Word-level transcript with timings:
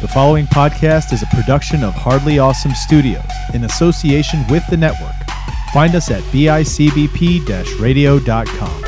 The 0.00 0.06
following 0.06 0.46
podcast 0.46 1.12
is 1.12 1.24
a 1.24 1.26
production 1.26 1.82
of 1.82 1.92
Hardly 1.92 2.38
Awesome 2.38 2.70
Studios 2.72 3.24
in 3.52 3.64
association 3.64 4.46
with 4.48 4.64
the 4.68 4.76
network. 4.76 5.12
Find 5.74 5.96
us 5.96 6.08
at 6.12 6.22
bicbp 6.30 7.80
radio.com. 7.80 8.84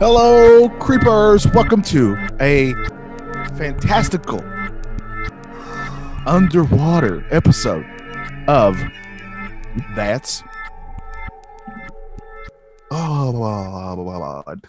Hello, 0.00 0.68
creepers. 0.80 1.46
Welcome 1.46 1.82
to 1.82 2.16
a 2.40 2.74
fantastical 3.62 4.42
underwater 6.26 7.24
episode 7.30 7.86
of 8.48 8.76
That's. 9.94 10.42
Oh, 12.90 13.32
God. 14.44 14.62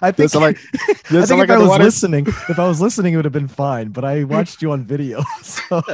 I 0.00 0.10
think, 0.10 0.30
That's 0.30 0.34
like, 0.36 0.56
I 0.88 0.94
think 0.94 1.12
like 1.12 1.22
if 1.22 1.30
I 1.30 1.34
was 1.34 1.50
underwater. 1.50 1.84
listening, 1.84 2.26
if 2.26 2.58
I 2.58 2.66
was 2.66 2.80
listening, 2.80 3.12
it 3.12 3.16
would 3.16 3.26
have 3.26 3.32
been 3.32 3.48
fine. 3.48 3.90
But 3.90 4.06
I 4.06 4.24
watched 4.24 4.62
you 4.62 4.72
on 4.72 4.86
video, 4.86 5.22
so 5.42 5.82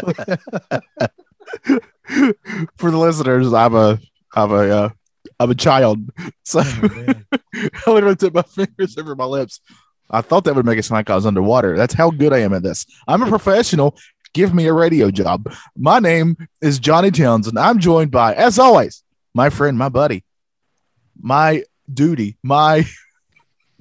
For 2.77 2.91
the 2.92 2.97
listeners, 2.97 3.52
I'm 3.52 3.74
a, 3.74 3.98
I'm 4.34 4.52
a, 4.52 4.69
uh, 4.69 4.91
I'm 5.38 5.50
a 5.50 5.55
child. 5.55 6.10
So 6.45 6.60
I 6.64 7.91
literally 7.91 8.16
took 8.16 8.32
my 8.32 8.41
fingers 8.41 8.96
over 8.96 9.14
my 9.14 9.27
lips. 9.27 9.60
I 10.10 10.23
thought 10.23 10.45
that 10.45 10.55
would 10.55 10.64
make 10.64 10.78
it 10.78 10.84
sound 10.84 10.96
like 10.96 11.10
I 11.10 11.14
was 11.14 11.27
underwater. 11.27 11.77
That's 11.77 11.92
how 11.92 12.10
good 12.10 12.32
I 12.32 12.38
am 12.38 12.55
at 12.55 12.62
this. 12.62 12.86
I'm 13.06 13.22
a 13.22 13.28
professional. 13.28 13.98
Give 14.33 14.55
me 14.55 14.66
a 14.66 14.72
radio 14.72 15.11
job. 15.11 15.53
My 15.77 15.98
name 15.98 16.38
is 16.62 16.78
Johnny 16.78 17.11
Townsend. 17.11 17.58
I'm 17.58 17.78
joined 17.80 18.11
by, 18.11 18.34
as 18.34 18.58
always, 18.58 19.03
my 19.34 19.50
friend, 19.50 19.77
my 19.77 19.91
buddy, 19.91 20.25
my 21.20 21.64
duty, 21.92 22.38
my 22.42 22.86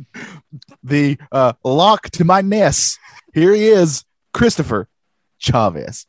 the 0.84 1.18
uh, 1.32 1.54
Loch 1.64 2.10
to 2.12 2.26
my 2.26 2.42
Ness. 2.42 3.00
Here 3.34 3.54
he 3.54 3.68
is, 3.68 4.04
Christopher 4.34 4.90
Chavez. 5.38 6.06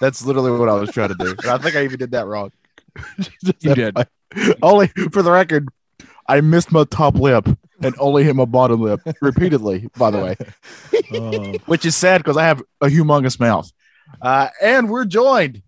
That's 0.00 0.24
literally 0.24 0.50
what 0.58 0.68
I 0.68 0.74
was 0.74 0.90
trying 0.90 1.08
to 1.08 1.14
do. 1.14 1.34
I 1.48 1.58
think 1.58 1.76
I 1.76 1.84
even 1.84 1.98
did 1.98 2.10
that 2.12 2.26
wrong. 2.26 2.50
Just 3.44 3.64
You 3.64 3.74
did. 3.74 3.96
Only 4.62 4.88
for 5.12 5.22
the 5.22 5.30
record, 5.30 5.68
I 6.26 6.40
missed 6.40 6.72
my 6.72 6.84
top 6.84 7.14
lip 7.16 7.46
and 7.82 7.94
only 7.98 8.24
hit 8.24 8.36
my 8.36 8.44
bottom 8.44 8.80
lip 8.80 9.00
repeatedly, 9.20 9.88
by 9.98 10.10
the 10.10 10.18
way, 10.18 10.36
Oh, 11.14 11.52
which 11.66 11.84
is 11.84 11.96
sad 11.96 12.18
because 12.18 12.36
I 12.36 12.44
have 12.44 12.62
a 12.80 12.86
humongous 12.86 13.38
mouth. 13.40 13.70
Uh, 14.20 14.48
and 14.62 14.88
we're 14.88 15.04
joined 15.04 15.62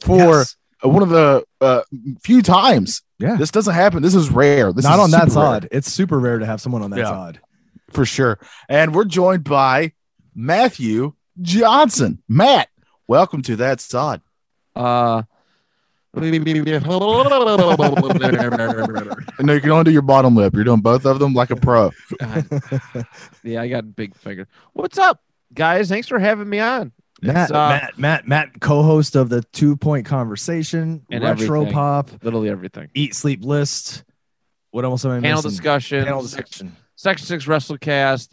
for 0.00 0.16
yes. 0.16 0.56
one 0.82 1.02
of 1.02 1.08
the 1.10 1.44
uh, 1.60 1.82
few 2.22 2.42
times. 2.42 3.02
Yeah. 3.18 3.36
This 3.36 3.50
doesn't 3.52 3.74
happen. 3.74 4.02
This 4.02 4.14
is 4.14 4.30
rare. 4.30 4.72
This 4.72 4.84
not 4.84 4.94
is 4.94 5.00
on 5.00 5.10
that 5.12 5.28
super 5.28 5.40
rare, 5.40 5.46
side. 5.60 5.68
It's 5.70 5.92
super 5.92 6.18
rare 6.18 6.38
to 6.40 6.46
have 6.46 6.60
someone 6.60 6.82
on 6.82 6.90
that 6.90 6.98
Yeah. 6.98 7.06
side. 7.06 7.40
for 7.90 8.04
sure. 8.04 8.38
And 8.68 8.94
we're 8.94 9.04
joined 9.04 9.44
by 9.44 9.92
Matthew 10.34 11.12
Johnson. 11.40 12.22
Matt, 12.28 12.68
welcome 13.06 13.42
to 13.42 13.56
that 13.56 13.80
side. 13.80 14.20
Uh, 14.74 15.22
No, 16.14 16.26
you 19.54 19.60
can 19.60 19.70
only 19.70 19.84
do 19.84 19.90
your 19.90 20.02
bottom 20.02 20.36
lip. 20.36 20.54
You're 20.54 20.64
doing 20.64 20.80
both 20.80 21.04
of 21.06 21.18
them 21.18 21.32
like 21.34 21.50
a 21.50 21.56
pro. 21.56 21.90
yeah, 23.42 23.62
I 23.62 23.68
got 23.68 23.96
big 23.96 24.14
finger. 24.14 24.46
What's 24.74 24.98
up, 24.98 25.22
guys? 25.54 25.88
Thanks 25.88 26.06
for 26.08 26.18
having 26.18 26.48
me 26.48 26.60
on. 26.60 26.92
Matt, 27.22 27.50
uh, 27.50 27.68
Matt, 27.68 27.98
Matt, 27.98 28.28
Matt, 28.28 28.60
co-host 28.60 29.16
of 29.16 29.28
the 29.30 29.42
Two 29.52 29.76
Point 29.76 30.04
Conversation, 30.06 31.04
And 31.10 31.24
Retro 31.24 31.60
everything. 31.60 31.72
Pop, 31.72 32.10
Literally 32.22 32.50
everything. 32.50 32.90
Eat 32.94 33.14
Sleep 33.14 33.44
List. 33.44 34.04
What 34.70 34.84
else 34.84 35.04
am 35.04 35.12
I 35.12 35.20
Panel 35.20 35.38
missing? 35.38 35.50
discussion. 35.50 36.04
Panel 36.04 36.22
Sec- 36.22 36.46
discussion. 36.46 36.76
Section 36.96 37.26
six 37.26 37.46
WrestleCast. 37.46 38.28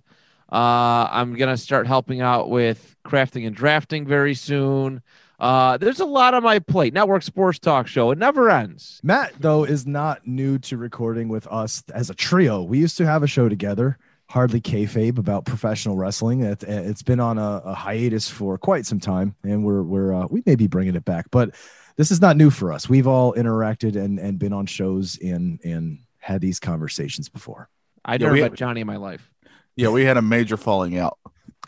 Uh, 0.51 1.07
I'm 1.11 1.35
gonna 1.35 1.57
start 1.57 1.85
helping 1.87 2.21
out 2.21 2.49
with 2.49 2.95
crafting 3.05 3.45
and 3.47 3.55
drafting 3.55 4.05
very 4.07 4.33
soon. 4.33 5.01
Uh, 5.39 5.77
there's 5.77 6.01
a 6.01 6.05
lot 6.05 6.33
on 6.33 6.43
my 6.43 6.59
plate. 6.59 6.93
Network 6.93 7.23
Sports 7.23 7.59
Talk 7.59 7.87
Show. 7.87 8.11
It 8.11 8.17
never 8.17 8.49
ends. 8.49 8.99
Matt, 9.03 9.33
though, 9.39 9.63
is 9.63 9.87
not 9.87 10.27
new 10.27 10.57
to 10.59 10.77
recording 10.77 11.29
with 11.29 11.47
us 11.47 11.83
as 11.93 12.09
a 12.09 12.13
trio. 12.13 12.61
We 12.61 12.79
used 12.79 12.97
to 12.97 13.05
have 13.05 13.23
a 13.23 13.27
show 13.27 13.47
together, 13.47 13.97
Hardly 14.29 14.59
Kayfabe, 14.59 15.17
about 15.17 15.45
professional 15.45 15.95
wrestling. 15.95 16.41
It, 16.41 16.63
it's 16.63 17.03
been 17.03 17.21
on 17.21 17.37
a, 17.37 17.61
a 17.63 17.73
hiatus 17.73 18.29
for 18.29 18.57
quite 18.57 18.85
some 18.85 18.99
time, 18.99 19.35
and 19.43 19.63
we're 19.63 19.81
we're 19.81 20.13
uh, 20.13 20.27
we 20.29 20.43
may 20.45 20.55
be 20.55 20.67
bringing 20.67 20.95
it 20.95 21.05
back. 21.05 21.27
But 21.31 21.55
this 21.95 22.11
is 22.11 22.19
not 22.19 22.35
new 22.35 22.49
for 22.49 22.73
us. 22.73 22.89
We've 22.89 23.07
all 23.07 23.33
interacted 23.33 23.95
and 23.95 24.19
and 24.19 24.37
been 24.37 24.53
on 24.53 24.65
shows 24.65 25.17
and 25.21 25.59
and 25.63 25.99
had 26.17 26.41
these 26.41 26.59
conversations 26.59 27.29
before. 27.29 27.69
I 28.03 28.13
Yeah, 28.13 28.27
never 28.27 28.35
met 28.35 28.53
Johnny 28.55 28.81
in 28.81 28.87
my 28.87 28.97
life. 28.97 29.31
Yeah, 29.77 29.89
we 29.89 30.03
had 30.03 30.17
a 30.17 30.21
major 30.21 30.57
falling 30.57 30.97
out. 30.97 31.17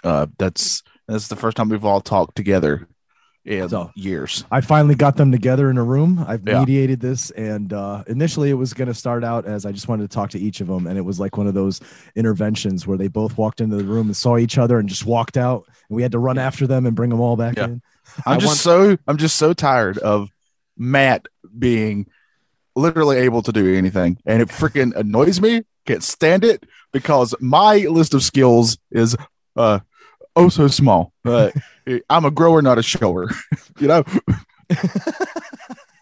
Uh, 0.03 0.27
that's 0.37 0.83
that's 1.07 1.29
the 1.29 1.37
first 1.37 1.55
time 1.55 1.69
we've 1.69 1.85
all 1.85 2.01
talked 2.01 2.35
together 2.35 2.87
in 3.45 3.69
So- 3.69 3.91
years. 3.95 4.43
I 4.51 4.61
finally 4.61 4.95
got 4.95 5.17
them 5.17 5.31
together 5.31 5.69
in 5.71 5.77
a 5.77 5.83
room. 5.83 6.23
I've 6.27 6.47
Yeah. 6.47 6.59
mediated 6.59 6.99
this, 6.99 7.31
and 7.31 7.73
uh, 7.73 8.03
initially 8.07 8.49
it 8.51 8.55
was 8.55 8.73
going 8.73 8.87
to 8.87 8.93
start 8.93 9.23
out 9.23 9.45
as 9.45 9.65
I 9.65 9.71
just 9.71 9.87
wanted 9.87 10.09
to 10.09 10.13
talk 10.13 10.29
to 10.31 10.39
each 10.39 10.61
of 10.61 10.67
them, 10.67 10.85
and 10.87 10.97
it 10.97 11.01
was 11.01 11.19
like 11.19 11.37
one 11.37 11.47
of 11.47 11.53
those 11.53 11.79
interventions 12.15 12.85
where 12.85 12.97
they 12.97 13.07
both 13.07 13.37
walked 13.37 13.59
into 13.61 13.75
the 13.77 13.83
room 13.83 14.07
and 14.07 14.15
saw 14.15 14.37
each 14.37 14.57
other 14.57 14.77
and 14.79 14.87
just 14.87 15.05
walked 15.05 15.37
out, 15.37 15.65
and 15.89 15.95
we 15.95 16.03
had 16.03 16.11
to 16.11 16.19
run 16.19 16.37
after 16.37 16.67
them 16.67 16.85
and 16.85 16.95
bring 16.95 17.09
them 17.09 17.19
all 17.19 17.35
back 17.35 17.57
Yeah. 17.57 17.65
in. 17.65 17.81
I'm 18.25 18.33
I 18.33 18.37
just 18.37 18.47
want- 18.47 18.57
so 18.59 18.97
I'm 19.07 19.17
just 19.17 19.37
so 19.37 19.53
tired 19.53 19.97
of 19.99 20.29
Matt 20.77 21.27
being 21.57 22.07
literally 22.75 23.17
able 23.17 23.41
to 23.43 23.51
do 23.51 23.75
anything, 23.75 24.17
and 24.25 24.41
it 24.41 24.49
freaking 24.49 24.95
annoys 24.95 25.41
me. 25.41 25.63
Can't 25.87 26.03
stand 26.03 26.43
it 26.43 26.63
because 26.91 27.33
my 27.39 27.77
list 27.77 28.13
of 28.13 28.21
skills 28.23 28.77
is 28.91 29.15
uh 29.55 29.79
oh 30.35 30.49
so 30.49 30.67
small. 30.67 31.13
But 31.23 31.53
I'm 32.09 32.25
a 32.25 32.31
grower, 32.31 32.61
not 32.61 32.77
a 32.77 32.83
shower. 32.83 33.29
you 33.79 33.87
know, 33.87 34.03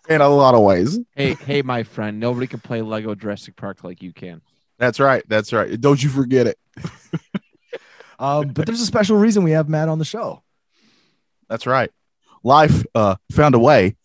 in 0.09 0.22
a 0.22 0.29
lot 0.29 0.56
of 0.56 0.62
ways. 0.62 1.00
Hey, 1.16 1.34
hey, 1.35 1.62
my 1.62 1.84
friend. 1.84 2.19
Nobody 2.19 2.47
can 2.47 2.59
play 2.59 2.81
Lego 2.81 3.16
Jurassic 3.16 3.56
Park 3.56 3.84
like 3.84 4.01
you 4.01 4.13
can. 4.13 4.41
That's 4.78 5.00
right. 5.00 5.23
That's 5.28 5.53
right. 5.53 5.79
Don't 5.79 6.01
you 6.01 6.09
forget 6.09 6.47
it. 6.47 6.57
Um, 8.19 8.50
but 8.50 8.66
there's 8.66 8.81
a 8.81 8.85
special 8.85 9.16
reason 9.16 9.44
we 9.44 9.51
have 9.51 9.69
Matt 9.69 9.88
on 9.88 9.97
the 9.97 10.06
show. 10.06 10.44
That's 11.47 11.66
right. 11.66 11.90
Life 12.44 12.85
uh, 12.94 13.16
found 13.31 13.56
a 13.56 13.59
way, 13.59 13.96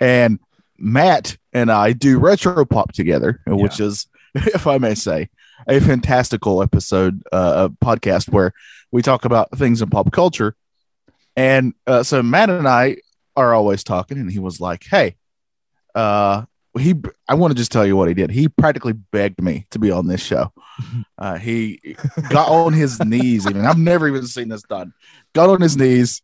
and 0.00 0.40
Matt 0.76 1.36
and 1.52 1.70
I 1.70 1.92
do 1.92 2.18
retro 2.18 2.64
pop 2.64 2.92
together, 2.92 3.40
which 3.46 3.78
is, 3.78 4.08
if 4.34 4.66
I 4.66 4.78
may 4.78 4.96
say, 4.96 5.28
a 5.68 5.80
fantastical 5.80 6.62
episode 6.62 7.22
uh, 7.32 7.68
a 7.68 7.84
podcast 7.84 8.28
where 8.28 8.52
we 8.92 9.02
talk 9.02 9.24
about 9.24 9.50
things 9.56 9.82
in 9.82 9.90
pop 9.90 10.12
culture. 10.12 10.54
And 11.36 11.74
uh, 11.86 12.02
so 12.02 12.22
Matt 12.22 12.50
and 12.50 12.66
I 12.68 12.96
are 13.36 13.54
always 13.54 13.84
talking, 13.84 14.18
and 14.18 14.30
he 14.30 14.38
was 14.38 14.60
like, 14.60 14.84
"Hey, 14.84 15.16
uh, 15.94 16.44
he." 16.78 16.94
I 17.28 17.34
want 17.34 17.52
to 17.52 17.56
just 17.56 17.70
tell 17.72 17.86
you 17.86 17.96
what 17.96 18.08
he 18.08 18.14
did. 18.14 18.30
He 18.30 18.48
practically 18.48 18.92
begged 18.92 19.40
me 19.40 19.66
to 19.70 19.78
be 19.78 19.90
on 19.90 20.06
this 20.06 20.22
show. 20.22 20.52
Uh, 21.18 21.36
he 21.36 21.78
got 22.30 22.48
on 22.48 22.72
his 22.72 22.98
knees. 23.04 23.46
Even 23.46 23.66
I've 23.66 23.76
never 23.76 24.08
even 24.08 24.26
seen 24.26 24.48
this 24.48 24.62
done. 24.62 24.94
Got 25.34 25.50
on 25.50 25.60
his 25.60 25.76
knees, 25.76 26.22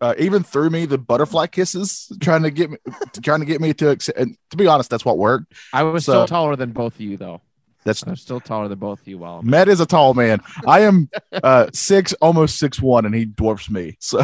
uh, 0.00 0.14
even 0.18 0.42
threw 0.42 0.70
me 0.70 0.86
the 0.86 0.96
butterfly 0.96 1.48
kisses, 1.48 2.10
trying 2.22 2.42
to 2.44 2.50
get 2.50 2.70
me, 2.70 2.78
trying 3.22 3.40
to 3.40 3.44
get 3.46 3.60
me 3.60 3.74
to 3.74 3.90
accept. 3.90 4.18
And 4.18 4.34
to 4.50 4.56
be 4.56 4.66
honest, 4.66 4.88
that's 4.88 5.04
what 5.04 5.18
worked. 5.18 5.52
I 5.74 5.82
was 5.82 6.06
So- 6.06 6.12
still 6.12 6.26
taller 6.26 6.56
than 6.56 6.70
both 6.72 6.94
of 6.94 7.00
you, 7.02 7.18
though. 7.18 7.42
That's 7.84 8.02
I'm 8.06 8.16
still 8.16 8.40
taller 8.40 8.68
than 8.68 8.78
both 8.78 9.00
of 9.00 9.08
you. 9.08 9.18
While 9.18 9.38
I'm 9.38 9.48
Matt 9.48 9.68
is 9.68 9.80
a 9.80 9.86
tall 9.86 10.14
man. 10.14 10.40
I 10.66 10.80
am 10.80 11.08
uh, 11.32 11.68
six, 11.72 12.12
almost 12.14 12.58
six 12.58 12.80
one, 12.80 13.06
and 13.06 13.14
he 13.14 13.24
dwarfs 13.24 13.70
me. 13.70 13.96
So, 14.00 14.18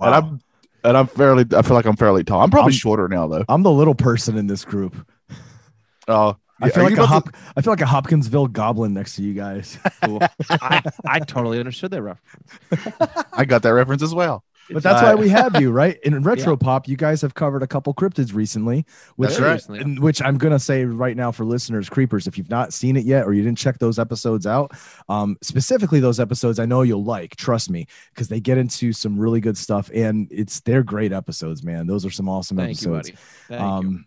and 0.00 0.14
I'm 0.14 0.40
and 0.84 0.96
I'm 0.96 1.06
fairly. 1.06 1.44
I 1.56 1.62
feel 1.62 1.74
like 1.74 1.86
I'm 1.86 1.96
fairly 1.96 2.24
tall. 2.24 2.40
I'm 2.42 2.50
probably 2.50 2.72
I'm- 2.72 2.78
shorter 2.78 3.08
now, 3.08 3.26
though. 3.28 3.44
I'm 3.48 3.62
the 3.62 3.72
little 3.72 3.94
person 3.94 4.36
in 4.36 4.46
this 4.46 4.64
group. 4.64 4.94
Oh, 6.08 6.36
I 6.60 6.70
feel 6.70 6.84
like 6.84 6.92
a 6.92 6.96
about 6.96 7.08
Hop- 7.08 7.36
I 7.56 7.60
feel 7.60 7.72
like 7.72 7.80
a 7.80 7.86
Hopkinsville 7.86 8.48
goblin 8.48 8.94
next 8.94 9.16
to 9.16 9.22
you 9.22 9.34
guys. 9.34 9.78
cool. 10.04 10.20
I, 10.48 10.82
I 11.06 11.18
totally 11.20 11.58
understood 11.58 11.90
that 11.90 12.02
reference. 12.02 13.26
I 13.32 13.44
got 13.44 13.62
that 13.62 13.70
reference 13.70 14.02
as 14.02 14.14
well. 14.14 14.44
But 14.70 14.82
that's 14.82 15.02
why 15.02 15.14
we 15.14 15.28
have 15.28 15.60
you, 15.60 15.70
right? 15.82 15.98
In 16.02 16.22
retro 16.22 16.56
pop, 16.56 16.88
you 16.88 16.96
guys 16.96 17.20
have 17.22 17.34
covered 17.34 17.62
a 17.62 17.66
couple 17.66 17.92
cryptids 17.94 18.34
recently, 18.34 18.86
which 19.16 19.36
That's 19.36 19.68
right. 19.68 19.80
And- 19.80 19.98
which 20.00 20.22
I'm 20.22 20.38
gonna 20.38 20.58
say 20.58 20.84
right 20.84 21.16
now 21.16 21.32
for 21.32 21.44
listeners, 21.44 21.88
creepers, 21.88 22.26
if 22.26 22.38
you've 22.38 22.50
not 22.50 22.72
seen 22.72 22.96
it 22.96 23.04
yet 23.04 23.26
or 23.26 23.32
you 23.32 23.42
didn't 23.42 23.58
check 23.58 23.78
those 23.78 23.98
episodes 23.98 24.46
out, 24.46 24.72
um, 25.08 25.36
specifically 25.42 26.00
those 26.00 26.20
episodes, 26.20 26.58
I 26.58 26.64
know 26.66 26.82
you'll 26.82 27.04
like. 27.04 27.36
Trust 27.36 27.70
me, 27.70 27.86
because 28.14 28.28
they 28.28 28.40
get 28.40 28.58
into 28.58 28.92
some 28.92 29.18
really 29.18 29.40
good 29.40 29.56
stuff, 29.58 29.90
and 29.92 30.28
it's 30.30 30.60
they're 30.60 30.82
great 30.82 31.12
episodes, 31.12 31.62
man. 31.62 31.86
Those 31.86 32.06
are 32.06 32.10
some 32.10 32.28
awesome 32.28 32.56
Thank 32.56 32.82
you, 32.82 32.94
episodes. 32.96 33.10
buddy. 33.48 33.58
Thank 33.58 33.60
you. 33.60 33.66
um, 33.90 34.06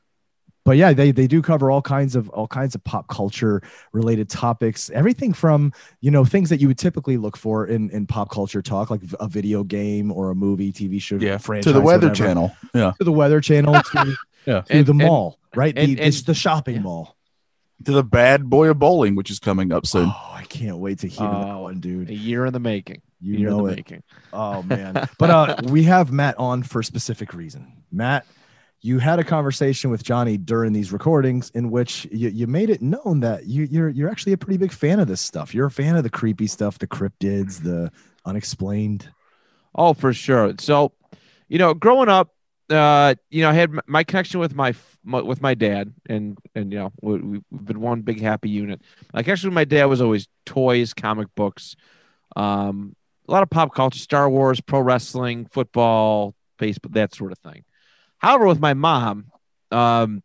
but 0.66 0.76
yeah, 0.78 0.92
they 0.92 1.12
they 1.12 1.28
do 1.28 1.42
cover 1.42 1.72
all 1.72 1.82
kinds 1.82 2.16
of 2.16 2.28
all 2.30 2.48
kinds 2.48 2.76
of 2.76 2.84
pop 2.84 3.08
culture 3.08 3.62
related 3.94 4.30
topics. 4.30 4.90
Everything 4.90 5.32
from 5.32 5.72
you 6.02 6.12
know 6.12 6.26
things 6.26 6.50
that 6.50 6.60
you 6.60 6.68
would 6.68 6.78
typically 6.78 7.16
look 7.18 7.38
for 7.38 7.66
in 7.68 7.90
in 7.92 8.06
pop 8.08 8.30
culture 8.32 8.62
talk, 8.62 8.90
like 8.90 9.02
a 9.20 9.28
video 9.28 9.64
game 9.64 10.12
or 10.12 10.32
a 10.32 10.36
movie, 10.36 10.74
TV 10.74 11.02
show, 11.02 11.16
Yeah, 11.16 11.38
franchise, 11.38 11.66
to 11.66 11.74
the 11.74 11.82
Weather 11.82 12.08
whatever. 12.10 12.16
Channel. 12.28 12.58
Yeah, 12.74 12.92
to 12.98 13.04
the 13.06 13.12
Weather 13.14 13.40
Channel, 13.42 13.76
to, 13.82 14.18
Yeah. 14.46 14.62
to 14.62 14.74
And- 14.74 14.86
the 14.86 14.92
and- 14.92 14.98
mall, 15.00 15.40
right? 15.56 15.74
and- 15.78 15.88
the, 15.88 15.92
and- 16.02 16.08
it's 16.08 16.24
the 16.24 16.34
shopping 16.34 16.76
yeah. 16.76 16.82
mall. 16.82 17.16
to 17.86 17.92
the 17.92 18.04
Bad 18.04 18.50
Boy 18.50 18.70
of 18.70 18.80
Bowling, 18.80 19.16
which 19.16 19.30
is 19.30 19.38
coming 19.40 19.72
up 19.72 19.86
soon. 19.86 20.10
Oh, 20.10 20.32
I 20.34 20.44
can't 20.44 20.78
wait 20.78 21.00
to 21.00 21.08
hear 21.08 21.28
that 21.28 21.48
Oh, 21.48 21.64
one, 21.64 21.80
dude. 21.80 22.10
A 22.10 22.14
year 22.16 22.46
in 22.46 22.54
the 22.54 22.60
making. 22.60 23.02
You 23.22 23.38
year 23.38 23.50
in 23.50 23.58
know 23.58 23.66
the 23.68 23.74
it. 23.74 23.76
making. 23.78 24.04
Oh 24.34 24.64
man. 24.64 25.08
But 25.20 25.30
uh 25.30 25.56
we 25.70 25.84
have 25.84 26.12
Matt 26.12 26.36
on 26.40 26.64
for 26.64 26.80
a 26.80 26.84
specific 26.84 27.34
reason. 27.34 27.72
Matt, 27.92 28.26
you 28.86 29.00
had 29.00 29.18
a 29.18 29.24
conversation 29.24 29.90
with 29.90 30.04
Johnny 30.04 30.38
during 30.38 30.72
these 30.72 30.94
recordings 30.94 31.50
in 31.56 31.72
which 31.72 32.08
you, 32.12 32.30
you 32.30 32.46
made 32.46 32.70
it 32.70 32.84
known 32.84 33.22
that 33.22 33.48
you, 33.48 33.64
you're 33.64 33.90
you're 33.90 34.10
actually 34.10 34.34
a 34.34 34.38
pretty 34.38 34.58
big 34.58 34.72
fan 34.72 35.00
of 35.00 35.08
this 35.08 35.22
stuff. 35.22 35.56
You're 35.56 35.66
a 35.66 35.72
fan 35.72 35.96
of 35.96 36.04
the 36.04 36.10
creepy 36.12 36.46
stuff, 36.46 36.78
the 36.78 36.86
cryptids, 36.86 37.64
the 37.64 37.92
unexplained. 38.26 39.10
Oh, 39.74 39.96
for 39.96 40.14
sure. 40.14 40.54
So, 40.60 40.92
you 41.48 41.58
know, 41.58 41.74
growing 41.74 42.10
up, 42.10 42.36
uh, 42.70 43.16
you 43.32 43.42
know, 43.42 43.50
I 43.50 43.54
had 43.54 43.72
my 43.88 44.04
connection 44.04 44.40
with 44.40 44.54
my, 44.54 44.76
my 45.04 45.20
with 45.20 45.42
my 45.42 45.56
dad, 45.56 45.92
and 46.08 46.38
and 46.54 46.72
you 46.72 46.78
know, 46.78 46.92
we, 47.02 47.18
we've 47.18 47.44
been 47.52 47.82
one 47.82 48.02
big 48.02 48.22
happy 48.22 48.52
unit. 48.52 48.82
Like 49.16 49.28
actually, 49.28 49.54
my 49.54 49.66
dad 49.66 49.86
was 49.86 50.00
always 50.00 50.28
toys, 50.46 50.94
comic 50.94 51.30
books, 51.34 51.76
um, 52.36 52.96
a 53.28 53.32
lot 53.32 53.42
of 53.42 53.50
pop 53.50 53.74
culture, 53.74 53.98
Star 53.98 54.30
Wars, 54.30 54.62
pro 54.62 54.80
wrestling, 54.80 55.48
football, 55.48 56.36
baseball, 56.60 56.92
that 56.94 57.16
sort 57.16 57.32
of 57.32 57.40
thing. 57.40 57.64
However, 58.20 58.48
with 58.48 58.60
my 58.60 58.74
mom, 58.74 59.32
um, 59.72 60.24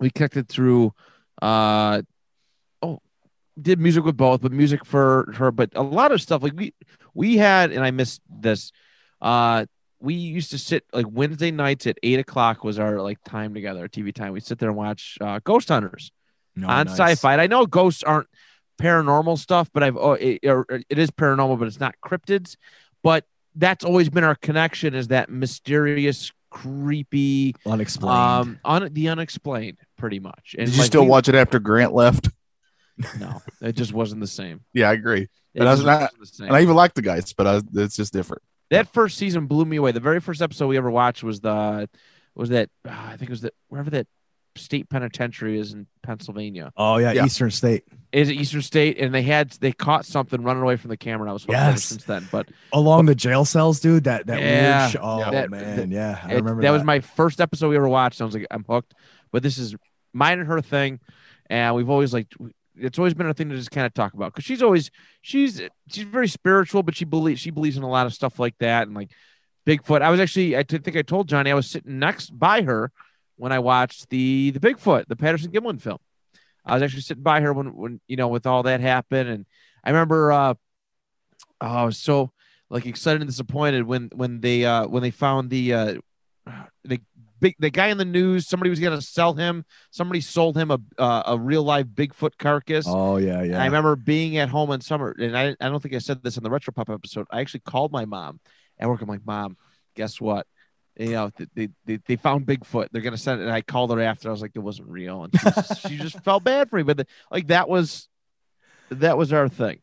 we 0.00 0.10
connected 0.10 0.48
through, 0.48 0.92
uh, 1.40 2.02
oh, 2.82 3.00
did 3.60 3.78
music 3.78 4.04
with 4.04 4.16
both, 4.16 4.40
but 4.40 4.52
music 4.52 4.84
for 4.84 5.32
her, 5.36 5.50
but 5.50 5.70
a 5.74 5.82
lot 5.82 6.12
of 6.12 6.22
stuff 6.22 6.42
like 6.42 6.54
we 6.56 6.74
we 7.14 7.36
had, 7.36 7.72
and 7.72 7.84
I 7.84 7.90
missed 7.90 8.20
this. 8.28 8.72
Uh, 9.20 9.66
we 10.00 10.14
used 10.14 10.50
to 10.50 10.58
sit 10.58 10.84
like 10.92 11.06
Wednesday 11.08 11.50
nights 11.50 11.86
at 11.86 11.98
eight 12.02 12.18
o'clock 12.18 12.64
was 12.64 12.78
our 12.78 13.00
like 13.00 13.22
time 13.24 13.54
together, 13.54 13.86
TV 13.88 14.12
time. 14.12 14.32
We 14.32 14.40
sit 14.40 14.58
there 14.58 14.68
and 14.70 14.76
watch 14.76 15.16
uh, 15.20 15.38
Ghost 15.44 15.68
Hunters 15.68 16.10
No, 16.56 16.68
on 16.68 16.86
nice. 16.86 16.98
sci-fi. 16.98 17.32
And 17.32 17.40
I 17.40 17.46
know 17.46 17.66
ghosts 17.66 18.02
aren't 18.02 18.26
paranormal 18.80 19.38
stuff, 19.38 19.70
but 19.72 19.82
I've 19.82 19.96
oh, 19.96 20.14
it, 20.14 20.40
it 20.42 20.98
is 20.98 21.10
paranormal, 21.10 21.58
but 21.58 21.68
it's 21.68 21.78
not 21.78 21.94
cryptids. 22.04 22.56
But 23.02 23.24
that's 23.54 23.84
always 23.84 24.08
been 24.08 24.24
our 24.24 24.34
connection 24.34 24.94
is 24.94 25.08
that 25.08 25.30
mysterious, 25.30 26.32
creepy, 26.52 27.54
Unexplained. 27.66 28.16
um, 28.16 28.60
un- 28.64 28.92
the 28.92 29.08
unexplained, 29.08 29.78
pretty 29.96 30.20
much. 30.20 30.54
And 30.58 30.66
Did 30.66 30.74
you 30.74 30.80
like, 30.82 30.86
still 30.86 31.02
we- 31.02 31.08
watch 31.08 31.28
it 31.28 31.34
after 31.34 31.58
Grant 31.58 31.92
left? 31.94 32.28
No, 33.18 33.40
it 33.62 33.72
just 33.74 33.92
wasn't 33.92 34.20
the 34.20 34.26
same. 34.26 34.60
Yeah, 34.74 34.90
I 34.90 34.92
agree. 34.92 35.22
It 35.54 35.60
And 35.60 35.68
I 35.68 35.72
wasn't 35.72 36.20
the 36.20 36.26
same. 36.26 36.46
And 36.48 36.56
I 36.56 36.60
even 36.62 36.76
like 36.76 36.94
the 36.94 37.02
guys, 37.02 37.32
but 37.32 37.46
I, 37.46 37.60
it's 37.74 37.96
just 37.96 38.12
different. 38.12 38.42
that 38.70 38.92
first 38.92 39.16
season 39.18 39.46
blew 39.46 39.64
me 39.64 39.76
away. 39.78 39.92
The 39.92 40.00
very 40.00 40.20
first 40.20 40.42
episode 40.42 40.68
we 40.68 40.76
ever 40.76 40.90
watched 40.90 41.22
was 41.24 41.40
the 41.40 41.88
was 42.34 42.50
that 42.50 42.68
uh, 42.86 42.90
I 42.92 43.16
think 43.16 43.22
it 43.22 43.30
was 43.30 43.40
that 43.42 43.54
wherever 43.68 43.90
that 43.90 44.06
state 44.56 44.88
penitentiary 44.90 45.58
is 45.58 45.72
in 45.72 45.86
Pennsylvania. 46.02 46.70
oh 46.76 46.98
yeah, 46.98 47.12
yeah. 47.12 47.24
Eastern 47.24 47.50
State. 47.50 47.84
Is 48.12 48.28
it 48.28 48.34
Eastern 48.34 48.60
State? 48.62 48.98
And 48.98 49.14
they 49.14 49.22
had 49.22 49.50
they 49.60 49.72
caught 49.72 50.04
something 50.04 50.42
running 50.42 50.62
away 50.62 50.76
from 50.76 50.90
the 50.90 50.96
camera. 50.98 51.22
And 51.22 51.30
I 51.30 51.32
was 51.32 51.42
hooked 51.44 51.52
Yes. 51.52 51.84
since 51.84 52.04
then. 52.04 52.28
But 52.30 52.48
Along 52.72 53.06
the 53.06 53.14
jail 53.14 53.44
cells, 53.44 53.80
dude. 53.80 54.04
That 54.04 54.26
that 54.26 54.40
Yeah. 54.40 54.80
weird 54.82 54.90
sh- 54.92 54.96
oh 55.00 55.30
That- 55.30 55.50
man, 55.50 55.76
that- 55.76 55.88
yeah. 55.88 56.18
I 56.22 56.32
it- 56.32 56.36
remember 56.36 56.60
that, 56.62 56.70
was 56.70 56.84
my 56.84 57.00
first 57.00 57.40
episode 57.40 57.68
we 57.70 57.76
ever 57.76 57.88
watched. 57.88 58.20
I 58.20 58.24
was 58.24 58.34
like, 58.34 58.46
I'm 58.50 58.64
hooked. 58.68 58.94
But 59.32 59.42
this 59.42 59.56
is 59.58 59.74
mine 60.12 60.38
and 60.40 60.48
her 60.48 60.60
thing, 60.60 61.00
and 61.48 61.74
we've 61.74 61.88
always 61.88 62.12
like 62.12 62.28
it's 62.76 62.98
always 62.98 63.12
been 63.14 63.26
a 63.28 63.34
thing 63.34 63.48
to 63.50 63.56
just 63.56 63.70
kind 63.70 63.86
of 63.86 63.92
talk 63.94 64.14
about 64.14 64.32
because 64.32 64.44
she's 64.44 64.62
always 64.62 64.90
she's 65.22 65.60
she's 65.88 66.04
very 66.04 66.28
spiritual, 66.28 66.82
but 66.82 66.94
she 66.94 67.04
believes 67.06 67.40
she 67.40 67.50
believes 67.50 67.76
in 67.78 67.82
a 67.82 67.88
lot 67.88 68.06
of 68.06 68.12
stuff 68.12 68.38
like 68.38 68.56
that 68.58 68.86
and 68.86 68.94
like 68.96 69.10
Bigfoot. 69.66 70.02
I 70.02 70.10
was 70.10 70.20
actually 70.20 70.56
I 70.56 70.62
t- 70.64 70.78
think 70.78 70.96
I 70.98 71.02
told 71.02 71.28
Johnny 71.28 71.50
I 71.50 71.54
was 71.54 71.70
sitting 71.70 71.98
next 71.98 72.30
by 72.38 72.62
her 72.62 72.90
when 73.36 73.52
I 73.52 73.58
watched 73.58 74.10
the 74.10 74.50
the 74.50 74.60
Bigfoot, 74.60 75.06
the 75.08 75.16
Patterson 75.16 75.50
Gimlin 75.50 75.80
film. 75.80 75.98
I 76.64 76.74
was 76.74 76.82
actually 76.82 77.02
sitting 77.02 77.22
by 77.22 77.40
her 77.40 77.52
when 77.52 77.74
when 77.74 78.00
you 78.06 78.16
know 78.16 78.28
with 78.28 78.46
all 78.46 78.62
that 78.64 78.80
happened, 78.80 79.28
and 79.28 79.46
I 79.84 79.90
remember 79.90 80.32
uh, 80.32 80.54
oh, 81.60 81.66
I 81.66 81.84
was 81.84 81.98
so 81.98 82.32
like 82.70 82.86
excited 82.86 83.20
and 83.20 83.28
disappointed 83.28 83.84
when 83.84 84.10
when 84.14 84.40
they 84.40 84.64
uh 84.64 84.86
when 84.86 85.02
they 85.02 85.10
found 85.10 85.50
the 85.50 85.74
uh 85.74 85.94
the 86.84 87.00
big 87.40 87.54
the 87.58 87.70
guy 87.70 87.88
in 87.88 87.98
the 87.98 88.04
news 88.04 88.46
somebody 88.46 88.70
was 88.70 88.80
gonna 88.80 89.02
sell 89.02 89.34
him 89.34 89.64
somebody 89.90 90.20
sold 90.20 90.56
him 90.56 90.70
a 90.70 90.78
uh, 90.98 91.22
a 91.26 91.38
real 91.38 91.62
live 91.62 91.88
Bigfoot 91.88 92.38
carcass. 92.38 92.86
Oh 92.88 93.18
yeah, 93.18 93.42
yeah. 93.42 93.60
I 93.60 93.66
remember 93.66 93.96
being 93.96 94.38
at 94.38 94.48
home 94.48 94.70
in 94.70 94.80
summer, 94.80 95.14
and 95.18 95.36
I, 95.36 95.56
I 95.60 95.68
don't 95.68 95.82
think 95.82 95.94
I 95.94 95.98
said 95.98 96.22
this 96.22 96.36
in 96.36 96.42
the 96.42 96.50
Retro 96.50 96.72
Pop 96.72 96.88
episode. 96.88 97.26
I 97.30 97.40
actually 97.40 97.60
called 97.60 97.92
my 97.92 98.04
mom 98.04 98.40
at 98.78 98.88
work. 98.88 99.02
I'm 99.02 99.08
like, 99.08 99.26
Mom, 99.26 99.56
guess 99.94 100.20
what? 100.20 100.46
You 100.96 101.12
know, 101.12 101.30
they, 101.54 101.68
they, 101.86 101.98
they 102.06 102.16
found 102.16 102.46
Bigfoot. 102.46 102.88
They're 102.92 103.02
gonna 103.02 103.16
send 103.16 103.40
it. 103.40 103.44
And 103.44 103.52
I 103.52 103.62
called 103.62 103.90
her 103.92 104.00
after. 104.00 104.28
I 104.28 104.32
was 104.32 104.42
like, 104.42 104.52
it 104.54 104.60
wasn't 104.60 104.88
real, 104.88 105.24
and 105.24 105.32
she 105.32 105.50
just, 105.50 105.88
she 105.88 105.96
just 105.96 106.20
felt 106.24 106.44
bad 106.44 106.68
for 106.68 106.76
me. 106.76 106.82
But 106.82 106.98
the, 106.98 107.06
like 107.30 107.46
that 107.48 107.68
was 107.68 108.08
that 108.90 109.16
was 109.16 109.32
our 109.32 109.48
thing. 109.48 109.80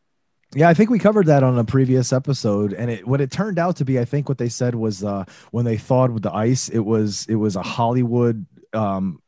Yeah, 0.54 0.68
I 0.68 0.74
think 0.74 0.90
we 0.90 0.98
covered 0.98 1.26
that 1.26 1.44
on 1.44 1.58
a 1.58 1.64
previous 1.64 2.12
episode, 2.12 2.72
and 2.72 2.90
it 2.90 3.06
what 3.06 3.20
it 3.20 3.30
turned 3.30 3.58
out 3.58 3.76
to 3.76 3.84
be, 3.84 3.98
I 3.98 4.04
think 4.04 4.28
what 4.28 4.38
they 4.38 4.48
said 4.48 4.74
was 4.74 5.04
uh, 5.04 5.24
when 5.52 5.64
they 5.64 5.76
thawed 5.76 6.10
with 6.10 6.22
the 6.22 6.32
ice, 6.32 6.68
it 6.68 6.80
was 6.80 7.26
it 7.28 7.36
was 7.36 7.56
a 7.56 7.62
Hollywood, 7.62 8.46
um, 8.72 9.20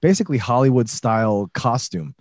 basically 0.00 0.38
Hollywood 0.38 0.88
style 0.88 1.50
costume, 1.54 2.14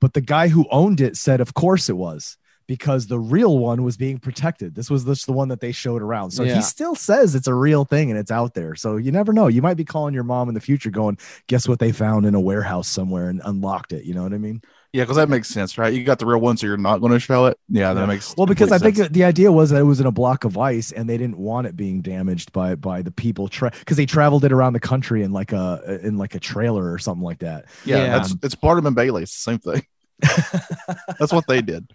but 0.00 0.12
the 0.12 0.20
guy 0.20 0.48
who 0.48 0.66
owned 0.70 1.00
it 1.00 1.16
said, 1.16 1.40
of 1.40 1.54
course 1.54 1.88
it 1.88 1.96
was 1.96 2.36
because 2.66 3.06
the 3.06 3.18
real 3.18 3.58
one 3.58 3.82
was 3.82 3.96
being 3.96 4.18
protected. 4.18 4.74
This 4.74 4.88
was 4.90 5.04
just 5.04 5.26
the 5.26 5.32
one 5.32 5.48
that 5.48 5.60
they 5.60 5.72
showed 5.72 6.02
around, 6.02 6.30
so 6.30 6.42
Yeah. 6.44 6.56
he 6.56 6.62
still 6.62 6.94
says 6.94 7.34
it's 7.34 7.46
a 7.48 7.54
real 7.54 7.84
thing 7.84 8.10
and 8.10 8.18
it's 8.18 8.30
out 8.30 8.54
there. 8.54 8.74
So 8.74 8.96
you 8.96 9.12
never 9.12 9.32
know. 9.32 9.48
You 9.48 9.62
might 9.62 9.76
be 9.76 9.84
calling 9.84 10.14
your 10.14 10.24
mom 10.24 10.48
in 10.48 10.54
the 10.54 10.60
future, 10.60 10.90
going, 10.90 11.18
"Guess 11.46 11.68
what 11.68 11.78
they 11.78 11.92
found 11.92 12.24
in 12.26 12.34
a 12.34 12.40
warehouse 12.40 12.88
somewhere 12.88 13.28
and 13.28 13.42
unlocked 13.44 13.92
it." 13.92 14.04
You 14.04 14.14
know 14.14 14.22
what 14.22 14.32
I 14.32 14.38
mean? 14.38 14.62
Yeah, 14.92 15.02
because 15.02 15.16
that 15.16 15.28
makes 15.28 15.48
sense, 15.48 15.76
right? 15.76 15.92
You 15.92 16.04
got 16.04 16.20
the 16.20 16.26
real 16.26 16.40
one, 16.40 16.56
so 16.56 16.68
you're 16.68 16.76
not 16.76 16.98
going 17.00 17.12
to 17.12 17.18
show 17.18 17.46
it. 17.46 17.58
Yeah, 17.68 17.92
that 17.94 18.00
Yeah. 18.02 18.06
makes 18.06 18.32
Well, 18.36 18.46
because 18.46 18.70
I 18.70 18.76
complete 18.78 18.94
think 18.96 19.12
the 19.12 19.24
idea 19.24 19.50
was 19.50 19.70
that 19.70 19.80
it 19.80 19.84
was 19.84 19.98
in 19.98 20.06
a 20.06 20.12
block 20.12 20.44
of 20.44 20.56
ice, 20.56 20.92
and 20.92 21.08
they 21.10 21.18
didn't 21.18 21.36
want 21.36 21.66
it 21.66 21.76
being 21.76 22.00
damaged 22.00 22.52
by 22.52 22.76
by 22.76 23.02
the 23.02 23.10
people 23.10 23.48
because 23.48 23.96
they 23.96 24.06
traveled 24.06 24.44
it 24.44 24.52
around 24.52 24.72
the 24.72 24.80
country 24.80 25.22
in 25.24 25.32
like 25.32 25.52
a 25.52 25.98
in 26.02 26.16
like 26.16 26.34
a 26.36 26.40
trailer 26.40 26.92
or 26.92 26.98
something 26.98 27.24
like 27.24 27.40
that. 27.40 27.64
yeah, 27.84 27.96
Yeah. 28.04 28.18
that's 28.18 28.36
it's 28.42 28.54
Barnum 28.54 28.86
and 28.86 28.94
Bailey. 28.94 29.24
It's 29.24 29.34
the 29.34 29.50
same 29.50 29.58
thing. 29.58 29.82
That's 31.18 31.32
what 31.32 31.46
they 31.48 31.60
did. 31.60 31.90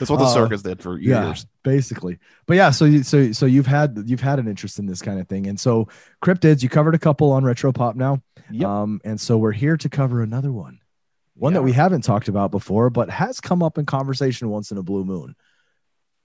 That's 0.00 0.10
what 0.10 0.18
the 0.18 0.24
Uh, 0.24 0.34
circus 0.34 0.62
did 0.62 0.82
for 0.82 0.98
yeah. 0.98 1.26
years. 1.26 1.46
Basically, 1.62 2.18
but 2.46 2.56
yeah, 2.56 2.70
so 2.72 2.86
you, 2.86 3.04
so 3.04 3.30
so 3.30 3.46
you've 3.46 3.68
had 3.68 4.02
you've 4.06 4.20
had 4.20 4.40
an 4.40 4.48
interest 4.48 4.80
in 4.80 4.86
this 4.86 5.00
kind 5.00 5.20
of 5.20 5.28
thing, 5.28 5.46
and 5.46 5.60
so 5.60 5.86
cryptids 6.24 6.62
you 6.64 6.68
covered 6.68 6.96
a 6.96 6.98
couple 6.98 7.30
on 7.30 7.44
Retro 7.44 7.70
Pop 7.72 7.94
now, 7.94 8.20
Yep. 8.50 8.68
um, 8.68 9.00
and 9.04 9.20
so 9.20 9.38
we're 9.38 9.52
here 9.52 9.76
to 9.76 9.88
cover 9.88 10.22
another 10.22 10.50
one, 10.50 10.80
one 11.34 11.52
that 11.52 11.62
we 11.62 11.72
haven't 11.72 12.02
talked 12.02 12.26
about 12.28 12.50
before, 12.50 12.90
but 12.90 13.10
has 13.10 13.40
come 13.40 13.62
up 13.62 13.78
in 13.78 13.86
conversation 13.86 14.48
once 14.48 14.72
in 14.72 14.78
a 14.78 14.82
blue 14.82 15.04
moon. 15.04 15.36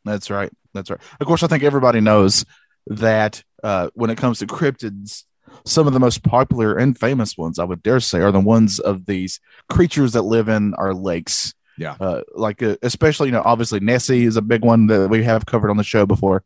That's 0.05 0.29
right. 0.32 0.51
That's 0.74 0.89
right. 0.89 1.00
Of 1.20 1.27
course, 1.27 1.44
I 1.44 1.48
think 1.48 1.63
everybody 1.63 2.00
knows 2.00 2.46
that 2.88 3.44
uh, 3.63 3.89
when 3.94 4.10
it 4.10 4.17
comes 4.17 4.39
to 4.39 4.48
cryptids, 4.48 5.24
some 5.65 5.88
of 5.88 5.94
the 5.94 6.00
most 6.00 6.24
popular 6.24 6.77
and 6.77 6.98
famous 6.98 7.38
ones, 7.38 7.60
I 7.60 7.63
would 7.63 7.84
dare 7.84 8.00
say, 8.00 8.22
are 8.22 8.32
the 8.32 8.39
ones 8.39 8.79
of 8.79 9.05
these 9.05 9.39
creatures 9.70 10.13
that 10.13 10.22
live 10.22 10.48
in 10.48 10.74
our 10.75 10.94
lakes. 10.94 11.53
Yeah. 11.77 11.96
Uh, 12.00 12.22
like, 12.34 12.63
uh, 12.63 12.77
especially, 12.82 13.27
you 13.27 13.34
know, 13.34 13.41
obviously 13.44 13.79
Nessie 13.79 14.24
is 14.25 14.38
a 14.38 14.41
big 14.41 14.63
one 14.63 14.88
that 14.88 15.10
we 15.10 15.24
have 15.24 15.46
covered 15.46 15.70
on 15.70 15.77
the 15.77 15.84
show 15.84 16.05
before. 16.05 16.44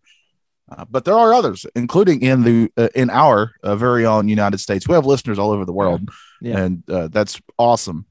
Uh, 0.71 0.85
but 0.89 1.03
there 1.05 1.15
are 1.15 1.33
others, 1.33 1.65
including 1.75 2.21
in 2.21 2.43
the 2.43 2.71
uh, 2.77 2.89
in 2.95 3.09
our 3.09 3.53
uh, 3.63 3.75
very 3.75 4.05
own 4.05 4.27
United 4.27 4.59
States. 4.59 4.87
We 4.87 4.93
have 4.95 5.05
listeners 5.05 5.39
all 5.39 5.49
over 5.51 5.65
the 5.65 5.73
world, 5.73 6.09
Yeah. 6.41 6.59
and 6.59 6.83
uh, 6.89 7.07
that's 7.07 7.41
awesome. 7.57 8.05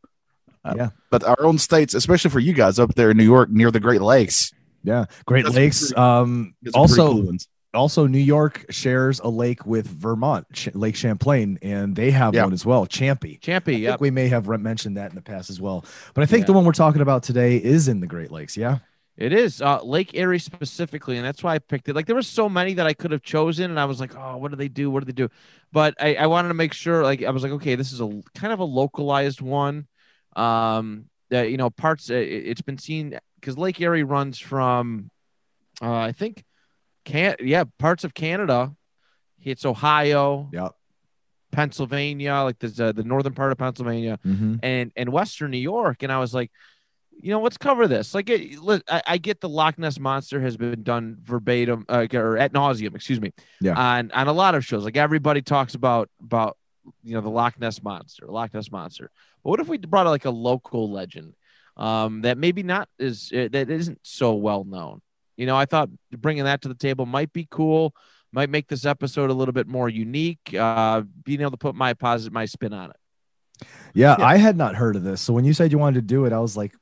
Uh, 0.64 0.74
Yeah. 0.76 0.90
But 1.10 1.22
our 1.24 1.40
own 1.40 1.58
states, 1.58 1.94
especially 1.94 2.30
for 2.30 2.40
you 2.40 2.52
guys 2.52 2.78
up 2.80 2.94
there 2.96 3.10
in 3.12 3.16
New 3.16 3.24
York, 3.24 3.48
near 3.50 3.70
the 3.70 3.78
Great 3.80 4.00
Lakes, 4.02 4.52
Yeah, 4.82 5.04
Great 5.24 5.44
That's 5.44 5.54
Lakes. 5.56 5.80
pretty- 5.80 5.94
Um, 5.96 6.54
get 6.64 6.72
some 6.74 6.86
pretty 6.86 7.00
also, 7.00 7.12
cool 7.14 7.26
ones. 7.26 7.48
Also 7.74 8.06
New 8.06 8.18
York 8.18 8.64
shares 8.70 9.20
a 9.20 9.28
lake 9.28 9.66
with 9.66 9.86
Vermont, 9.86 10.46
Lake 10.74 10.96
Champlain, 10.96 11.58
and 11.62 11.94
they 11.94 12.10
have 12.10 12.34
Yeah. 12.34 12.44
one 12.44 12.52
as 12.52 12.64
well, 12.64 12.86
Champy. 12.86 13.38
Champy, 13.40 13.74
I 13.74 13.76
yeah. 13.78 13.90
think 13.90 14.00
we 14.00 14.10
may 14.10 14.28
have 14.28 14.48
re- 14.48 14.56
mentioned 14.58 14.96
that 14.96 15.10
in 15.10 15.14
the 15.16 15.22
past 15.22 15.50
as 15.50 15.60
well. 15.60 15.84
But 16.14 16.22
I 16.22 16.26
think 16.26 16.42
Yeah. 16.42 16.46
the 16.46 16.52
one 16.54 16.64
we're 16.64 16.72
talking 16.72 17.02
about 17.02 17.22
today 17.22 17.56
is 17.56 17.88
in 17.88 18.00
the 18.00 18.06
Great 18.06 18.30
Lakes. 18.30 18.56
Yeah. 18.56 18.78
It 19.16 19.32
is 19.32 19.60
uh, 19.60 19.82
Lake 19.82 20.14
Erie 20.14 20.38
specifically, 20.38 21.16
and 21.16 21.26
that's 21.26 21.42
why 21.42 21.54
I 21.56 21.58
picked 21.58 21.88
it. 21.88 21.96
Like 21.96 22.06
there 22.06 22.14
were 22.14 22.22
so 22.22 22.48
many 22.48 22.74
that 22.74 22.86
I 22.86 22.94
could 22.94 23.10
have 23.10 23.22
chosen, 23.22 23.68
and 23.68 23.78
I 23.80 23.84
was 23.84 23.98
like, 23.98 24.14
"Oh, 24.16 24.36
what 24.36 24.52
do 24.52 24.56
they 24.56 24.68
do? 24.68 24.92
What 24.92 25.00
do 25.00 25.06
they 25.06 25.12
do?" 25.12 25.28
But 25.72 25.94
I, 26.00 26.14
I 26.14 26.26
wanted 26.28 26.48
to 26.48 26.54
make 26.54 26.72
sure. 26.72 27.02
Like 27.02 27.24
I 27.24 27.30
was 27.30 27.42
like, 27.42 27.50
"Okay, 27.50 27.74
this 27.74 27.90
is 27.92 28.00
a 28.00 28.08
kind 28.36 28.52
of 28.52 28.60
a 28.60 28.64
localized 28.64 29.40
one." 29.40 29.88
Um, 30.36 31.06
that 31.30 31.50
you 31.50 31.56
know, 31.56 31.68
parts. 31.68 32.10
uh, 32.10 32.14
It, 32.14 32.46
it's 32.46 32.62
been 32.62 32.78
seen 32.78 33.18
because 33.40 33.58
Lake 33.58 33.80
Erie 33.80 34.04
runs 34.04 34.38
from, 34.38 35.10
uh, 35.82 35.92
I 35.92 36.12
think, 36.12 36.44
can 37.12 37.36
yeah, 37.40 37.64
parts 37.78 38.04
of 38.04 38.12
Canada. 38.14 38.74
It's 39.42 39.64
Ohio, 39.64 40.48
Yeah. 40.52 40.68
Pennsylvania, 41.52 42.34
like 42.44 42.58
the 42.58 42.86
uh, 42.88 42.92
the 42.92 43.04
northern 43.04 43.32
part 43.34 43.52
of 43.52 43.58
Pennsylvania, 43.58 44.18
Mhm. 44.24 44.60
and 44.62 44.92
and 44.96 45.08
Western 45.10 45.50
New 45.50 45.58
York, 45.58 46.02
and 46.02 46.12
I 46.12 46.18
was 46.18 46.34
like, 46.34 46.50
you 47.20 47.30
know, 47.30 47.40
let's 47.40 47.56
cover 47.58 47.88
this. 47.88 48.14
Like, 48.14 48.28
it, 48.30 48.58
let- 48.62 48.82
I, 48.88 49.02
I 49.06 49.18
get 49.18 49.40
the 49.40 49.48
Loch 49.48 49.78
Ness 49.78 49.98
monster 49.98 50.40
has 50.40 50.56
been 50.56 50.82
done 50.82 51.16
verbatim 51.22 51.84
uh, 51.88 52.06
or 52.14 52.36
at 52.36 52.52
nauseum, 52.52 52.94
excuse 52.94 53.20
me, 53.20 53.32
Yeah. 53.60 53.74
on 53.78 54.10
on 54.12 54.28
a 54.28 54.32
lot 54.32 54.54
of 54.54 54.64
shows. 54.64 54.84
Like 54.84 54.96
everybody 54.96 55.40
talks 55.42 55.74
about 55.74 56.10
about 56.22 56.56
you 57.02 57.14
know 57.14 57.20
the 57.22 57.30
Loch 57.30 57.58
Ness 57.58 57.82
monster, 57.82 58.26
Loch 58.26 58.52
Ness 58.52 58.70
monster. 58.70 59.10
But 59.42 59.50
what 59.50 59.60
if 59.60 59.68
we 59.68 59.78
brought 59.78 60.06
like 60.06 60.26
a 60.26 60.30
local 60.30 60.90
legend 60.92 61.34
um, 61.76 62.22
that 62.22 62.36
maybe 62.38 62.62
not 62.62 62.88
is 62.98 63.32
uh, 63.32 63.48
that 63.52 63.70
isn't 63.70 64.00
so 64.02 64.34
well 64.34 64.64
known? 64.64 65.00
You 65.38 65.46
know, 65.46 65.56
I 65.56 65.64
thought 65.64 65.88
bringing 66.10 66.44
that 66.44 66.60
to 66.62 66.68
the 66.68 66.74
table 66.74 67.06
might 67.06 67.32
be 67.32 67.46
cool. 67.50 67.94
Might 68.32 68.50
make 68.50 68.68
this 68.68 68.84
episode 68.84 69.30
a 69.30 69.32
little 69.32 69.54
bit 69.54 69.66
more 69.66 69.88
unique. 69.88 70.52
Uh, 70.52 71.02
being 71.24 71.40
able 71.40 71.52
to 71.52 71.56
put 71.56 71.74
my 71.74 71.94
positive 71.94 72.32
my 72.34 72.44
spin 72.44 72.74
on 72.74 72.90
it. 72.90 72.96
Yeah, 73.94 74.16
Yeah. 74.18 74.26
I 74.26 74.36
had 74.36 74.56
not 74.56 74.74
heard 74.74 74.96
of 74.96 75.04
this. 75.04 75.22
So 75.22 75.32
when 75.32 75.46
you 75.46 75.54
said 75.54 75.72
you 75.72 75.78
wanted 75.78 76.00
to 76.00 76.06
do 76.06 76.26
it, 76.26 76.32
I 76.34 76.40
was 76.40 76.56
like, 76.56 76.74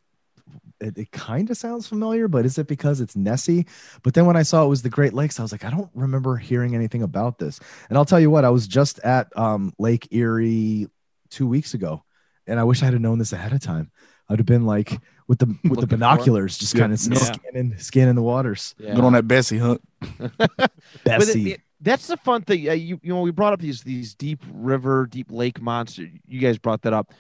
it, 0.81 0.99
it 0.99 1.11
kind 1.13 1.51
of 1.51 1.57
sounds 1.57 1.87
familiar, 1.87 2.29
but 2.29 2.45
is 2.45 2.59
it 2.59 2.67
because 2.67 3.01
it's 3.01 3.17
Nessie? 3.17 3.67
But 4.03 4.15
then 4.15 4.27
when 4.27 4.37
I 4.37 4.43
saw 4.43 4.65
it 4.65 4.69
was 4.69 4.83
the 4.83 4.91
Great 4.91 5.13
Lakes, 5.13 5.39
I 5.39 5.43
was 5.43 5.53
like, 5.53 5.65
I 5.65 5.71
don't 5.71 5.91
remember 5.95 6.37
hearing 6.37 6.75
anything 6.75 7.03
about 7.03 7.39
this. 7.39 7.61
And 7.89 7.97
I'll 7.97 8.05
tell 8.05 8.21
you 8.21 8.31
what, 8.31 8.45
I 8.45 8.51
was 8.51 8.67
just 8.67 8.99
at 9.01 9.29
um, 9.39 9.73
Lake 9.79 10.09
Erie 10.11 10.89
two 11.31 11.47
weeks 11.47 11.75
ago, 11.75 12.05
and 12.47 12.61
I 12.61 12.65
wish 12.65 12.83
I 12.83 12.87
had 12.87 13.01
known 13.01 13.19
this 13.19 13.33
ahead 13.33 13.53
of 13.53 13.61
time. 13.61 13.91
I'd 14.29 14.39
have 14.39 14.47
been 14.47 14.67
like 14.67 15.01
with 15.29 15.39
the 15.41 15.47
with 15.47 15.57
the 15.63 15.69
Looking 15.69 15.81
for 15.81 15.85
it. 15.85 15.89
binoculars, 15.99 16.59
just 16.59 16.75
Yeah. 16.75 16.81
kind 16.81 16.93
of 16.93 17.01
Yeah. 17.07 17.19
scanning 17.19 17.79
scanning 17.79 18.15
the 18.15 18.23
waters. 18.23 18.75
Yeah. 18.79 18.95
Good 18.95 19.05
on 19.05 19.13
that 19.15 19.27
Bessie 19.29 19.59
hunt. 19.59 19.83
But 20.39 20.51
it- 20.65 20.71
Bessie. 21.05 21.53
it- 21.53 21.61
that's 21.81 22.07
the 22.07 22.17
fun 22.17 22.43
thing. 22.43 22.69
Uh, 22.69 22.73
you 22.73 22.99
you 23.03 23.13
know 23.13 23.21
we 23.21 23.31
brought 23.31 23.53
up 23.53 23.61
these 23.61 23.83
these 23.83 24.15
deep 24.15 24.43
river, 24.53 25.07
deep 25.07 25.31
lake 25.31 25.61
monster. 25.61 26.07
You 26.27 26.41
guys 26.41 26.59
brought 26.59 26.83
that 26.83 26.93
up, 26.95 27.13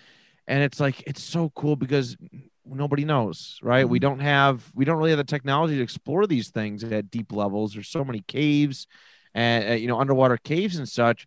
and 0.49 0.63
it's 0.63 0.81
like 0.81 1.03
it's 1.07 1.23
so 1.23 1.51
cool 1.55 1.77
because 1.77 2.17
nobody 2.65 3.05
knows, 3.05 3.59
right? 3.63 3.89
We 3.89 3.99
don't 3.99 4.21
have 4.21 4.65
we 4.75 4.85
don't 4.87 4.97
really 4.97 5.11
have 5.11 5.19
the 5.19 5.25
technology 5.25 5.77
to 5.77 5.83
explore 5.83 6.27
these 6.27 6.49
things 6.49 6.83
at 6.85 7.11
deep 7.11 7.33
levels. 7.33 7.75
There's 7.75 7.89
so 7.89 8.03
many 8.05 8.23
caves, 8.27 8.87
and 9.35 9.71
uh, 9.71 9.75
you 9.75 9.89
know 9.89 10.01
underwater 10.01 10.39
caves 10.39 10.77
and 10.77 10.89
such. 10.89 11.27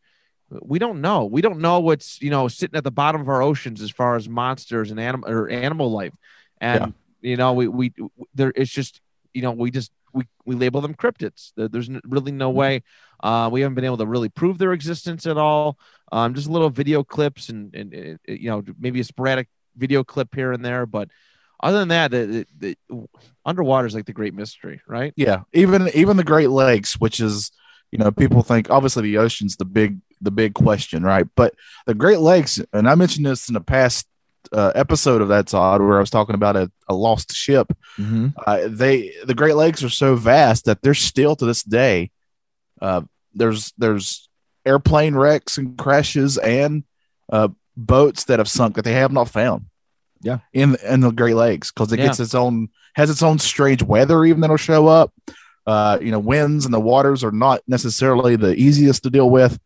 We 0.64 0.80
don't 0.80 1.00
know. 1.00 1.26
We 1.26 1.42
don't 1.42 1.60
know 1.60 1.80
what's 1.82 2.20
you 2.24 2.32
know 2.32 2.48
sitting 2.48 2.76
at 2.76 2.84
the 2.84 2.92
bottom 2.92 3.22
of 3.22 3.30
our 3.30 3.44
oceans 3.44 3.82
as 3.84 3.92
far 3.92 4.16
as 4.16 4.28
monsters 4.28 4.90
and 4.90 5.00
animal 5.00 5.30
or 5.30 5.48
animal 5.50 5.92
life, 5.92 6.14
and 6.62 6.94
you 7.22 7.38
know 7.38 7.54
we 7.54 7.68
we 7.68 7.94
there 8.34 8.51
it's 8.56 8.72
just 8.72 9.01
you 9.34 9.42
know 9.42 9.51
we 9.51 9.72
just 9.72 9.92
we 10.13 10.24
we 10.46 10.56
label 10.56 10.82
them 10.82 10.94
cryptids. 10.96 11.51
There- 11.56 11.68
There's 11.68 11.89
really 12.04 12.32
no 12.32 12.50
way. 12.50 12.84
Uh, 13.22 13.50
we 13.51 13.62
haven't 13.62 13.75
been 13.75 13.86
able 13.86 13.98
to 13.98 14.06
really 14.08 14.30
prove 14.30 14.58
their 14.58 14.74
existence 14.74 15.25
at 15.28 15.38
all. 15.38 15.78
Um, 16.12 16.34
just 16.34 16.48
little 16.50 16.70
video 16.72 17.04
clips 17.04 17.50
and, 17.50 17.75
and, 17.75 17.94
uh, 17.94 18.32
you 18.32 18.50
know 18.50 18.63
maybe 18.80 19.00
a 19.00 19.04
sporadic 19.04 19.48
video 19.78 20.04
clip 20.04 20.34
here 20.34 20.51
and 20.51 20.63
there, 20.66 20.86
but 20.86 21.10
other 21.62 21.80
than 21.80 21.89
that, 21.89 22.12
the, 22.12 22.46
the, 22.58 22.78
the 22.89 23.08
underwater 23.46 23.86
is 23.88 23.94
like 23.94 24.06
the 24.06 24.13
great 24.13 24.34
mystery, 24.34 24.82
right? 24.88 25.13
Yeah, 25.16 25.42
even 25.54 25.89
even 25.94 26.18
the 26.18 26.24
Great 26.24 26.50
Lakes, 26.50 27.00
which 27.00 27.20
is 27.20 27.51
you 27.92 27.98
know 28.00 28.12
people 28.12 28.42
think 28.44 28.70
obviously 28.70 29.04
the 29.04 29.18
ocean's 29.18 29.58
the 29.58 29.66
big 29.66 30.00
the 30.22 30.32
big 30.32 30.54
question, 30.54 31.04
right? 31.04 31.28
But 31.36 31.54
the 31.86 31.94
Great 31.94 32.20
Lakes, 32.20 32.60
and 32.74 32.89
I 32.89 32.96
mentioned 32.96 33.25
this 33.25 33.48
in 33.50 33.54
the 33.54 33.62
past 33.62 34.08
uh, 34.51 34.72
episode 34.75 35.22
of 35.22 35.27
That's 35.27 35.53
Odd, 35.53 35.81
where 35.81 35.98
I 35.98 36.00
was 36.00 36.10
talking 36.10 36.36
about 36.36 36.55
a, 36.55 36.72
a 36.88 36.93
lost 36.93 37.34
ship. 37.34 37.72
Mhm. 37.98 38.34
Uh, 38.46 38.62
they 38.67 39.13
the 39.25 39.34
Great 39.36 39.55
Lakes 39.55 39.84
are 39.84 39.89
so 39.89 40.15
vast 40.15 40.65
that 40.65 40.81
there's 40.81 41.00
still 41.00 41.36
to 41.36 41.46
this 41.46 41.63
day 41.63 42.12
uh, 42.81 43.01
there's 43.34 43.74
there's 43.77 44.27
airplane 44.65 45.15
wrecks 45.15 45.58
and 45.58 45.77
crashes 45.77 46.38
and 46.38 46.84
uh, 47.31 47.48
boats 47.77 48.25
that 48.25 48.39
have 48.39 48.50
sunk 48.50 48.75
that 48.75 48.84
they 48.86 48.93
have 48.93 49.12
not 49.12 49.29
found. 49.29 49.65
Yeah. 50.22 50.39
in 50.51 50.75
in 50.86 51.00
the 51.00 51.12
Great 51.12 51.36
Lakes 51.36 51.72
because 51.72 51.93
it 51.93 52.00
Yeah. 52.00 52.08
gets 52.08 52.19
its 52.19 52.36
own 52.36 52.67
has 52.96 53.10
its 53.10 53.24
own 53.24 53.39
strange 53.39 53.81
weather 53.84 54.25
even 54.25 54.41
that'll 54.41 54.58
show 54.58 54.88
up. 54.88 55.13
Uh, 55.65 55.98
you 56.01 56.12
know, 56.12 56.19
winds 56.19 56.65
and 56.65 56.74
the 56.74 56.79
waters 56.79 57.24
are 57.24 57.31
not 57.31 57.62
necessarily 57.67 58.36
the 58.36 58.53
easiest 58.55 59.03
to 59.03 59.10
deal 59.10 59.29
with. 59.29 59.58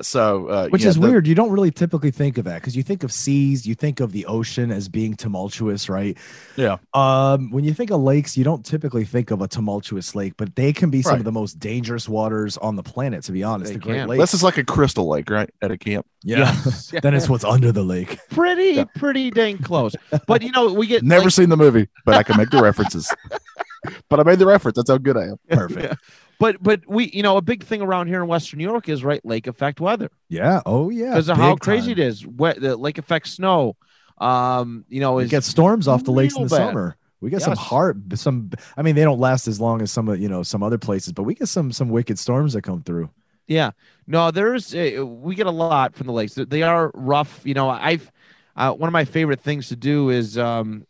So, 0.00 0.46
uh, 0.48 0.68
Which 0.68 0.84
yeah, 0.84 0.88
is 0.88 0.94
the- 0.94 1.02
weird. 1.02 1.26
You 1.26 1.34
don't 1.34 1.50
really 1.50 1.70
typically 1.70 2.10
think 2.10 2.38
of 2.38 2.44
that 2.46 2.62
because 2.62 2.74
you 2.74 2.82
think 2.82 3.02
of 3.04 3.12
seas, 3.12 3.66
you 3.66 3.74
think 3.74 4.00
of 4.00 4.12
the 4.12 4.24
ocean 4.24 4.70
as 4.72 4.88
being 4.88 5.14
tumultuous, 5.14 5.90
right? 5.90 6.16
Yeah. 6.56 6.78
Um, 6.94 7.50
when 7.50 7.64
you 7.64 7.74
think 7.74 7.90
of 7.90 8.00
lakes, 8.00 8.34
you 8.34 8.42
don't 8.42 8.64
typically 8.64 9.04
think 9.04 9.30
of 9.30 9.42
a 9.42 9.48
tumultuous 9.48 10.14
lake, 10.14 10.32
but 10.38 10.56
they 10.56 10.72
can 10.72 10.88
be 10.88 11.02
some 11.02 11.12
Right. 11.12 11.18
of 11.18 11.24
the 11.26 11.32
most 11.32 11.58
dangerous 11.58 12.08
waters 12.08 12.56
on 12.56 12.76
the 12.76 12.82
planet, 12.82 13.22
to 13.24 13.32
be 13.32 13.42
honest. 13.42 13.68
They 13.68 13.74
the 13.74 13.80
Great 13.84 13.96
can. 13.98 14.08
Lakes. 14.08 14.20
This 14.22 14.32
is 14.34 14.42
like 14.42 14.56
a 14.56 14.64
crystal 14.64 15.08
lake, 15.10 15.28
right? 15.28 15.50
At 15.60 15.70
a 15.70 15.76
camp. 15.76 16.06
yeah. 16.24 16.38
Yes. 16.64 16.90
then 17.02 17.12
it's 17.14 17.28
what's 17.28 17.44
under 17.44 17.70
the 17.70 17.82
lake. 17.82 18.18
pretty 18.30 18.76
Yeah. 18.76 18.84
pretty 18.96 19.30
dang 19.30 19.58
close. 19.58 19.94
But 20.26 20.40
you 20.42 20.52
know 20.52 20.72
we 20.72 20.86
get 20.86 21.02
Never 21.02 21.24
like- 21.24 21.32
seen 21.32 21.50
the 21.50 21.56
movie, 21.58 21.88
but 22.06 22.14
I 22.14 22.22
can 22.22 22.38
make 22.38 22.48
the 22.48 22.62
references. 22.62 23.12
but 24.08 24.20
I 24.20 24.22
made 24.22 24.38
the 24.38 24.46
reference. 24.46 24.76
That's 24.76 24.88
how 24.88 24.96
good 24.96 25.18
I 25.18 25.24
am. 25.24 25.36
Perfect. 25.50 25.96
But 26.42 26.62
but 26.62 26.80
we 26.86 27.10
you 27.12 27.22
know 27.22 27.36
a 27.36 27.42
big 27.42 27.62
thing 27.64 27.80
around 27.82 28.08
here 28.08 28.20
in 28.22 28.28
Western 28.28 28.58
New 28.58 28.64
York 28.68 28.88
is 28.88 29.02
right 29.04 29.24
lake 29.24 29.46
effect 29.46 29.80
weather. 29.80 30.10
Yeah. 30.28 30.60
Oh 30.66 30.90
yeah. 30.90 31.10
because 31.10 31.28
of 31.28 31.36
how 31.36 31.56
crazy 31.56 31.94
time. 31.94 32.02
it 32.02 32.06
is. 32.08 32.26
Wet 32.26 32.60
the 32.60 32.76
lake 32.76 32.98
effect 32.98 33.28
snow. 33.28 33.76
Um, 34.18 34.84
you 34.88 35.00
know, 35.00 35.14
We 35.14 35.24
is 35.24 35.30
get 35.30 35.44
storms 35.44 35.88
off 35.88 36.04
the 36.04 36.12
lakes 36.12 36.36
in 36.36 36.42
the 36.44 36.48
bad. 36.48 36.68
summer. 36.68 36.96
We 37.20 37.30
get 37.30 37.40
some 37.42 37.52
Yes. 37.52 37.58
hard, 37.58 38.18
some. 38.18 38.50
I 38.76 38.82
mean, 38.82 38.94
they 38.96 39.04
don't 39.04 39.20
last 39.20 39.46
as 39.46 39.60
long 39.60 39.80
as 39.82 39.90
some 39.92 40.08
of 40.08 40.20
you 40.20 40.28
know 40.28 40.42
some 40.42 40.62
other 40.62 40.78
places, 40.78 41.12
but 41.12 41.22
we 41.22 41.34
get 41.34 41.48
some 41.48 41.70
some 41.72 41.88
wicked 41.88 42.18
storms 42.18 42.52
that 42.54 42.62
come 42.62 42.82
through. 42.82 43.10
yeah. 43.46 43.70
No, 44.06 44.30
there's 44.32 44.74
uh, 44.74 45.06
we 45.06 45.34
get 45.36 45.46
a 45.46 45.50
lot 45.52 45.94
from 45.94 46.06
the 46.08 46.12
lakes. 46.12 46.34
They- 46.34 46.44
They 46.44 46.62
are 46.62 46.90
rough. 46.94 47.40
You 47.44 47.54
know, 47.54 47.70
I've 47.70 48.10
uh, 48.56 48.72
one 48.72 48.88
of 48.88 48.92
my 48.92 49.04
favorite 49.04 49.40
things 49.40 49.68
to 49.68 49.76
do 49.76 50.10
is 50.10 50.36
um 50.36 50.84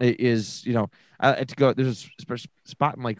is 0.00 0.64
you 0.66 0.72
know 0.72 0.88
I 1.20 1.30
like 1.30 1.48
to 1.48 1.56
go. 1.56 1.72
There's 1.74 2.08
a 2.30 2.38
spot 2.64 2.96
in 2.96 3.02
like 3.02 3.18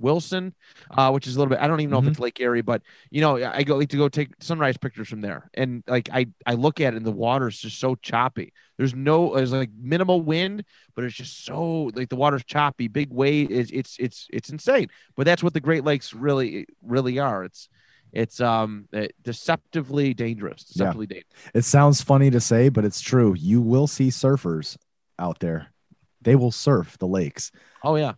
Wilson, 0.00 0.54
uh, 0.96 1.10
which 1.10 1.26
is 1.26 1.36
a 1.36 1.38
little 1.38 1.50
bit. 1.50 1.60
I 1.60 1.68
don't 1.68 1.80
even 1.80 1.90
know 1.90 2.00
Mhm. 2.00 2.04
if 2.06 2.08
it's 2.12 2.18
Lake 2.18 2.40
Erie, 2.40 2.62
but 2.62 2.82
you 3.10 3.20
know, 3.20 3.36
I 3.36 3.62
go 3.62 3.76
like 3.76 3.90
to 3.90 3.96
go 3.96 4.08
take 4.08 4.30
sunrise 4.40 4.76
pictures 4.76 5.08
from 5.08 5.20
there, 5.20 5.50
and 5.54 5.84
like 5.86 6.08
I 6.12 6.26
I 6.46 6.54
look 6.54 6.80
at 6.80 6.94
it, 6.94 6.96
and 6.96 7.06
the 7.06 7.12
water 7.12 7.48
is 7.48 7.58
just 7.60 7.78
so 7.78 7.94
choppy. 7.96 8.52
There's 8.78 8.94
no 8.94 9.34
there's 9.36 9.52
like 9.52 9.70
minimal 9.78 10.22
wind, 10.22 10.64
but 10.96 11.04
it's 11.04 11.14
just 11.14 11.44
so 11.44 11.90
like 11.94 12.08
the 12.08 12.16
water's 12.16 12.44
choppy, 12.44 12.88
big 12.88 13.10
wave. 13.10 13.50
It's 13.50 13.70
it's 13.70 13.96
it's 13.98 14.26
it's 14.32 14.50
insane. 14.50 14.88
But 15.16 15.26
that's 15.26 15.42
what 15.42 15.54
the 15.54 15.60
Great 15.60 15.84
Lakes 15.84 16.14
really 16.14 16.66
really 16.82 17.18
are. 17.18 17.44
It's 17.44 17.68
it's 18.12 18.40
um 18.40 18.88
eh, 18.92 19.08
deceptively 19.22 20.14
dangerous. 20.14 20.64
Yeah. 20.68 20.84
Deceptively 20.84 21.06
dangerous. 21.06 21.32
It 21.54 21.62
sounds 21.64 22.02
funny 22.02 22.30
to 22.30 22.40
say, 22.40 22.68
but 22.68 22.84
it's 22.84 23.00
true. 23.00 23.34
You 23.38 23.60
will 23.60 23.86
see 23.86 24.08
surfers 24.08 24.76
out 25.18 25.40
there. 25.40 25.68
They 26.22 26.34
will 26.34 26.50
surf 26.52 26.98
the 26.98 27.06
lakes. 27.06 27.50
Oh 27.84 27.96
yeah, 27.96 28.14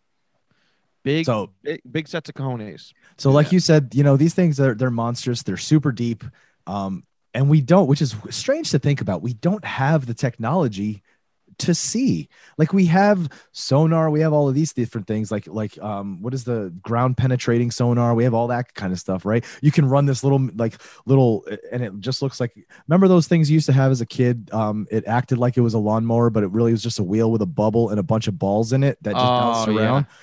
big 1.03 1.27
So 1.27 1.53
big, 1.63 1.81
big 1.91 2.09
sets 2.09 2.29
of 2.29 2.35
cojones. 2.35 2.93
So, 3.19 3.31
like 3.31 3.53
you 3.53 3.61
said, 3.61 3.95
you 3.95 4.03
know, 4.03 4.17
these 4.17 4.35
things 4.35 4.61
are 4.61 4.75
they're 4.75 4.91
monstrous. 4.91 5.43
They're 5.43 5.57
super 5.57 5.93
deep, 5.93 6.25
um, 6.67 7.05
and 7.35 7.49
we 7.49 7.61
don't, 7.61 7.87
which 7.87 8.03
is 8.03 8.15
strange 8.31 8.71
to 8.71 8.79
think 8.79 9.01
about. 9.01 9.23
We 9.23 9.35
don't 9.35 9.65
have 9.65 10.07
the 10.07 10.15
technology 10.15 11.03
to 11.59 11.75
see. 11.75 12.29
Like 12.59 12.73
we 12.73 12.87
have 12.87 13.29
sonar, 13.53 14.11
we 14.11 14.21
have 14.21 14.33
all 14.33 14.49
of 14.49 14.55
these 14.55 14.73
different 14.73 15.07
things. 15.07 15.31
Like 15.31 15.47
like 15.47 15.81
um, 15.81 16.23
what 16.23 16.35
is 16.35 16.45
the 16.45 16.75
ground 16.83 17.17
penetrating 17.17 17.71
sonar? 17.71 18.15
We 18.15 18.25
have 18.25 18.35
all 18.35 18.49
that 18.49 18.75
kind 18.75 18.93
of 18.93 18.99
stuff, 18.99 19.25
right? 19.25 19.45
You 19.61 19.71
can 19.71 19.89
run 19.89 20.07
this 20.07 20.25
little 20.25 20.49
like 20.57 20.81
little, 21.07 21.47
and 21.71 21.83
it 21.83 21.93
just 22.01 22.23
looks 22.23 22.41
like. 22.41 22.55
Remember 22.89 23.09
those 23.09 23.29
things 23.29 23.51
you 23.51 23.55
used 23.55 23.67
to 23.67 23.73
have 23.73 23.91
as 23.91 24.01
a 24.01 24.07
kid? 24.07 24.51
Um, 24.53 24.87
it 24.91 25.07
acted 25.07 25.39
like 25.39 25.57
it 25.57 25.61
was 25.63 25.75
a 25.75 25.79
lawnmower, 25.79 26.31
but 26.31 26.43
it 26.43 26.51
really 26.51 26.73
was 26.73 26.83
just 26.83 26.99
a 26.99 27.05
wheel 27.05 27.31
with 27.31 27.43
a 27.43 27.47
bubble 27.47 27.91
and 27.91 28.01
a 28.01 28.03
bunch 28.03 28.29
of 28.29 28.39
balls 28.39 28.73
in 28.73 28.83
it 28.83 28.99
that 29.03 29.13
just 29.13 29.35
bounced 29.39 29.69
around. 29.69 30.07
yeah. 30.09 30.17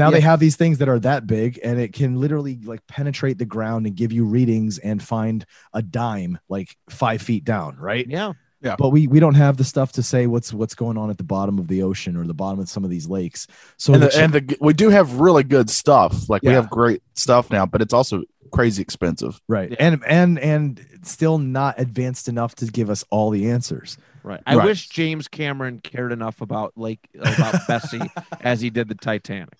Around. 0.00 0.10
Now 0.10 0.14
Yeah. 0.14 0.20
they 0.20 0.24
have 0.24 0.40
these 0.40 0.56
things 0.56 0.78
that 0.78 0.88
are 0.88 0.98
that 1.00 1.26
big 1.26 1.60
and 1.62 1.78
it 1.80 1.92
can 1.92 2.20
literally 2.20 2.58
like 2.64 2.86
penetrate 2.86 3.38
the 3.38 3.44
ground 3.44 3.86
and 3.86 3.94
give 3.94 4.12
you 4.12 4.24
readings 4.24 4.78
and 4.78 5.02
find 5.02 5.44
a 5.72 5.82
dime 5.82 6.38
like 6.48 6.76
five 6.88 7.22
feet 7.22 7.44
down, 7.44 7.76
right? 7.76 8.06
Yeah, 8.08 8.32
yeah. 8.62 8.76
But 8.78 8.90
we 8.90 9.06
we 9.06 9.20
don't 9.20 9.34
have 9.34 9.56
the 9.56 9.64
stuff 9.64 9.92
to 9.92 10.02
say 10.02 10.26
what's 10.26 10.52
what's 10.52 10.74
going 10.74 10.98
on 10.98 11.10
at 11.10 11.18
the 11.18 11.24
bottom 11.24 11.58
of 11.58 11.68
the 11.68 11.82
ocean 11.82 12.16
or 12.16 12.26
the 12.26 12.34
bottom 12.34 12.60
of 12.60 12.68
some 12.68 12.84
of 12.84 12.90
these 12.90 13.08
lakes. 13.08 13.46
So 13.76 13.94
and 13.94 14.02
the 14.02 14.08
the, 14.08 14.22
and 14.22 14.32
the, 14.32 14.56
we 14.60 14.74
do 14.74 14.90
have 14.90 15.14
really 15.20 15.44
good 15.44 15.70
stuff. 15.70 16.28
Like 16.28 16.42
we 16.42 16.52
have 16.52 16.68
great 16.70 17.02
stuff 17.14 17.50
now, 17.50 17.66
but 17.66 17.80
it's 17.80 17.94
also 17.94 18.24
crazy 18.50 18.82
expensive. 18.82 19.40
right 19.48 19.70
Yeah. 19.70 19.76
and 19.80 20.02
and 20.06 20.38
and 20.38 20.86
still 21.02 21.38
not 21.38 21.78
advanced 21.78 22.28
enough 22.28 22.54
to 22.56 22.66
give 22.66 22.90
us 22.90 23.04
all 23.10 23.30
the 23.30 23.50
answers. 23.50 23.96
right. 24.22 24.40
I 24.46 24.56
Right. 24.56 24.64
wish 24.66 24.88
James 24.88 25.28
Cameron 25.28 25.78
cared 25.80 26.12
enough 26.12 26.40
about 26.40 26.76
Lake 26.76 27.08
about 27.18 27.54
Bessie 27.68 28.00
as 28.40 28.60
he 28.60 28.70
did 28.70 28.88
the 28.88 28.94
Titanic. 28.94 29.54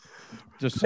Just 0.60 0.82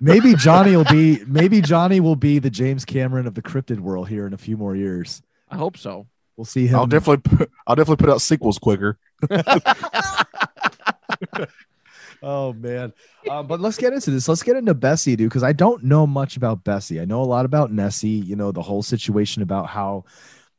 Maybe 0.00 0.34
Johnny 0.34 0.76
will 0.76 0.84
be 0.84 1.20
maybe 1.26 1.60
Johnny 1.60 2.00
will 2.00 2.16
be 2.16 2.40
the 2.40 2.50
James 2.50 2.84
Cameron 2.84 3.26
of 3.28 3.34
the 3.34 3.42
cryptid 3.42 3.78
world 3.78 4.08
here 4.08 4.26
in 4.26 4.32
a 4.34 4.38
few 4.38 4.56
more 4.56 4.74
years. 4.74 5.22
I 5.48 5.56
hope 5.56 5.76
so. 5.76 6.06
We'll 6.36 6.44
see 6.46 6.66
him. 6.66 6.74
I'll 6.80 6.88
definitely 6.88 7.36
put, 7.36 7.50
I'll 7.64 7.76
definitely 7.76 8.04
put 8.04 8.12
out 8.12 8.20
sequels 8.20 8.58
quicker. 8.58 8.98
Oh 12.26 12.54
man. 12.54 12.94
Uh, 13.28 13.42
but 13.42 13.60
let's 13.60 13.76
get 13.76 13.92
into 13.92 14.10
this. 14.10 14.28
Let's 14.28 14.42
get 14.42 14.56
into 14.56 14.72
Bessie, 14.72 15.14
dude, 15.14 15.28
because 15.28 15.42
I 15.42 15.52
don't 15.52 15.84
know 15.84 16.06
much 16.06 16.38
about 16.38 16.64
Bessie. 16.64 16.98
I 16.98 17.04
know 17.04 17.20
a 17.20 17.24
lot 17.24 17.44
about 17.44 17.70
Nessie. 17.70 18.08
You 18.08 18.34
know 18.34 18.50
the 18.50 18.62
whole 18.62 18.82
situation 18.82 19.42
about 19.42 19.66
how 19.66 20.04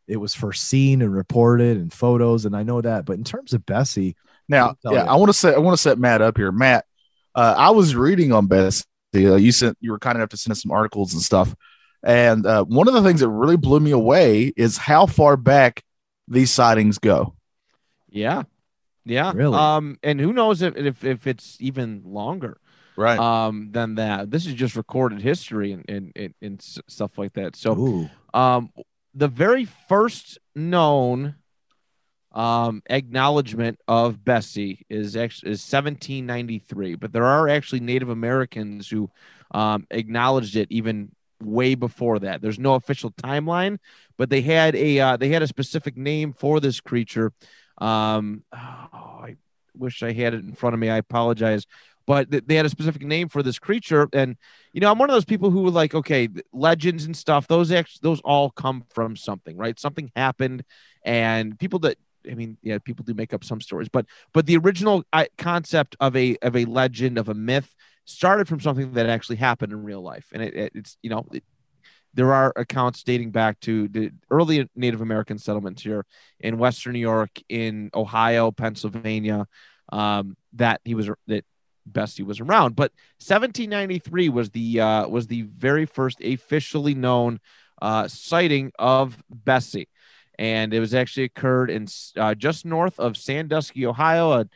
it 0.07 0.17
was 0.17 0.36
first 0.36 0.65
seen 0.69 1.01
and 1.01 1.12
reported 1.12 1.77
and 1.77 1.91
photos, 1.91 2.45
and 2.45 2.55
I 2.55 2.62
know 2.62 2.81
that. 2.81 3.05
But 3.05 3.17
in 3.17 3.24
terms 3.24 3.53
of 3.53 3.65
Bessie, 3.65 4.15
Now, 4.48 4.75
Tell 4.84 4.93
yeah, 4.93 5.05
you. 5.05 5.10
I 5.10 5.15
want 5.15 5.29
to 5.29 5.34
set 5.34 5.55
I 5.55 5.57
want 5.57 5.75
to 5.75 5.81
set 5.81 5.98
Matt 5.98 6.22
up 6.22 6.38
here. 6.38 6.51
Matt, 6.51 6.86
uh, 7.34 7.55
I 7.57 7.72
was 7.72 7.95
reading 7.95 8.31
on 8.31 8.45
Bessie. 8.45 8.86
Uh, 9.15 9.36
you 9.36 9.51
sent 9.51 9.77
you 9.81 9.91
were 9.91 10.00
kind 10.00 10.17
enough 10.17 10.29
to 10.29 10.38
send 10.38 10.51
us 10.51 10.62
some 10.62 10.72
articles 10.72 11.13
and 11.13 11.22
stuff. 11.24 11.55
And 12.03 12.45
uh, 12.45 12.63
one 12.65 12.88
of 12.88 12.93
the 12.93 13.01
things 13.01 13.22
that 13.22 13.29
really 13.29 13.57
blew 13.57 13.79
me 13.79 13.89
away 13.89 14.53
is 14.55 14.77
how 14.77 15.07
far 15.07 15.36
back 15.36 15.84
these 16.27 16.51
sightings 16.51 17.00
go. 17.00 17.34
Yeah. 18.10 18.43
Yeah. 19.05 19.31
Really? 19.35 19.57
Um, 19.57 19.97
and 20.03 20.19
who 20.19 20.33
knows 20.33 20.62
if, 20.62 20.75
if, 20.75 21.03
if 21.03 21.27
it's 21.27 21.57
even 21.59 22.01
longer 22.05 22.57
Right. 22.97 23.19
um, 23.19 23.71
than 23.71 23.95
that. 23.95 24.31
This 24.31 24.45
is 24.45 24.53
just 24.53 24.75
recorded 24.75 25.21
history 25.21 25.74
and, 25.74 25.85
and, 25.88 26.12
and, 26.15 26.33
and 26.41 26.62
stuff 26.62 27.17
like 27.17 27.33
that. 27.33 27.55
So, 27.55 27.77
ooh, 27.77 28.09
um, 28.33 28.71
the 29.13 29.27
very 29.27 29.65
first 29.65 30.39
known 30.55 31.35
um, 32.31 32.83
acknowledgement 32.89 33.79
of 33.88 34.24
Bessie 34.24 34.85
is 34.89 35.15
actually 35.15 35.51
is 35.51 35.62
1793, 35.62 36.95
but 36.95 37.13
there 37.13 37.24
are 37.24 37.47
actually 37.47 37.79
Native 37.79 38.09
Americans 38.09 38.89
who 38.89 39.09
um, 39.51 39.88
acknowledged 39.89 40.55
it 40.57 40.67
even 40.69 41.12
way 41.41 41.75
before 41.75 42.19
that. 42.19 42.41
There's 42.41 42.59
no 42.59 42.75
official 42.75 43.12
timeline, 43.12 43.77
but 44.17 44.29
they 44.29 44.41
had 44.41 44.75
a 44.75 45.00
uh, 45.00 45.17
they 45.17 45.29
had 45.29 45.43
a 45.43 45.47
specific 45.47 45.95
name 45.95 46.33
for 46.33 46.59
this 46.59 46.81
creature. 46.81 47.31
Um, 47.77 48.44
oh, 48.53 48.58
I 48.58 49.36
wish 49.77 50.03
I 50.03 50.12
had 50.13 50.34
it 50.34 50.44
in 50.44 50.53
front 50.53 50.74
of 50.74 50.79
me. 50.79 50.89
I 50.89 50.98
apologize. 50.98 51.65
But 52.08 52.29
th- 52.29 52.44
they 52.46 52.55
had 52.55 52.65
a 52.65 52.70
specific 52.70 53.01
name 53.01 53.29
for 53.29 53.41
this 53.41 53.58
creature, 53.58 54.08
and 54.13 54.38
you 54.74 54.82
know, 54.82 54.91
I'm 54.91 55.00
one 55.00 55.10
of 55.10 55.15
those 55.15 55.25
people 55.25 55.50
who 55.50 55.70
like, 55.70 55.96
okay, 55.96 56.29
legends 56.53 57.05
and 57.05 57.17
stuff. 57.17 57.48
Those 57.48 57.72
actually, 57.72 58.01
those 58.03 58.22
all 58.22 58.51
come 58.51 58.84
from 58.94 59.15
something, 59.15 59.58
right? 59.58 59.79
Something 59.79 60.12
happened, 60.15 60.63
and 61.03 61.58
people 61.58 61.79
that, 61.79 61.98
I 62.29 62.36
mean, 62.36 62.58
yeah, 62.62 62.77
people 62.77 63.03
do 63.05 63.15
make 63.15 63.34
up 63.34 63.44
some 63.44 63.60
stories, 63.60 63.89
but 63.89 64.05
but 64.34 64.46
the 64.46 64.58
original 64.58 65.03
uh, 65.13 65.25
concept 65.38 65.96
of 66.00 66.15
a 66.15 66.38
of 66.44 66.55
a 66.55 66.65
legend 66.65 67.17
of 67.17 67.27
a 67.27 67.34
myth 67.34 67.74
started 68.05 68.48
from 68.48 68.60
something 68.60 68.94
that 68.94 69.10
actually 69.10 69.38
happened 69.38 69.74
in 69.74 69.84
real 69.84 70.01
life, 70.01 70.27
and 70.32 70.44
it, 70.44 70.53
it, 70.53 70.72
it's 70.75 70.98
you 71.01 71.10
know. 71.10 71.25
It, 71.32 71.44
there 72.15 72.34
are 72.34 72.53
accounts 72.55 73.03
dating 73.03 73.31
back 73.31 73.60
to 73.60 73.88
the 73.89 74.12
early 74.31 74.67
Native 74.75 75.01
American 75.01 75.38
settlements 75.38 75.84
here 75.84 76.05
in 76.39 76.57
Western 76.57 76.93
New 76.93 77.00
York, 77.00 77.29
in 77.50 77.91
Ohio, 77.93 78.51
Pennsylvania, 78.51 79.48
um, 79.91 80.38
that 80.53 80.79
he 80.86 80.95
was 80.95 81.10
that 81.27 81.45
Bessie 81.86 82.24
was 82.24 82.39
around. 82.39 82.75
But 82.75 82.91
1793 83.19 84.29
was 84.29 84.50
the 84.50 84.79
uh, 84.79 85.07
was 85.07 85.27
the 85.27 85.43
very 85.43 85.86
first 85.86 86.22
officially 86.22 86.95
known 86.95 87.39
uh, 87.81 88.07
sighting 88.07 88.72
of 88.79 89.22
Bessie, 89.29 89.89
and 90.39 90.74
it 90.74 90.79
was 90.79 90.93
actually 90.93 91.24
occurred 91.24 91.69
in 91.69 91.88
uh, 92.15 92.34
just 92.34 92.65
north 92.65 92.98
of 92.98 93.17
Sandusky, 93.17 93.86
Ohio. 93.86 94.31
A, 94.31 94.48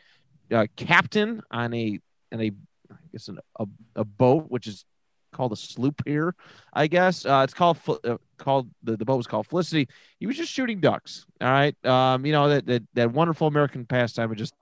a 0.50 0.66
captain 0.68 1.42
on 1.50 1.74
a 1.74 2.00
on 2.32 2.40
a 2.40 2.52
I 2.90 2.96
guess 3.12 3.28
an, 3.28 3.38
a, 3.58 3.66
a 3.96 4.04
boat, 4.04 4.46
which 4.48 4.66
is 4.66 4.84
called 5.32 5.52
a 5.52 5.56
sloop 5.56 6.02
here, 6.04 6.34
I 6.72 6.86
guess. 6.86 7.24
Uh, 7.24 7.42
it's 7.44 7.54
called 7.54 7.78
uh, 8.04 8.16
called 8.38 8.68
the, 8.82 8.96
the 8.96 9.04
boat 9.04 9.16
was 9.16 9.26
called 9.26 9.46
Felicity. 9.46 9.88
He 10.18 10.26
was 10.26 10.36
just 10.36 10.50
shooting 10.52 10.80
ducks. 10.80 11.26
All 11.40 11.48
right, 11.48 11.86
um, 11.86 12.24
you 12.26 12.32
know 12.32 12.48
that, 12.48 12.66
that 12.66 12.82
that 12.94 13.12
wonderful 13.12 13.46
American 13.46 13.84
pastime 13.86 14.30
of 14.30 14.36
just 14.36 14.54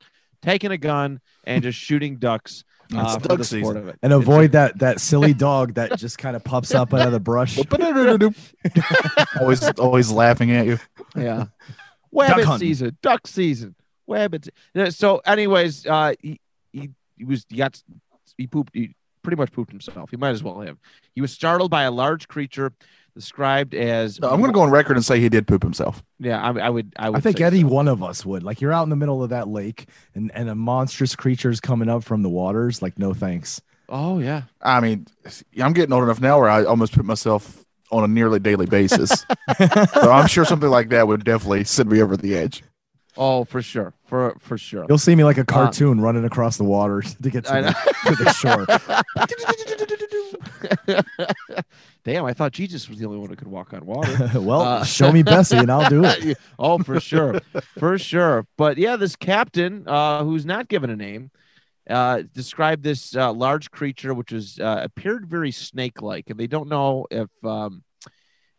taking 0.42 0.70
a 0.70 0.78
gun 0.78 1.20
and 1.44 1.62
just 1.62 1.78
shooting 1.78 2.16
ducks. 2.16 2.64
It's 2.90 2.96
Uh, 2.98 3.16
duck 3.18 3.44
season. 3.44 3.76
of 3.76 3.88
it. 3.88 3.98
and 4.02 4.14
avoid 4.14 4.52
that 4.52 4.78
that 4.78 4.98
silly 4.98 5.34
dog 5.48 5.75
that 5.75 5.98
just 5.98 6.16
kind 6.16 6.34
of 6.34 6.42
pops 6.42 6.75
up 6.75 6.94
out 6.94 7.04
of 7.06 7.12
the 7.12 7.20
brush. 7.20 7.58
always 9.40 9.62
always 9.78 10.10
laughing 10.10 10.50
at 10.52 10.66
you. 10.66 10.78
yeah. 11.16 11.46
Wabbit 12.14 12.44
hunting. 12.44 12.68
season, 12.68 12.96
duck 13.02 13.26
season, 13.26 13.75
wabbit. 14.08 14.48
se- 14.75 14.90
So, 14.92 15.18
anyways, 15.26 15.84
uh, 15.87 16.14
he, 16.22 16.40
he 16.72 16.90
he 17.18 17.25
was 17.26 17.44
he 17.50 17.56
got 17.56 17.78
he 18.38 18.46
pooped. 18.46 18.70
He 18.75 18.94
pretty 19.29 19.38
much 19.38 19.53
pooped 19.53 19.71
himself. 19.71 20.09
He 20.09 20.17
might 20.17 20.31
as 20.31 20.43
well 20.43 20.61
have. 20.61 20.79
He 21.14 21.21
was 21.21 21.31
startled 21.31 21.71
by 21.71 21.83
a 21.83 21.91
large 21.91 22.29
creature 22.29 22.73
described 23.14 23.75
as. 23.75 24.19
No, 24.19 24.31
I'm 24.31 24.41
going 24.41 24.51
to 24.51 24.55
go 24.55 24.62
on 24.62 24.71
record 24.71 24.97
and 24.97 25.05
say 25.05 25.21
he 25.21 25.29
did 25.29 25.47
poop 25.47 25.62
himself. 25.62 26.03
Yeah, 26.19 26.41
I, 26.41 26.59
I 26.59 26.71
would. 26.71 26.95
I 26.97 27.11
would. 27.11 27.19
I 27.19 27.21
think 27.21 27.43
any 27.43 27.61
so. 27.61 27.67
one 27.67 27.88
of 27.88 28.03
us 28.03 28.25
would. 28.25 28.43
Like 28.43 28.62
you're 28.62 28.73
out 28.73 28.85
in 28.85 28.88
the 28.88 28.97
middle 28.97 29.23
of 29.23 29.29
that 29.29 29.47
lake 29.47 29.87
and, 30.14 30.31
and 30.35 30.49
a 30.49 30.55
monstrous 30.55 31.14
creature's 31.14 31.61
coming 31.61 31.91
up 31.91 32.05
from 32.05 32.23
the 32.23 32.31
waters. 32.31 32.81
Like, 32.81 32.99
no 32.99 33.12
thanks. 33.12 33.61
Oh 33.91 34.19
yeah. 34.19 34.45
I 34.62 34.81
mean, 34.81 35.07
I'm 35.61 35.75
getting 35.75 35.93
old 35.93 36.05
enough 36.05 36.23
now 36.23 36.41
where 36.41 36.49
I 36.49 36.64
almost 36.64 36.95
put 36.95 37.05
myself 37.05 37.67
on 37.91 38.05
a 38.05 38.09
nearly 38.09 38.38
daily 38.38 38.67
basis. 38.67 39.11
so 39.59 40.11
I'm 40.11 40.27
sure 40.27 40.47
something 40.47 40.71
like 40.71 40.88
that 40.88 41.07
would 41.07 41.25
definitely 41.25 41.64
send 41.64 41.91
me 41.91 42.01
over 42.01 42.17
the 42.17 42.35
edge. 42.35 42.62
Oh, 43.20 43.42
for 43.44 43.61
sure. 43.61 43.94
For 44.07 44.37
for 44.38 44.57
sure. 44.57 44.87
You'll 44.88 44.96
see 44.96 45.16
me 45.16 45.24
like 45.24 45.38
a 45.38 45.44
cartoon 45.44 46.00
running 46.00 46.24
across 46.24 46.57
the 46.57 46.62
water 46.64 47.02
to 47.22 47.31
get 47.31 47.44
to, 47.46 47.52
the, 47.52 47.74
to 48.07 48.24
the 48.24 48.33
shore. 48.33 48.64
Damn, 52.04 52.24
I 52.24 52.33
thought 52.33 52.52
Jesus 52.52 52.88
was 52.88 52.98
the 52.98 53.07
only 53.07 53.18
one 53.18 53.28
who 53.28 53.37
could 53.37 53.48
walk 53.48 53.74
on 53.74 53.85
water. 53.85 54.31
well, 54.40 54.61
Uh, 54.62 54.85
show 54.85 55.11
me 55.11 55.22
Bessie 55.24 55.57
and 55.57 55.70
I'll 55.70 55.90
do 55.90 56.04
it. 56.04 56.38
oh, 56.59 56.78
for 56.78 57.00
sure, 57.00 57.40
for 57.76 57.98
sure. 57.98 58.46
But 58.57 58.78
yeah, 58.78 58.94
this 58.96 59.16
captain, 59.16 59.83
uh, 59.87 60.22
who's 60.24 60.46
not 60.46 60.68
given 60.68 60.88
a 60.88 60.96
name, 60.96 61.31
uh, 61.90 62.22
described 62.33 62.85
this 62.85 63.16
uh, 63.16 63.33
large 63.33 63.70
creature, 63.72 64.14
which 64.14 64.31
was 64.33 64.59
uh, 64.61 64.81
appeared 64.85 65.26
very 65.26 65.50
snake-like, 65.50 66.31
and 66.31 66.38
they 66.38 66.46
don't 66.46 66.68
know 66.68 67.07
if 67.11 67.28
um, 67.44 67.83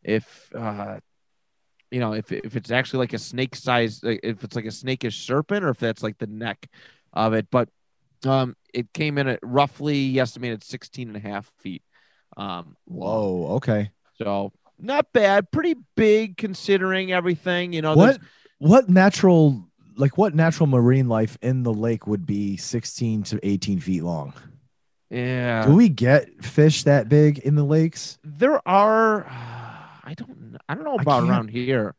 if 0.04 0.50
uh, 0.54 1.00
you 1.92 2.00
know 2.00 2.14
if 2.14 2.32
if 2.32 2.56
it's 2.56 2.72
actually 2.72 3.00
like 3.00 3.14
a 3.14 3.20
snake 3.20 3.56
size, 3.56 4.00
if 4.04 4.44
it's 4.44 4.56
like 4.56 4.66
a 4.66 4.72
snakish 4.72 5.26
serpent, 5.26 5.64
or 5.64 5.70
if 5.70 5.80
that's 5.80 6.04
like 6.04 6.18
the 6.18 6.28
neck 6.28 6.68
of 7.14 7.34
it. 7.34 7.48
But 7.52 7.70
um, 8.26 8.56
it 8.74 8.92
came 8.94 9.18
in 9.18 9.28
at 9.28 9.40
roughly 9.42 10.20
estimated 10.20 10.64
16 10.64 11.08
and 11.08 11.18
a 11.18 11.20
half 11.20 11.52
feet. 11.60 11.84
Um. 12.38 12.76
Whoa, 12.86 13.56
okay. 13.58 13.92
So 14.18 14.52
not 14.78 15.12
bad, 15.14 15.52
pretty 15.52 15.76
big 15.96 16.38
considering 16.38 17.12
everything. 17.12 17.74
You 17.74 17.82
know, 17.82 17.96
What 17.96 18.20
what 18.60 18.90
natural 18.90 19.66
like 19.96 20.18
what 20.18 20.36
natural 20.36 20.68
marine 20.68 21.08
life 21.08 21.38
in 21.42 21.64
the 21.64 21.74
lake 21.74 22.08
would 22.08 22.26
be 22.26 22.56
16 22.58 23.24
to 23.24 23.40
18 23.44 23.80
feet 23.80 24.04
long? 24.04 24.34
Yeah, 25.10 25.66
Do 25.66 25.74
we 25.74 25.90
get 25.90 26.46
fish 26.46 26.84
that 26.84 27.10
big 27.10 27.40
in 27.40 27.56
the 27.56 27.64
lakes? 27.64 28.20
there 28.24 28.66
are. 28.68 29.26
I 30.10 30.14
don't. 30.16 30.58
I 30.68 30.74
don't 30.74 30.84
know 30.84 30.96
about 30.96 31.24
around 31.30 31.50
here. 31.52 31.94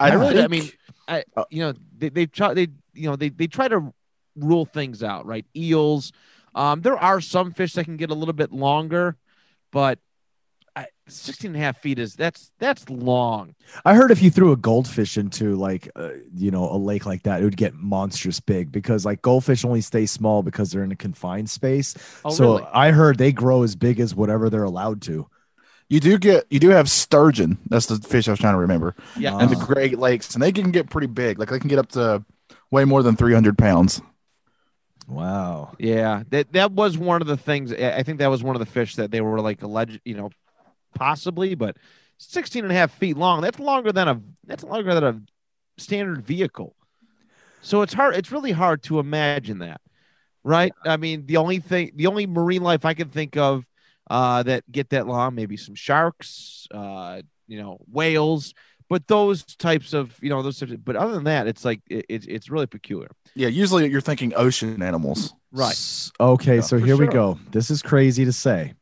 I, 0.00 0.10
I 0.10 0.14
really- 0.14 0.42
I 0.42 0.48
mean, 0.48 0.68
I, 1.06 1.22
Uh, 1.36 1.44
you 1.48 1.60
know, 1.60 1.74
they 1.96 2.08
they 2.08 2.26
try 2.26 2.54
they 2.54 2.68
you 2.92 3.08
know 3.08 3.14
they 3.16 3.28
they 3.28 3.46
try 3.46 3.68
to 3.68 3.92
rule 4.36 4.64
things 4.64 5.02
out, 5.02 5.26
right? 5.26 5.46
Eels. 5.56 6.12
Um, 6.56 6.80
there 6.82 6.98
are 6.98 7.20
some 7.20 7.52
fish 7.52 7.74
that 7.74 7.84
can 7.84 7.96
get 7.96 8.10
a 8.10 8.14
little 8.14 8.34
bit 8.34 8.52
longer, 8.52 9.16
but 9.70 9.98
I, 10.74 10.86
16 11.08 11.50
and 11.50 11.56
a 11.56 11.60
half 11.60 11.78
feet 11.80 11.98
is 11.98 12.14
that's 12.16 12.50
that's 12.58 12.88
long. 12.90 13.54
I 13.84 13.94
heard 13.94 14.10
if 14.10 14.20
you 14.22 14.30
threw 14.30 14.50
a 14.52 14.56
goldfish 14.56 15.16
into 15.16 15.54
like 15.54 15.88
uh, 15.94 16.10
you 16.34 16.50
know 16.50 16.68
a 16.68 16.76
lake 16.76 17.06
like 17.06 17.22
that, 17.22 17.40
it 17.40 17.44
would 17.44 17.56
get 17.56 17.74
monstrous 17.74 18.40
big 18.40 18.72
because 18.72 19.06
like 19.06 19.22
goldfish 19.22 19.64
only 19.64 19.82
stay 19.82 20.04
small 20.06 20.42
because 20.42 20.72
they're 20.72 20.84
in 20.84 20.90
a 20.92 20.96
confined 20.96 21.48
space. 21.48 21.94
Oh, 22.24 22.30
so 22.30 22.56
really? 22.56 22.68
I 22.72 22.90
heard 22.90 23.18
they 23.18 23.30
grow 23.32 23.62
as 23.62 23.76
big 23.76 24.00
as 24.00 24.14
whatever 24.16 24.50
they're 24.50 24.64
allowed 24.64 25.00
to. 25.02 25.28
You 25.92 26.00
do 26.00 26.18
get 26.18 26.46
you 26.48 26.58
do 26.58 26.70
have 26.70 26.90
sturgeon. 26.90 27.58
That's 27.68 27.84
the 27.84 27.96
fish 27.96 28.26
I 28.26 28.30
was 28.30 28.40
trying 28.40 28.54
to 28.54 28.60
remember. 28.60 28.94
Yeah, 29.14 29.36
And 29.36 29.50
the. 29.50 29.56
Great 29.56 29.98
Lakes, 29.98 30.32
and 30.34 30.42
they 30.42 30.50
can 30.50 30.70
get 30.70 30.88
pretty 30.88 31.06
big. 31.06 31.38
Like 31.38 31.50
they 31.50 31.58
can 31.58 31.68
get 31.68 31.78
up 31.78 31.88
to 31.90 32.24
way 32.70 32.86
more 32.86 33.02
than 33.02 33.14
300 33.14 33.58
pounds. 33.58 34.00
Wow. 35.06 35.74
Yeah, 35.78 36.22
that 36.30 36.52
that 36.54 36.72
was 36.72 36.96
one 36.96 37.20
of 37.20 37.28
the 37.28 37.36
things. 37.36 37.72
I 37.74 37.98
I 37.98 38.02
think 38.04 38.20
that 38.20 38.28
was 38.28 38.42
one 38.42 38.56
of 38.56 38.60
the 38.60 38.66
fish 38.66 38.96
that 38.96 39.10
they 39.10 39.20
were 39.20 39.40
like 39.40 39.62
alleged, 39.62 40.00
you 40.04 40.16
know, 40.16 40.30
possibly, 40.94 41.54
but 41.54 41.76
16 42.18 42.64
and 42.64 42.72
a 42.72 42.74
half 42.74 42.92
feet 42.92 43.18
long. 43.18 43.42
That's 43.42 43.58
longer 43.58 43.92
than 43.92 44.08
a 44.08 44.20
that's 44.46 44.64
longer 44.64 44.94
than 44.94 45.04
a 45.04 45.20
standard 45.76 46.22
vehicle. 46.22 46.74
So 47.60 47.82
it's 47.82 47.92
hard. 47.92 48.16
It's 48.16 48.32
really 48.32 48.52
hard 48.52 48.82
to 48.84 48.98
imagine 48.98 49.58
that, 49.58 49.82
right? 50.42 50.72
I 50.84 50.96
mean, 50.96 51.26
the 51.26 51.36
only 51.36 51.58
thing, 51.58 51.92
the 51.94 52.06
only 52.06 52.26
marine 52.26 52.62
life 52.62 52.86
I 52.86 52.94
can 52.94 53.10
think 53.10 53.36
of 53.36 53.66
uh, 54.12 54.42
that 54.42 54.70
get 54.70 54.90
that 54.90 55.06
long, 55.06 55.34
maybe 55.34 55.56
some 55.56 55.74
sharks, 55.74 56.66
uh, 56.70 57.22
you 57.48 57.58
know, 57.60 57.78
whales, 57.90 58.52
but 58.90 59.06
those 59.08 59.42
types 59.56 59.94
of, 59.94 60.16
you 60.22 60.28
know, 60.28 60.42
those 60.42 60.58
types. 60.60 60.70
Of, 60.72 60.84
but 60.84 60.96
other 60.96 61.14
than 61.14 61.24
that, 61.24 61.46
it's 61.46 61.64
like 61.64 61.80
it, 61.88 62.04
it's 62.08 62.26
it's 62.26 62.50
really 62.50 62.66
peculiar, 62.66 63.10
Yeah, 63.34 63.48
usually 63.48 63.88
you're 63.90 64.02
thinking 64.10 64.34
ocean 64.36 64.82
animals. 64.82 65.34
right? 65.50 65.72
S- 65.72 66.12
Okay, 66.20 66.56
Yeah, 66.56 66.60
so 66.60 66.78
for 66.78 66.84
here 66.86 66.96
we 66.98 67.06
go. 67.06 67.38
This 67.50 67.70
is 67.70 67.80
crazy 67.82 68.24
to 68.26 68.32
say, 68.32 68.74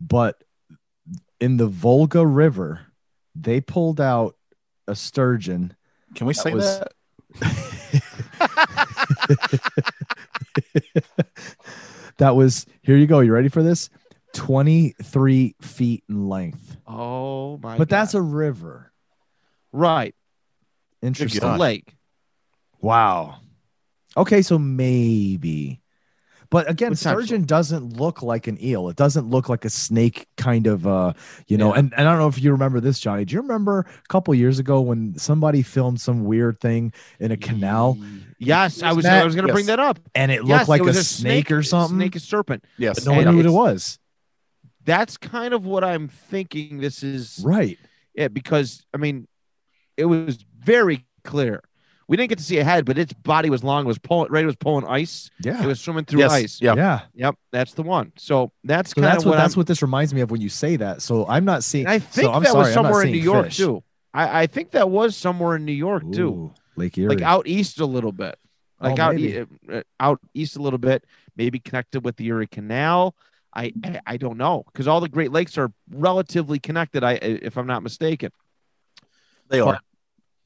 but 0.00 0.44
in 1.40 1.56
the 1.56 1.66
Volga 1.66 2.24
River, 2.26 2.80
they 3.34 3.60
pulled 3.62 3.98
out 4.00 4.36
a 4.86 4.94
sturgeon. 4.94 5.74
Can 6.14 6.26
we 6.26 6.34
That 6.34 6.42
say 6.42 6.52
was- 6.54 6.80
that? 6.80 6.92
that 12.18 12.36
was 12.36 12.66
here 12.82 12.96
you 12.96 13.06
go. 13.06 13.20
You 13.20 13.32
ready 13.32 13.48
for 13.48 13.62
this? 13.62 13.88
23 14.34 15.54
feet 15.60 16.04
in 16.08 16.28
length. 16.28 16.76
Oh 16.86 17.58
my! 17.58 17.76
But 17.78 17.88
that's 17.88 18.14
a 18.14 18.22
river. 18.22 18.92
right. 19.72 20.14
Interesting. 21.02 21.38
It's 21.38 21.44
a 21.44 21.56
lake. 21.56 21.96
Wow. 22.80 23.36
Okay, 24.16 24.42
so 24.42 24.58
maybe. 24.58 25.80
But 26.50 26.68
again, 26.68 26.90
Potentially. 26.92 27.24
sturgeon 27.26 27.44
doesn't 27.46 27.96
look 27.96 28.22
like 28.24 28.48
an 28.48 28.62
eel. 28.62 28.88
It 28.88 28.96
doesn't 28.96 29.30
look 29.30 29.48
like 29.48 29.64
a 29.64 29.70
snake 29.70 30.26
kind 30.36 30.66
of 30.66 30.84
uh, 30.84 31.12
you 31.46 31.56
know, 31.56 31.72
Yeah. 31.72 31.78
and, 31.78 31.94
and 31.96 32.08
I 32.08 32.10
don't 32.10 32.18
know 32.18 32.26
if 32.26 32.42
you 32.42 32.50
remember 32.50 32.80
this, 32.80 32.98
Johnny. 32.98 33.24
Do 33.24 33.36
you 33.36 33.40
remember 33.40 33.78
a 33.86 34.08
couple 34.08 34.34
years 34.34 34.58
ago 34.58 34.80
when 34.80 35.16
somebody 35.16 35.62
filmed 35.62 36.00
some 36.00 36.24
weird 36.24 36.58
thing 36.58 36.92
in 37.20 37.30
a 37.30 37.36
canal 37.36 37.96
Yes, 38.38 38.82
I 38.82 38.92
was. 38.92 39.04
Matt- 39.04 39.22
I 39.22 39.24
was 39.24 39.36
going 39.36 39.46
to 39.46 39.52
bring 39.52 39.66
that 39.66 39.78
up. 39.78 40.00
and 40.14 40.32
it 40.32 40.40
looked 40.40 40.48
Yes, 40.48 40.68
like 40.68 40.80
it 40.80 40.84
a 40.84 40.86
was 40.88 41.08
snake, 41.08 41.52
or 41.52 41.62
something? 41.62 41.96
Snake, 41.98 42.16
a 42.16 42.20
serpent. 42.20 42.64
Yes. 42.78 42.98
but 42.98 43.10
no 43.10 43.16
one 43.16 43.24
knew 43.30 43.36
what 43.36 43.46
it 43.46 43.50
was. 43.50 43.99
That's 44.84 45.16
kind 45.16 45.52
of 45.54 45.66
what 45.66 45.84
I'm 45.84 46.08
thinking. 46.08 46.78
This 46.80 47.02
is 47.02 47.40
Right. 47.44 47.78
it 48.14 48.32
because 48.34 48.84
I 48.94 48.96
mean, 48.96 49.26
it 49.96 50.06
was 50.06 50.44
very 50.58 51.06
clear. 51.24 51.62
We 52.08 52.16
didn't 52.16 52.30
get 52.30 52.38
to 52.38 52.44
see 52.44 52.58
a 52.58 52.64
head, 52.64 52.86
but 52.86 52.98
its 52.98 53.12
body 53.12 53.50
was 53.50 53.62
long. 53.62 53.84
It 53.84 53.86
was 53.86 53.98
pulling. 53.98 54.32
Right, 54.32 54.42
it 54.42 54.46
was 54.46 54.56
pulling 54.56 54.84
ice. 54.86 55.30
Yeah. 55.44 55.62
It 55.62 55.66
was 55.66 55.80
swimming 55.80 56.06
through 56.06 56.20
yes. 56.20 56.32
ice. 56.32 56.60
Yeah. 56.60 56.74
yeah. 56.74 57.00
Yep, 57.14 57.36
that's 57.52 57.74
the 57.74 57.84
one. 57.84 58.12
So 58.16 58.50
that's 58.64 58.90
So 58.90 58.94
kind 58.94 59.04
that's 59.04 59.22
of 59.22 59.26
what, 59.26 59.30
what 59.32 59.36
that's 59.42 59.56
what 59.56 59.66
this 59.68 59.80
reminds 59.80 60.12
me 60.12 60.20
of 60.22 60.30
when 60.32 60.40
you 60.40 60.48
say 60.48 60.74
that. 60.76 61.02
So 61.02 61.24
I'm 61.28 61.44
not 61.44 61.62
seeing 61.62 61.86
I 61.86 62.00
think 62.00 62.24
so 62.26 62.32
I'm 62.32 62.42
that 62.42 62.50
sorry, 62.52 62.64
was 62.64 62.74
somewhere 62.74 63.02
in 63.02 63.12
New 63.12 63.18
York 63.18 63.46
fish. 63.46 63.58
too. 63.58 63.84
I, 64.12 64.42
I 64.42 64.46
think 64.48 64.72
that 64.72 64.90
was 64.90 65.16
somewhere 65.16 65.54
in 65.54 65.64
New 65.64 65.72
York 65.72 66.02
too, 66.12 66.52
Lake 66.74 66.98
Erie. 66.98 67.10
like 67.10 67.22
out 67.22 67.46
east 67.46 67.78
a 67.78 67.86
little 67.86 68.10
bit, 68.10 68.36
like 68.80 68.98
Oh, 68.98 69.02
out 69.02 69.16
e- 69.18 69.44
uh, 69.72 69.82
out 70.00 70.18
east 70.34 70.56
a 70.56 70.62
little 70.62 70.80
bit, 70.80 71.04
maybe 71.36 71.60
connected 71.60 72.04
with 72.04 72.16
the 72.16 72.26
Erie 72.26 72.48
Canal. 72.48 73.14
I 73.54 73.72
I, 73.84 74.00
I 74.06 74.16
don't 74.16 74.38
know 74.38 74.64
because 74.66 74.86
all 74.88 75.00
the 75.00 75.08
Great 75.08 75.32
Lakes 75.32 75.58
are 75.58 75.72
relatively 75.90 76.58
connected. 76.58 77.04
I 77.04 77.14
if 77.14 77.56
I'm 77.56 77.66
not 77.66 77.82
mistaken. 77.82 78.32
They 79.48 79.60
are. 79.60 79.80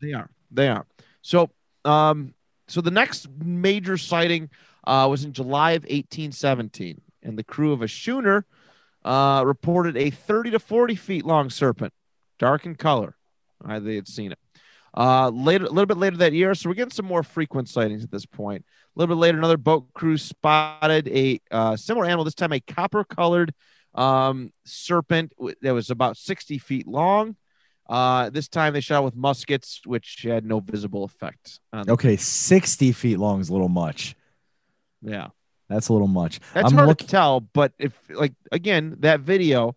They 0.01 0.12
are. 0.14 0.31
They 0.51 0.69
are. 0.69 0.87
So, 1.23 1.51
um, 1.85 2.35
so 2.69 2.81
the 2.81 2.90
next 2.90 3.29
major 3.38 3.97
sighting 3.99 4.51
uh, 4.87 5.07
was 5.11 5.25
in 5.25 5.33
July 5.33 5.73
of 5.73 5.83
1817, 5.83 7.01
and 7.23 7.38
the 7.38 7.45
crew 7.45 7.73
of 7.73 7.83
a 7.83 7.88
schooner 7.88 8.47
uh, 9.05 9.43
reported 9.45 9.97
a 9.97 10.11
30 10.11 10.53
to 10.53 10.59
40 10.59 10.95
feet 10.95 11.25
long 11.27 11.51
serpent, 11.51 11.93
dark 12.38 12.64
in 12.64 12.75
color. 12.75 13.17
Uh, 13.67 13.79
they 13.81 13.95
had 13.95 14.09
seen 14.09 14.33
it. 14.33 14.38
Uh, 14.97 15.29
later, 15.31 15.64
a 15.64 15.69
little 15.69 15.87
bit 15.87 15.97
later 15.97 16.17
that 16.17 16.33
year, 16.33 16.55
so 16.55 16.69
we're 16.69 16.75
getting 16.75 16.90
some 16.90 17.07
more 17.07 17.23
frequent 17.23 17.69
sightings 17.69 18.05
at 18.05 18.11
this 18.11 18.27
point. 18.27 18.64
A 18.96 19.00
little 19.00 19.16
bit 19.16 19.20
later, 19.20 19.38
another 19.38 19.57
boat 19.57 19.92
crew 19.92 20.16
spotted 20.16 21.09
a 21.09 21.40
uh, 21.50 21.76
similar 21.76 22.07
animal. 22.07 22.24
This 22.24 22.35
time, 22.35 22.52
a 22.52 22.61
copper-colored 22.61 23.52
um, 23.94 24.52
serpent 24.64 25.33
that 25.62 25.74
was 25.74 25.90
about 25.90 26.16
60 26.16 26.59
feet 26.59 26.87
long. 26.87 27.37
Uh, 27.88 28.30
this 28.30 28.48
time 28.48 28.72
they 28.72 28.80
shot 28.80 29.04
with 29.04 29.16
muskets, 29.16 29.80
which 29.85 30.22
had 30.22 30.44
no 30.44 30.61
visible 30.61 31.04
effect. 31.04 31.59
On 31.72 31.85
the- 31.85 31.92
Okay, 31.92 32.16
60 32.16 32.92
feet 32.92 33.18
long 33.18 33.40
is 33.40 33.48
a 33.48 33.52
little 33.52 33.68
much. 33.68 34.14
Yeah, 35.02 35.28
That's 35.68 35.88
a 35.88 35.92
little 35.92 36.09
much. 36.09 36.40
that's 36.54 36.70
I'm 36.70 36.76
hard 36.76 36.88
look- 36.88 36.98
to 36.98 37.07
tell. 37.07 37.40
But 37.40 37.72
if, 37.78 37.98
like, 38.09 38.33
again, 38.52 38.96
that 39.00 39.20
video, 39.20 39.76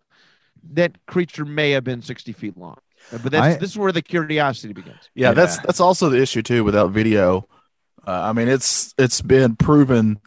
that 0.72 1.04
creature 1.06 1.44
may 1.44 1.72
have 1.72 1.84
been 1.84 2.02
sixty 2.02 2.32
feet 2.32 2.56
long. 2.56 2.76
But 3.10 3.30
that's 3.32 3.56
I- 3.56 3.58
this 3.58 3.70
is 3.70 3.78
where 3.78 3.92
the 3.92 4.00
curiosity 4.02 4.72
begins. 4.72 5.10
Yeah, 5.14 5.32
that's 5.32 5.56
Yeah. 5.56 5.62
that's 5.66 5.80
also 5.80 6.08
the 6.08 6.20
issue 6.22 6.40
too 6.42 6.64
without 6.64 6.90
video. 6.92 7.46
Uh, 8.08 8.22
I 8.30 8.32
mean, 8.32 8.48
it's 8.48 8.94
it's 8.96 9.20
been 9.20 9.54
proven 9.54 10.18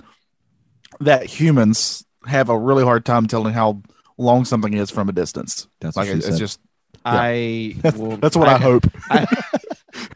that 1.00 1.26
humans 1.26 2.06
have 2.28 2.50
a 2.50 2.58
really 2.58 2.84
hard 2.84 3.06
time 3.06 3.26
telling 3.26 3.54
how 3.54 3.82
long 4.20 4.46
something 4.46 4.74
is 4.74 4.92
from 4.92 5.10
a 5.10 5.12
distance. 5.12 5.68
That's 5.80 5.98
Like 5.98 6.08
what 6.08 6.14
she 6.14 6.18
it's 6.20 6.28
said. 6.28 6.38
just 6.40 6.60
I 7.04 7.76
that's, 7.82 7.98
will, 7.98 8.18
that's 8.22 8.36
what 8.36 8.48
I, 8.48 8.58
hope. 8.60 8.86
I, 9.10 9.26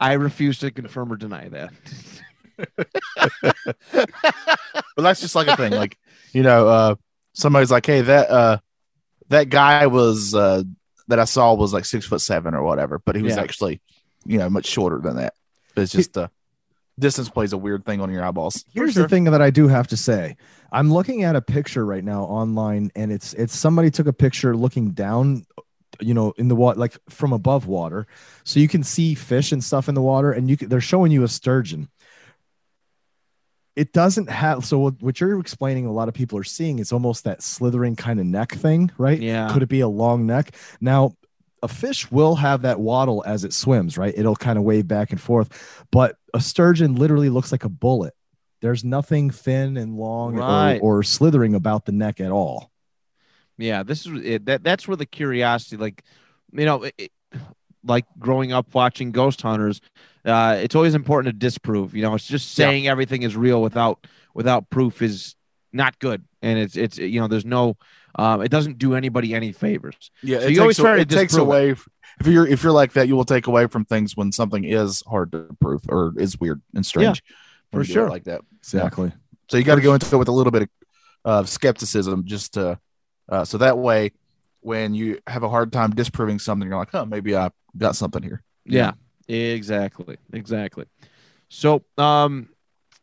I 0.00 0.12
refuse 0.12 0.60
to 0.60 0.70
confirm 0.70 1.12
or 1.12 1.16
deny 1.16 1.48
that. 1.48 1.72
But 4.96 5.02
that's 5.02 5.20
just 5.20 5.34
like 5.34 5.48
a 5.48 5.56
thing. 5.56 5.72
Like 5.72 5.98
you 6.32 6.42
know, 6.42 6.68
uh, 6.68 6.94
somebody's 7.34 7.70
like, 7.70 7.84
"Hey, 7.86 8.00
that 8.02 8.30
uh, 8.30 8.58
that 9.28 9.48
guy 9.50 9.86
was 9.88 10.34
uh, 10.34 10.62
that 11.08 11.18
I 11.18 11.24
saw 11.24 11.54
was 11.54 11.72
like 11.72 11.84
six 11.84 12.06
foot 12.06 12.20
seven 12.20 12.54
or 12.54 12.62
whatever, 12.62 13.00
but 13.04 13.16
he 13.16 13.22
was 13.22 13.36
Yeah. 13.36 13.42
actually 13.42 13.80
you 14.24 14.38
know 14.38 14.48
much 14.48 14.66
shorter 14.66 14.98
than 14.98 15.16
that." 15.16 15.34
But 15.74 15.82
it's 15.82 15.92
just 15.92 16.16
uh, 16.16 16.28
distance 16.98 17.28
plays 17.28 17.52
a 17.52 17.58
weird 17.58 17.84
thing 17.84 18.00
on 18.00 18.10
your 18.10 18.24
eyeballs. 18.24 18.64
Here's 18.72 18.94
sure. 18.94 19.02
the 19.02 19.08
thing 19.08 19.24
that 19.24 19.42
I 19.42 19.50
do 19.50 19.68
have 19.68 19.88
to 19.88 19.96
say. 19.96 20.36
I'm 20.72 20.92
looking 20.92 21.22
at 21.22 21.36
a 21.36 21.42
picture 21.42 21.84
right 21.84 22.02
now 22.02 22.24
online, 22.24 22.90
and 22.96 23.12
it's 23.12 23.34
it's 23.34 23.56
somebody 23.56 23.90
took 23.90 24.06
a 24.06 24.12
picture 24.12 24.56
looking 24.56 24.90
down, 24.90 25.46
you 26.00 26.14
know, 26.14 26.32
in 26.36 26.48
the 26.48 26.56
water, 26.56 26.78
like 26.78 26.96
from 27.08 27.32
above 27.32 27.66
water, 27.66 28.06
so 28.44 28.60
you 28.60 28.68
can 28.68 28.82
see 28.82 29.14
fish 29.14 29.52
and 29.52 29.62
stuff 29.62 29.88
in 29.88 29.94
the 29.94 30.02
water, 30.02 30.32
and 30.32 30.50
you 30.50 30.56
can, 30.56 30.68
they're 30.68 30.80
showing 30.80 31.12
you 31.12 31.22
a 31.22 31.28
sturgeon. 31.28 31.88
It 33.76 33.92
doesn't 33.92 34.30
have 34.30 34.64
so 34.64 34.78
what, 34.78 35.02
what 35.02 35.20
you're 35.20 35.38
explaining. 35.38 35.84
A 35.84 35.92
lot 35.92 36.08
of 36.08 36.14
people 36.14 36.38
are 36.38 36.44
seeing 36.44 36.78
is 36.78 36.92
almost 36.92 37.24
that 37.24 37.42
slithering 37.42 37.94
kind 37.94 38.18
of 38.18 38.24
neck 38.24 38.52
thing, 38.52 38.90
right? 38.96 39.20
Yeah. 39.20 39.52
Could 39.52 39.62
it 39.62 39.68
be 39.68 39.80
a 39.80 39.88
long 39.88 40.26
neck? 40.26 40.56
Now, 40.80 41.12
a 41.66 41.68
fish 41.68 42.10
will 42.10 42.36
have 42.36 42.62
that 42.62 42.78
waddle 42.80 43.22
as 43.26 43.42
it 43.44 43.52
swims, 43.52 43.98
right? 43.98 44.14
It'll 44.16 44.36
kind 44.36 44.56
of 44.56 44.64
wave 44.64 44.86
back 44.86 45.10
and 45.10 45.20
forth, 45.20 45.84
but 45.90 46.16
a 46.32 46.40
sturgeon 46.40 46.94
literally 46.94 47.28
looks 47.28 47.50
like 47.50 47.64
a 47.64 47.68
bullet. 47.68 48.14
There's 48.62 48.84
nothing 48.84 49.30
thin 49.30 49.76
and 49.76 49.96
long 49.96 50.36
Right. 50.36 50.78
or, 50.80 50.98
or 50.98 51.02
slithering 51.02 51.54
about 51.54 51.84
the 51.84 51.92
neck 51.92 52.20
at 52.20 52.30
all. 52.30 52.70
Yeah, 53.58 53.82
this 53.82 54.06
is 54.06 54.12
it, 54.24 54.46
that. 54.46 54.62
That's 54.62 54.86
where 54.86 54.96
the 54.96 55.06
curiosity, 55.06 55.76
like, 55.76 56.04
you 56.52 56.64
know, 56.64 56.84
it, 56.98 57.10
like 57.82 58.04
growing 58.18 58.52
up 58.52 58.74
watching 58.74 59.12
Ghost 59.12 59.42
Hunters, 59.42 59.80
uh, 60.24 60.58
it's 60.60 60.74
always 60.74 60.94
important 60.94 61.34
to 61.34 61.38
disprove. 61.38 61.94
You 61.94 62.02
know, 62.02 62.14
it's 62.14 62.26
just 62.26 62.56
Yeah. 62.58 62.66
saying 62.66 62.86
everything 62.88 63.22
is 63.22 63.36
real 63.36 63.60
without 63.62 64.06
without 64.34 64.70
proof 64.70 65.02
is 65.02 65.34
not 65.72 65.98
good, 65.98 66.24
and 66.42 66.58
it's 66.58 66.76
it's 66.76 66.98
you 66.98 67.20
know, 67.20 67.28
there's 67.28 67.44
no, 67.46 67.76
um, 68.16 68.42
it 68.42 68.50
doesn't 68.50 68.78
do 68.78 68.94
anybody 68.94 69.34
any 69.34 69.52
favors. 69.52 70.10
Yeah, 70.22 70.40
So 70.40 70.46
it 70.46 70.52
you 70.52 70.60
always 70.60 70.76
takes, 70.76 70.82
try 70.84 70.96
to 70.96 71.02
it 71.02 71.08
takes 71.08 71.32
disprove 71.32 71.48
it. 71.48 71.50
away 71.50 71.70
if 72.20 72.26
you're 72.26 72.46
if 72.46 72.62
you're 72.62 72.72
like 72.72 72.94
that, 72.94 73.08
you 73.08 73.16
will 73.16 73.24
take 73.24 73.46
away 73.46 73.66
from 73.66 73.84
things 73.84 74.16
when 74.16 74.32
something 74.32 74.64
is 74.64 75.02
hard 75.06 75.32
to 75.32 75.48
prove 75.60 75.82
or 75.88 76.14
is 76.16 76.38
weird 76.40 76.62
and 76.74 76.84
strange. 76.84 77.22
when 77.70 77.82
for 77.84 77.88
you 77.88 77.94
do 77.94 78.00
it 78.00 78.02
sure. 78.02 78.10
like 78.10 78.24
that. 78.24 78.40
Exactly. 78.60 79.12
So 79.48 79.58
you 79.58 79.64
got 79.64 79.76
to 79.76 79.80
go 79.80 79.94
into 79.94 80.14
it 80.14 80.18
with 80.18 80.28
a 80.28 80.32
little 80.32 80.50
bit 80.50 80.62
of 80.62 80.68
uh, 81.24 81.44
skepticism, 81.44 82.24
just 82.24 82.54
to 82.54 82.78
uh, 83.28 83.44
so 83.44 83.58
that 83.58 83.78
way 83.78 84.12
when 84.60 84.94
you 84.94 85.20
have 85.26 85.42
a 85.42 85.48
hard 85.48 85.72
time 85.72 85.90
disproving 85.90 86.38
something, 86.38 86.68
you're 86.68 86.78
like, 86.78 86.94
oh, 86.94 87.04
maybe 87.04 87.36
I 87.36 87.50
got 87.76 87.94
something 87.94 88.22
here. 88.22 88.42
Yeah, 88.64 88.92
exactly, 89.28 90.16
exactly. 90.32 90.86
So, 91.48 91.84
um, 91.98 92.48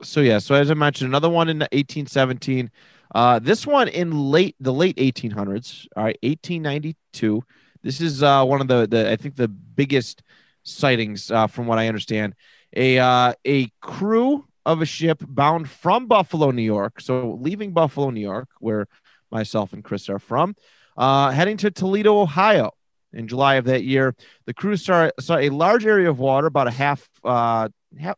so 0.02 0.20
yeah, 0.20 0.40
so 0.40 0.56
as 0.56 0.70
I 0.70 0.74
mentioned, 0.74 1.08
another 1.10 1.30
one 1.30 1.48
in 1.48 1.60
1817. 1.60 2.70
Uh, 3.14 3.40
this 3.40 3.68
one 3.68 3.88
in 3.88 4.12
late 4.12 4.56
the 4.60 4.74
late 4.74 4.98
1800s. 4.98 5.88
All 5.96 6.04
right, 6.04 6.18
1892. 6.24 7.44
This 7.84 8.02
is 8.02 8.24
uh 8.24 8.44
one 8.46 8.62
of 8.62 8.68
the 8.68 8.88
the 8.88 9.12
I 9.12 9.16
think 9.16 9.36
the 9.36 9.48
biggest 9.48 10.24
sightings 10.64 11.30
uh, 11.30 11.48
from 11.48 11.68
what 11.68 11.80
I 11.80 11.88
understand. 11.88 12.34
A 12.76 12.98
uh, 12.98 13.34
a 13.46 13.70
crew 13.82 14.46
of 14.66 14.82
a 14.82 14.86
ship 14.86 15.22
bound 15.28 15.70
from 15.70 16.08
Buffalo, 16.08 16.52
New 16.52 16.64
York. 16.64 17.02
So 17.02 17.38
leaving 17.40 17.72
Buffalo, 17.72 18.10
New 18.10 18.22
York, 18.22 18.50
where 18.60 18.88
myself 19.30 19.74
and 19.74 19.84
Chris 19.84 20.10
are 20.10 20.20
from, 20.20 20.56
uh, 20.98 21.32
heading 21.32 21.58
to 21.58 21.72
Toledo, 21.72 22.22
Ohio. 22.22 22.72
In 23.12 23.28
July 23.28 23.56
of 23.56 23.66
that 23.66 23.84
year, 23.84 24.16
the 24.48 24.56
crew 24.56 24.76
saw, 24.76 25.12
saw 25.20 25.38
a 25.38 25.50
large 25.50 25.86
area 25.86 26.10
of 26.10 26.18
water, 26.18 26.48
about 26.48 26.66
a 26.66 26.72
half, 26.72 27.08
uh, 27.24 27.70
half 28.00 28.18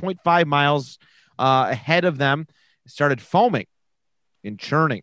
0.5 0.00 0.46
miles 0.46 0.98
uh, 1.38 1.66
ahead 1.70 2.06
of 2.06 2.16
them, 2.16 2.46
started 2.86 3.20
foaming 3.20 3.66
and 4.44 4.58
churning. 4.58 5.02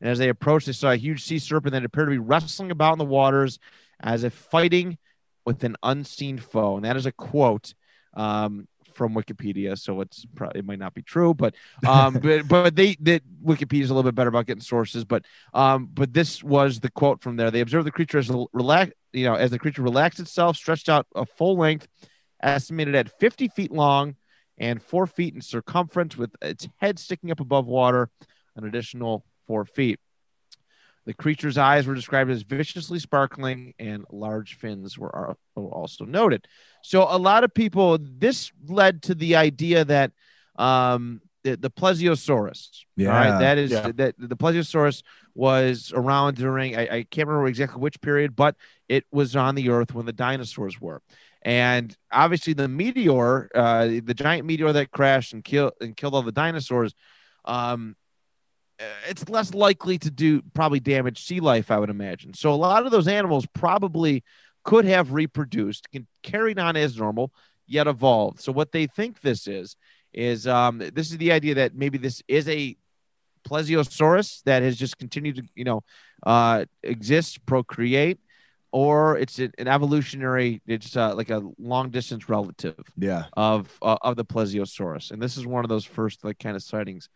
And 0.00 0.10
as 0.10 0.18
they 0.18 0.28
approached, 0.28 0.66
they 0.66 0.72
saw 0.72 0.92
a 0.92 0.96
huge 0.96 1.24
sea 1.24 1.38
serpent 1.38 1.72
that 1.72 1.84
appeared 1.84 2.08
to 2.08 2.12
be 2.12 2.18
wrestling 2.18 2.70
about 2.70 2.92
in 2.92 2.98
the 2.98 3.04
waters 3.04 3.58
as 4.00 4.24
if 4.24 4.34
fighting 4.34 4.98
with 5.46 5.64
an 5.64 5.76
unseen 5.82 6.38
foe. 6.38 6.76
And 6.76 6.84
that 6.84 6.96
is 6.96 7.06
a 7.06 7.12
quote 7.12 7.74
um, 8.14 8.68
from 8.94 9.14
Wikipedia, 9.14 9.78
so 9.78 10.00
it's 10.00 10.24
probably 10.34 10.60
it 10.60 10.64
might 10.64 10.78
not 10.78 10.94
be 10.94 11.02
true, 11.02 11.34
but 11.34 11.54
um, 11.86 12.14
but 12.22 12.48
but 12.48 12.76
they 12.76 12.96
that 13.00 13.22
Wikipedia 13.44 13.82
is 13.82 13.90
a 13.90 13.94
little 13.94 14.08
bit 14.08 14.14
better 14.14 14.28
about 14.28 14.46
getting 14.46 14.62
sources, 14.62 15.04
but 15.04 15.24
um, 15.52 15.88
but 15.92 16.12
this 16.12 16.42
was 16.42 16.80
the 16.80 16.90
quote 16.90 17.20
from 17.20 17.36
there. 17.36 17.50
They 17.50 17.60
observed 17.60 17.86
the 17.86 17.92
creature 17.92 18.18
as 18.18 18.30
relax, 18.52 18.92
you 19.12 19.24
know, 19.24 19.34
as 19.34 19.50
the 19.50 19.58
creature 19.58 19.82
relaxed 19.82 20.20
itself, 20.20 20.56
stretched 20.56 20.88
out 20.88 21.06
a 21.14 21.26
full 21.26 21.56
length, 21.56 21.88
estimated 22.42 22.94
at 22.94 23.18
50 23.18 23.48
feet 23.48 23.72
long 23.72 24.16
and 24.56 24.80
four 24.80 25.06
feet 25.06 25.34
in 25.34 25.40
circumference, 25.40 26.16
with 26.16 26.30
its 26.40 26.68
head 26.78 26.98
sticking 26.98 27.30
up 27.30 27.40
above 27.40 27.66
water, 27.66 28.10
an 28.56 28.64
additional 28.64 29.24
four 29.46 29.64
feet. 29.64 30.00
The 31.06 31.14
creature's 31.14 31.58
eyes 31.58 31.86
were 31.86 31.94
described 31.94 32.30
as 32.30 32.42
viciously 32.42 32.98
sparkling, 32.98 33.74
and 33.78 34.06
large 34.10 34.54
fins 34.56 34.96
were 34.96 35.36
also 35.54 36.06
noted. 36.06 36.46
So, 36.82 37.06
a 37.08 37.18
lot 37.18 37.44
of 37.44 37.52
people, 37.52 37.98
this 38.00 38.50
led 38.66 39.02
to 39.02 39.14
the 39.14 39.36
idea 39.36 39.84
that 39.84 40.12
um, 40.56 41.20
the, 41.42 41.56
the 41.56 41.70
plesiosaurus. 41.70 42.84
Yeah. 42.96 43.08
All 43.08 43.14
right. 43.14 43.38
That 43.38 43.58
is 43.58 43.70
Yeah. 43.70 43.92
that 43.96 44.14
the 44.18 44.36
plesiosaurus 44.36 45.02
was 45.34 45.92
around 45.94 46.36
during 46.36 46.74
I, 46.76 46.82
I 46.82 47.06
can't 47.10 47.28
remember 47.28 47.48
exactly 47.48 47.80
which 47.80 48.00
period, 48.00 48.34
but 48.34 48.56
it 48.88 49.04
was 49.12 49.36
on 49.36 49.54
the 49.54 49.68
earth 49.68 49.94
when 49.94 50.06
the 50.06 50.12
dinosaurs 50.12 50.80
were. 50.80 51.02
And 51.42 51.94
obviously 52.10 52.54
the 52.54 52.68
meteor, 52.68 53.50
uh, 53.54 53.86
the 54.02 54.14
giant 54.14 54.46
meteor 54.46 54.72
that 54.72 54.90
crashed 54.90 55.34
and 55.34 55.44
killed 55.44 55.72
and 55.80 55.94
killed 55.94 56.14
all 56.14 56.22
the 56.22 56.32
dinosaurs, 56.32 56.94
um, 57.44 57.94
it's 59.08 59.28
less 59.28 59.54
likely 59.54 59.98
to 59.98 60.10
do 60.10 60.42
probably 60.52 60.80
damage 60.80 61.24
sea 61.24 61.40
life, 61.40 61.70
I 61.70 61.78
would 61.78 61.90
imagine. 61.90 62.34
So 62.34 62.52
a 62.52 62.56
lot 62.56 62.84
of 62.84 62.92
those 62.92 63.08
animals 63.08 63.46
probably 63.52 64.24
could 64.64 64.84
have 64.84 65.12
reproduced, 65.12 65.90
can 65.90 66.06
carried 66.22 66.58
on 66.58 66.76
as 66.76 66.96
normal, 66.96 67.32
yet 67.66 67.86
evolved. 67.86 68.40
So 68.40 68.52
what 68.52 68.72
they 68.72 68.86
think 68.86 69.20
this 69.20 69.46
is 69.46 69.76
is 70.12 70.46
um, 70.46 70.78
this 70.78 71.10
is 71.10 71.18
the 71.18 71.32
idea 71.32 71.54
that 71.56 71.74
maybe 71.74 71.98
this 71.98 72.22
is 72.28 72.48
a 72.48 72.76
plesiosaurus 73.48 74.42
that 74.44 74.62
has 74.62 74.76
just 74.76 74.98
continued 74.98 75.36
to 75.36 75.42
you 75.54 75.64
know 75.64 75.82
uh, 76.24 76.64
exist, 76.82 77.44
procreate, 77.46 78.18
or 78.72 79.18
it's 79.18 79.38
an 79.38 79.52
an 79.58 79.68
evolutionary. 79.68 80.62
It's 80.66 80.96
uh, 80.96 81.14
like 81.14 81.30
a 81.30 81.42
long 81.58 81.90
distance 81.90 82.28
relative 82.28 82.76
Yeah. 82.96 83.24
of 83.34 83.76
uh, 83.82 83.98
of 84.02 84.16
the 84.16 84.24
plesiosaurus, 84.24 85.10
and 85.10 85.20
this 85.22 85.36
is 85.36 85.46
one 85.46 85.64
of 85.64 85.68
those 85.68 85.84
first 85.84 86.24
like 86.24 86.38
kind 86.38 86.56
of 86.56 86.62
sightings 86.62 87.08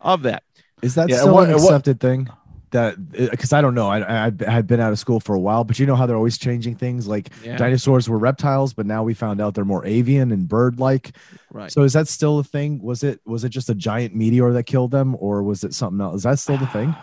of 0.00 0.22
that. 0.22 0.42
Is 0.82 0.94
that 0.96 1.08
Yeah, 1.08 1.18
still 1.18 1.34
what- 1.34 1.48
an 1.48 1.54
what- 1.54 1.62
accepted 1.64 2.00
thing? 2.00 2.28
That 2.72 3.12
because 3.12 3.52
I 3.52 3.60
don't 3.62 3.76
know. 3.76 3.88
I, 3.88 4.26
I 4.26 4.32
I 4.46 4.50
had 4.50 4.66
been 4.66 4.80
out 4.80 4.90
of 4.92 4.98
school 4.98 5.20
for 5.20 5.34
a 5.36 5.38
while, 5.38 5.62
but 5.62 5.78
you 5.78 5.86
know 5.86 5.94
how 5.94 6.04
they're 6.04 6.16
always 6.16 6.36
changing 6.36 6.74
things. 6.74 7.06
Like 7.06 7.30
Yeah. 7.44 7.56
dinosaurs 7.56 8.08
were 8.08 8.18
reptiles, 8.18 8.74
but 8.74 8.86
now 8.86 9.04
we 9.04 9.14
found 9.14 9.40
out 9.40 9.54
they're 9.54 9.64
more 9.64 9.86
avian 9.86 10.32
and 10.32 10.48
bird-like. 10.48 11.12
Right. 11.52 11.70
So 11.70 11.84
is 11.84 11.92
that 11.92 12.08
still 12.08 12.40
a 12.40 12.44
thing? 12.44 12.82
Was 12.82 13.04
it 13.04 13.20
was 13.24 13.44
it 13.44 13.50
just 13.50 13.70
a 13.70 13.74
giant 13.74 14.16
meteor 14.16 14.52
that 14.52 14.64
killed 14.64 14.90
them, 14.90 15.16
or 15.20 15.44
was 15.44 15.62
it 15.62 15.74
something 15.74 16.00
else? 16.00 16.16
Is 16.16 16.22
that 16.24 16.40
still 16.40 16.58
the 16.58 16.66
thing? 16.66 16.94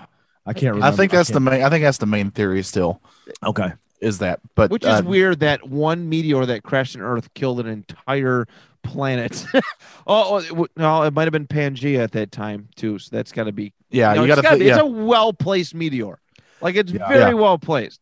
I 0.45 0.51
can't 0.51 0.75
remember. 0.75 0.86
I 0.86 0.91
think 0.91 1.13
that's 1.13 1.29
the 1.29 1.39
main. 1.39 1.63
I 1.63 1.69
think 1.69 1.83
that's 1.83 1.97
the 1.97 2.05
main 2.07 2.29
theory. 2.29 2.62
Still 2.62 3.01
okay. 3.45 3.71
is 4.01 4.17
that, 4.19 4.41
but 4.55 4.69
Which 4.69 4.83
uh, 4.83 4.89
is 4.99 5.03
weird 5.03 5.39
that 5.39 5.67
one 5.69 6.09
meteor 6.09 6.45
that 6.45 6.63
crashed 6.63 6.95
in 6.95 7.01
Earth 7.01 7.33
killed 7.36 7.62
an 7.62 7.67
entire 7.67 8.47
planet. 8.84 9.46
oh, 9.54 9.62
oh, 10.08 10.38
it 10.38 10.72
no, 10.78 11.04
it 11.04 11.13
might 11.13 11.24
have 11.24 11.32
been 11.32 11.48
Pangea 11.48 12.00
at 12.00 12.12
that 12.12 12.32
time 12.32 12.69
too. 12.76 13.00
So 13.00 13.10
that's 13.15 13.32
got 13.32 13.46
to 13.46 13.52
be. 13.52 13.74
yeah, 13.89 14.12
you, 14.12 14.15
know, 14.17 14.22
you 14.24 14.28
got 14.28 14.39
it's, 14.39 14.50
to. 14.50 14.58
be- 14.58 14.65
yeah, 14.65 14.74
it's 14.74 14.82
a 14.82 14.86
well 14.86 15.34
placed 15.34 15.74
meteor. 15.74 16.19
Like 16.62 16.76
it's 16.76 16.91
Yeah. 16.91 17.08
very 17.08 17.32
Yeah. 17.34 17.34
well 17.34 17.58
placed. 17.58 18.00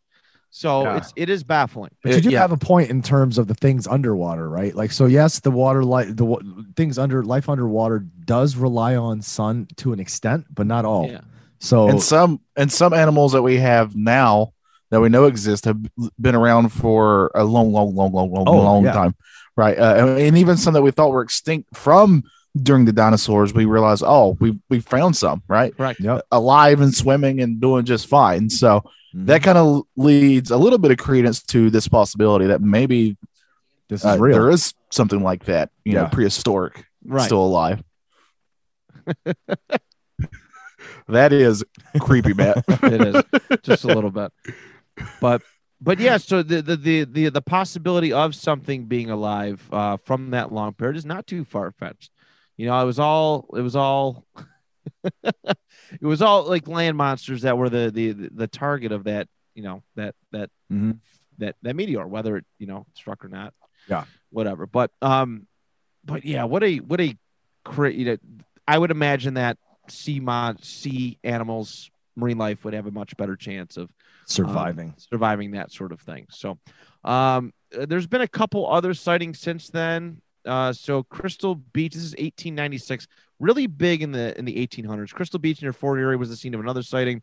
So 0.54 0.84
Yeah. 0.84 0.98
it's 0.98 1.14
it 1.16 1.30
is 1.30 1.44
baffling. 1.44 1.92
But 2.04 2.16
you 2.16 2.22
do 2.22 2.30
Yeah. 2.32 2.40
have 2.42 2.52
a 2.52 2.58
point 2.58 2.90
in 2.90 3.02
terms 3.02 3.38
of 3.38 3.48
the 3.48 3.54
things 3.56 3.88
underwater, 3.88 4.50
right? 4.50 4.76
Like, 4.76 4.92
so 4.92 5.06
yes, 5.06 5.40
the 5.40 5.52
water 5.52 5.84
light, 5.86 6.18
the 6.18 6.26
wa- 6.26 6.42
things 6.76 6.98
under 6.98 7.24
life 7.24 7.48
underwater 7.48 8.00
does 8.26 8.58
rely 8.58 8.96
on 8.98 9.22
sun 9.22 9.68
to 9.78 9.94
an 9.94 10.00
extent, 10.02 10.48
but 10.54 10.68
not 10.68 10.84
all. 10.84 11.08
Yeah. 11.08 11.22
So 11.60 11.88
and 11.88 12.02
some 12.02 12.42
and 12.58 12.72
some 12.72 12.92
animals 12.94 13.32
that 13.32 13.44
we 13.44 13.58
have 13.58 13.96
now 13.96 14.54
that 14.90 15.00
we 15.00 15.08
know 15.08 15.24
exist 15.26 15.64
have 15.64 15.80
been 16.20 16.36
around 16.36 16.70
for 16.74 17.32
a 17.34 17.46
long, 17.46 17.72
long, 17.72 17.96
long, 17.96 18.12
long, 18.12 18.30
long, 18.30 18.44
Oh, 18.46 18.58
long 18.62 18.84
yeah. 18.84 18.92
time, 18.92 19.16
right? 19.56 19.78
Uh, 19.78 19.96
and, 19.98 20.20
and 20.20 20.38
even 20.38 20.58
some 20.58 20.74
that 20.74 20.82
we 20.82 20.92
thought 20.92 21.12
were 21.12 21.22
extinct 21.22 21.76
from 21.76 22.24
during 22.62 22.86
the 22.86 22.92
dinosaurs, 22.92 23.54
we 23.54 23.66
realized, 23.66 24.04
oh, 24.06 24.38
we 24.40 24.60
we 24.70 24.80
found 24.82 25.16
some, 25.16 25.42
right? 25.48 25.74
Right. 25.78 25.98
Yep. 26.00 26.26
Alive 26.32 26.82
and 26.82 26.94
swimming 26.94 27.40
and 27.42 27.62
doing 27.62 27.86
just 27.86 28.08
fine. 28.08 28.50
So 28.50 28.84
Mhm. 29.16 29.26
that 29.28 29.44
kind 29.44 29.58
of 29.58 29.84
leads 29.98 30.52
a 30.52 30.58
little 30.58 30.78
bit 30.80 30.92
of 30.92 30.98
credence 30.98 31.42
to 31.44 31.70
this 31.70 31.88
possibility 31.88 32.48
that 32.48 32.62
maybe 32.62 33.18
this 33.90 34.02
is 34.02 34.06
uh, 34.06 34.18
real. 34.20 34.34
there 34.38 34.50
is 34.50 34.74
something 34.90 35.22
like 35.22 35.46
that, 35.46 35.70
you 35.86 35.94
know, 35.94 36.08
prehistoric, 36.12 36.86
Right. 37.06 37.26
still 37.26 37.44
alive. 37.44 37.84
that 41.08 41.34
is 41.34 41.64
creepy, 42.00 42.34
Matt. 42.34 42.64
it 42.68 43.02
is 43.16 43.24
just 43.64 43.84
a 43.84 43.88
little 43.88 44.12
bit 44.12 44.32
but 45.20 45.42
but 45.82 46.00
yeah 46.00 46.18
so 46.18 46.44
the 46.44 46.62
the 46.62 46.76
the 46.78 47.04
the, 47.04 47.30
the 47.30 47.42
possibility 47.42 48.14
of 48.14 48.36
something 48.36 48.86
being 48.86 49.10
alive 49.10 49.68
uh 49.72 49.98
from 49.98 50.30
that 50.32 50.52
long 50.52 50.74
period 50.74 50.96
is 50.98 51.06
not 51.06 51.26
too 51.28 51.44
far-fetched 51.44 52.12
you 52.58 52.66
know 52.68 52.80
it 52.82 52.86
was 52.86 53.00
all 53.00 53.48
it 53.56 53.62
was 53.62 53.76
all 53.76 54.26
it 55.24 55.56
was 56.02 56.22
all 56.22 56.44
like 56.44 56.68
land 56.68 56.98
monsters 56.98 57.42
that 57.44 57.58
were 57.58 57.70
the 57.70 57.92
the 57.94 58.12
the 58.14 58.48
target 58.48 58.92
of 58.92 59.06
that 59.06 59.28
you 59.56 59.64
know 59.64 59.84
that 59.96 60.16
that 60.32 60.50
Mhm. 60.72 61.00
that 61.40 61.56
that 61.64 61.76
meteor 61.76 62.08
whether 62.08 62.38
it 62.38 62.46
you 62.60 62.68
know 62.68 62.86
struck 62.94 63.26
or 63.26 63.30
not 63.30 63.54
Yeah. 63.90 64.06
whatever 64.30 64.66
but 64.68 64.92
um 65.02 65.48
but 66.06 66.24
yeah 66.26 66.46
what 66.46 66.64
a 66.64 66.78
what 66.78 67.02
a 67.02 67.18
cra- 67.66 67.92
you 67.94 68.06
know 68.06 68.18
i 68.68 68.78
would 68.78 68.92
imagine 68.92 69.34
that 69.34 69.58
sea 69.90 70.20
mon 70.20 70.58
sea 70.62 71.18
animals 71.24 71.90
marine 72.16 72.38
life 72.38 72.64
would 72.64 72.74
have 72.74 72.86
a 72.88 72.92
much 72.92 73.18
better 73.18 73.36
chance 73.36 73.76
of 73.78 73.90
surviving. 74.32 74.90
um, 74.90 74.96
surviving 74.98 75.52
that 75.52 75.72
sort 75.72 75.92
of 75.92 76.00
thing. 76.02 76.28
So, 76.30 76.58
um, 77.04 77.54
uh, 77.78 77.86
there's 77.86 78.08
been 78.08 78.22
a 78.22 78.28
couple 78.28 78.70
other 78.70 78.94
sightings 78.94 79.40
since 79.40 79.70
then. 79.70 80.22
Uh, 80.46 80.74
so 80.74 81.04
Crystal 81.04 81.56
Beach, 81.56 81.94
this 81.94 82.04
is 82.04 82.12
1896, 82.14 83.08
really 83.40 83.68
big 83.68 84.02
in 84.02 84.12
the 84.12 84.38
in 84.40 84.46
the 84.46 84.56
1800s. 84.68 85.14
Crystal 85.14 85.40
Beach 85.40 85.62
near 85.62 85.72
Fort 85.74 86.00
Erie 86.00 86.16
was 86.16 86.30
the 86.30 86.36
scene 86.36 86.54
of 86.56 86.60
another 86.60 86.82
sighting. 86.82 87.22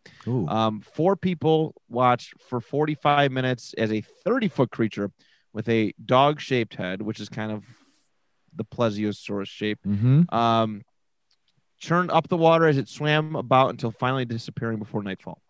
Um, 0.49 0.81
four 0.81 1.17
people 1.17 1.75
watched 1.89 2.35
for 2.41 2.61
45 2.61 3.33
minutes 3.33 3.75
as 3.77 3.91
a 3.93 4.01
30 4.01 4.49
foot 4.49 4.71
creature 4.71 5.11
with 5.53 5.69
a 5.69 5.93
dog 6.05 6.41
shaped 6.41 6.77
head, 6.77 7.03
which 7.03 7.19
is 7.19 7.29
kind 7.29 7.51
of 7.51 7.65
the 8.55 8.65
plesiosaurus 8.65 9.47
shape. 9.49 9.79
Mhm. 9.85 10.33
Um, 10.33 10.83
churned 11.81 12.11
up 12.11 12.29
the 12.29 12.37
water 12.37 12.67
as 12.67 12.77
it 12.77 12.89
swam 12.89 13.37
about 13.37 13.71
until 13.71 13.91
finally 13.91 14.25
disappearing 14.25 14.79
before 14.79 15.03
nightfall. 15.03 15.41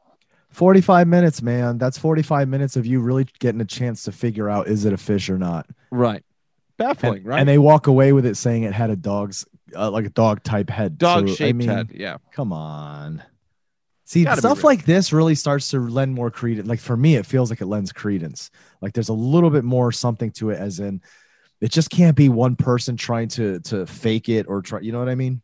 45 0.50 1.06
minutes, 1.06 1.42
man. 1.42 1.78
That's 1.78 1.98
45 1.98 2.48
minutes 2.48 2.76
of 2.76 2.86
you 2.86 3.00
really 3.00 3.26
getting 3.38 3.60
a 3.60 3.64
chance 3.66 4.04
to 4.04 4.12
figure 4.12 4.48
out 4.48 4.68
is 4.68 4.84
it 4.84 4.92
a 4.92 4.96
fish 4.96 5.28
or 5.30 5.38
not. 5.38 5.66
Right. 5.90 6.24
Baffling, 6.78 7.18
And, 7.18 7.26
right? 7.26 7.40
and 7.40 7.48
they 7.48 7.58
walk 7.58 7.86
away 7.86 8.12
with 8.12 8.24
it 8.24 8.36
saying 8.36 8.62
it 8.62 8.72
had 8.72 8.90
a 8.90 8.96
dog's 8.96 9.44
uh, 9.76 9.90
like 9.90 10.06
a 10.06 10.10
dog 10.10 10.42
type 10.42 10.70
head. 10.70 10.96
dog 10.96 11.28
So, 11.28 11.34
shaped 11.34 11.48
I 11.48 11.52
mean, 11.52 11.68
head. 11.68 11.90
Yeah. 11.92 12.18
Come 12.32 12.52
on. 12.52 13.22
See, 14.04 14.24
stuff 14.24 14.64
like 14.64 14.86
this 14.86 15.12
really 15.12 15.34
starts 15.34 15.68
to 15.72 15.80
lend 15.80 16.14
more 16.14 16.30
credence. 16.30 16.66
Like 16.66 16.80
for 16.80 16.96
me, 16.96 17.16
it 17.16 17.26
feels 17.26 17.50
like 17.50 17.60
it 17.60 17.66
lends 17.66 17.92
credence. 17.92 18.50
Like 18.80 18.94
there's 18.94 19.10
a 19.10 19.14
little 19.14 19.50
bit 19.50 19.64
more 19.64 19.92
something 19.92 20.30
to 20.32 20.48
it, 20.48 20.58
as 20.58 20.80
in 20.80 21.02
it 21.60 21.70
just 21.70 21.90
can't 21.90 22.16
be 22.16 22.30
one 22.30 22.56
person 22.56 22.96
trying 22.96 23.28
to 23.28 23.60
to 23.60 23.84
fake 23.84 24.30
it 24.30 24.46
or 24.48 24.62
try. 24.62 24.80
You 24.80 24.92
know 24.92 24.98
what 24.98 25.10
I 25.10 25.14
mean? 25.14 25.42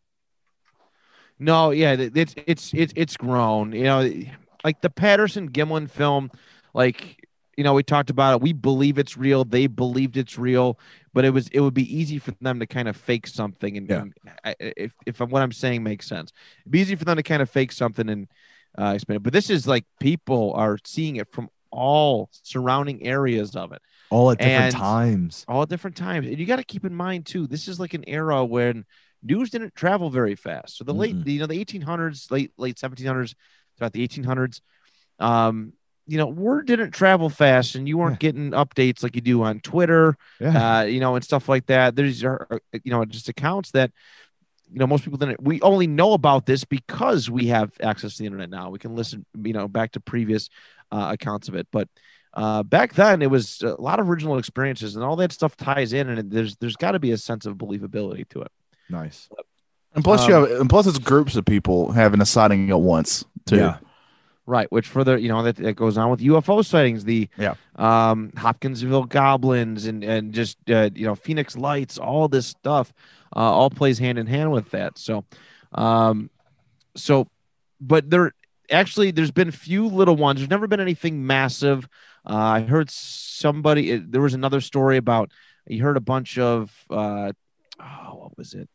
No, 1.39 1.73
yeah, 1.73 1.93
it's 1.99 2.35
it's 2.47 2.73
it's 2.75 2.93
it's 2.97 3.17
grown. 3.19 3.73
You 3.73 3.85
know, 3.85 4.11
like 4.65 4.81
the 4.81 4.91
Patterson 4.91 5.51
Gimlin 5.51 5.89
film, 5.91 6.31
like 6.73 7.21
you 7.57 7.63
know, 7.63 7.75
we 7.75 7.85
talked 7.85 8.11
about 8.11 8.35
it. 8.35 8.41
We 8.43 8.53
believe 8.53 8.99
it's 8.99 9.17
real. 9.17 9.45
They 9.45 9.69
believed 9.69 10.17
it's 10.17 10.37
real, 10.37 10.77
but 11.13 11.25
it 11.25 11.31
was 11.31 11.47
it 11.49 11.61
would 11.61 11.75
be 11.75 11.97
easy 11.97 12.19
for 12.19 12.33
them 12.41 12.59
to 12.59 12.67
kind 12.67 12.89
of 12.89 12.97
fake 12.97 13.29
something. 13.29 13.77
And, 13.77 13.89
Yeah. 13.89 14.01
and 14.01 14.15
I, 14.45 14.55
if 14.59 14.93
if 15.07 15.21
what 15.21 15.41
I'm 15.43 15.53
saying 15.53 15.83
makes 15.85 16.07
sense, 16.09 16.33
it'd 16.63 16.73
be 16.73 16.81
easy 16.81 16.97
for 16.97 17.05
them 17.05 17.17
to 17.17 17.23
kind 17.23 17.43
of 17.43 17.49
fake 17.49 17.71
something 17.71 18.09
and 18.09 18.27
uh, 18.77 18.93
explain 18.97 19.17
it. 19.17 19.23
But 19.23 19.33
this 19.33 19.51
is 19.51 19.69
like 19.69 19.85
people 20.01 20.53
are 20.55 20.79
seeing 20.85 21.17
it 21.17 21.31
from 21.31 21.49
all 21.71 22.29
surrounding 22.43 23.05
areas 23.07 23.55
of 23.55 23.71
it. 23.73 23.83
All 24.11 24.31
at 24.33 24.39
different 24.39 24.65
And- 24.65 24.75
times. 24.75 25.45
all 25.47 25.63
at 25.63 25.69
different 25.69 25.97
times. 25.97 26.27
And 26.27 26.39
you 26.39 26.47
got 26.47 26.57
to 26.57 26.65
keep 26.65 26.85
in 26.85 26.95
mind 26.95 27.27
too, 27.27 27.47
this 27.47 27.69
is 27.69 27.79
like 27.79 27.95
an 27.95 28.05
era 28.09 28.45
when 28.45 28.85
news 29.23 29.51
didn't 29.51 29.75
travel 29.77 30.11
very 30.11 30.35
fast. 30.35 30.77
So 30.77 30.85
the 30.85 30.93
late, 30.95 31.15
Mm-mm. 31.17 31.27
you 31.27 31.39
know, 31.41 31.47
the 31.47 31.65
1800s, 31.65 32.31
late 32.33 32.53
late 32.59 32.77
1700s, 32.77 33.35
throughout 33.77 33.93
the 33.93 34.07
1800s, 34.07 34.61
um, 35.19 35.73
you 36.07 36.19
know, 36.19 36.27
word 36.27 36.67
didn't 36.67 36.91
travel 36.91 37.31
fast, 37.31 37.75
and 37.77 37.89
you 37.89 37.97
weren't 37.97 38.19
getting 38.21 38.51
updates 38.51 39.03
like 39.03 39.15
you 39.15 39.23
do 39.23 39.43
on 39.43 39.61
Twitter, 39.61 40.17
Yeah. 40.39 40.79
uh, 40.79 40.83
you 40.83 41.01
know, 41.01 41.15
and 41.15 41.25
stuff 41.25 41.49
like 41.49 41.67
that. 41.67 41.97
There's, 41.97 42.23
uh, 42.25 42.37
you 42.83 42.91
know, 42.93 43.05
just 43.05 43.29
accounts 43.29 43.71
that. 43.73 43.91
You 44.73 44.81
know, 44.81 44.87
most 44.87 45.05
people 45.05 45.19
didn't. 45.19 45.41
We 45.43 45.61
only 45.61 45.87
know 45.87 46.15
about 46.15 46.47
this 46.47 46.65
because 46.65 47.31
we 47.31 47.47
have 47.49 47.71
access 47.81 48.17
to 48.17 48.19
the 48.23 48.27
internet 48.27 48.51
now. 48.51 48.71
We 48.71 48.79
can 48.79 48.97
listen, 48.97 49.25
you 49.41 49.53
know, 49.53 49.69
back 49.69 49.93
to 49.93 50.01
previous 50.01 50.49
uh, 50.91 51.11
accounts 51.13 51.49
of 51.49 51.55
it. 51.55 51.69
But 51.71 51.89
uh, 52.33 52.65
back 52.65 52.95
then 52.95 53.23
it 53.23 53.31
was 53.31 53.63
a 53.63 53.81
lot 53.81 54.01
of 54.01 54.11
original 54.11 54.37
experiences 54.39 54.97
and 54.97 55.05
all 55.05 55.15
that 55.17 55.31
stuff 55.33 55.57
ties 55.57 55.93
in 55.93 56.09
and 56.09 56.31
there's 56.33 56.57
there's 56.57 56.75
got 56.75 56.93
to 56.93 56.99
be 56.99 57.13
a 57.13 57.17
sense 57.19 57.47
of 57.47 57.57
believability 57.57 58.29
to 58.31 58.41
it 58.41 58.51
nice. 58.91 59.29
And 59.95 60.03
plus, 60.05 60.27
you 60.29 60.35
Um, 60.37 60.49
have, 60.49 60.61
and 60.61 60.69
plus, 60.71 60.87
it's 60.87 60.99
groups 60.99 61.37
of 61.37 61.45
people 61.45 61.93
having 61.93 62.21
a 62.21 62.27
sighting 62.27 62.71
at 62.71 62.81
once 62.81 63.25
too. 63.47 63.57
Yeah. 63.57 63.77
right 64.47 64.71
which 64.71 64.87
further 64.89 65.17
you 65.17 65.29
know 65.29 65.43
that, 65.43 65.57
that 65.57 65.75
goes 65.75 65.97
on 65.97 66.11
with 66.11 66.21
ufo 66.21 66.63
sightings 66.65 67.05
the 67.05 67.29
Yeah. 67.39 67.55
um 67.77 68.31
hopkinsville 68.37 69.05
goblins 69.05 69.87
and 69.87 70.05
and 70.05 70.35
just 70.35 70.59
uh, 70.71 70.91
you 70.95 71.07
know 71.07 71.15
phoenix 71.15 71.57
lights 71.57 71.97
all 71.99 72.29
this 72.29 72.47
stuff 72.49 72.93
uh, 73.35 73.39
all 73.39 73.71
plays 73.71 73.99
hand 73.99 74.19
in 74.19 74.27
hand 74.27 74.53
with 74.53 74.71
that 74.73 74.99
so 74.99 75.25
um 75.73 76.29
so 76.95 77.27
but 77.81 78.11
there 78.11 78.33
actually 78.71 79.11
there's 79.13 79.31
been 79.31 79.51
few 79.51 79.87
little 79.87 80.17
ones 80.17 80.41
there's 80.41 80.51
never 80.51 80.67
been 80.67 80.81
anything 80.81 81.27
massive 81.27 81.89
uh, 82.29 82.35
i 82.35 82.61
heard 82.61 82.91
somebody 82.91 83.97
there 83.97 84.21
was 84.21 84.35
another 84.35 84.61
story 84.61 84.97
about 84.99 85.31
you 85.67 85.83
heard 85.83 85.97
a 85.97 86.01
bunch 86.03 86.37
of 86.39 86.71
uh 86.91 87.33
oh, 87.81 88.15
what 88.21 88.37
was 88.37 88.53
it 88.53 88.69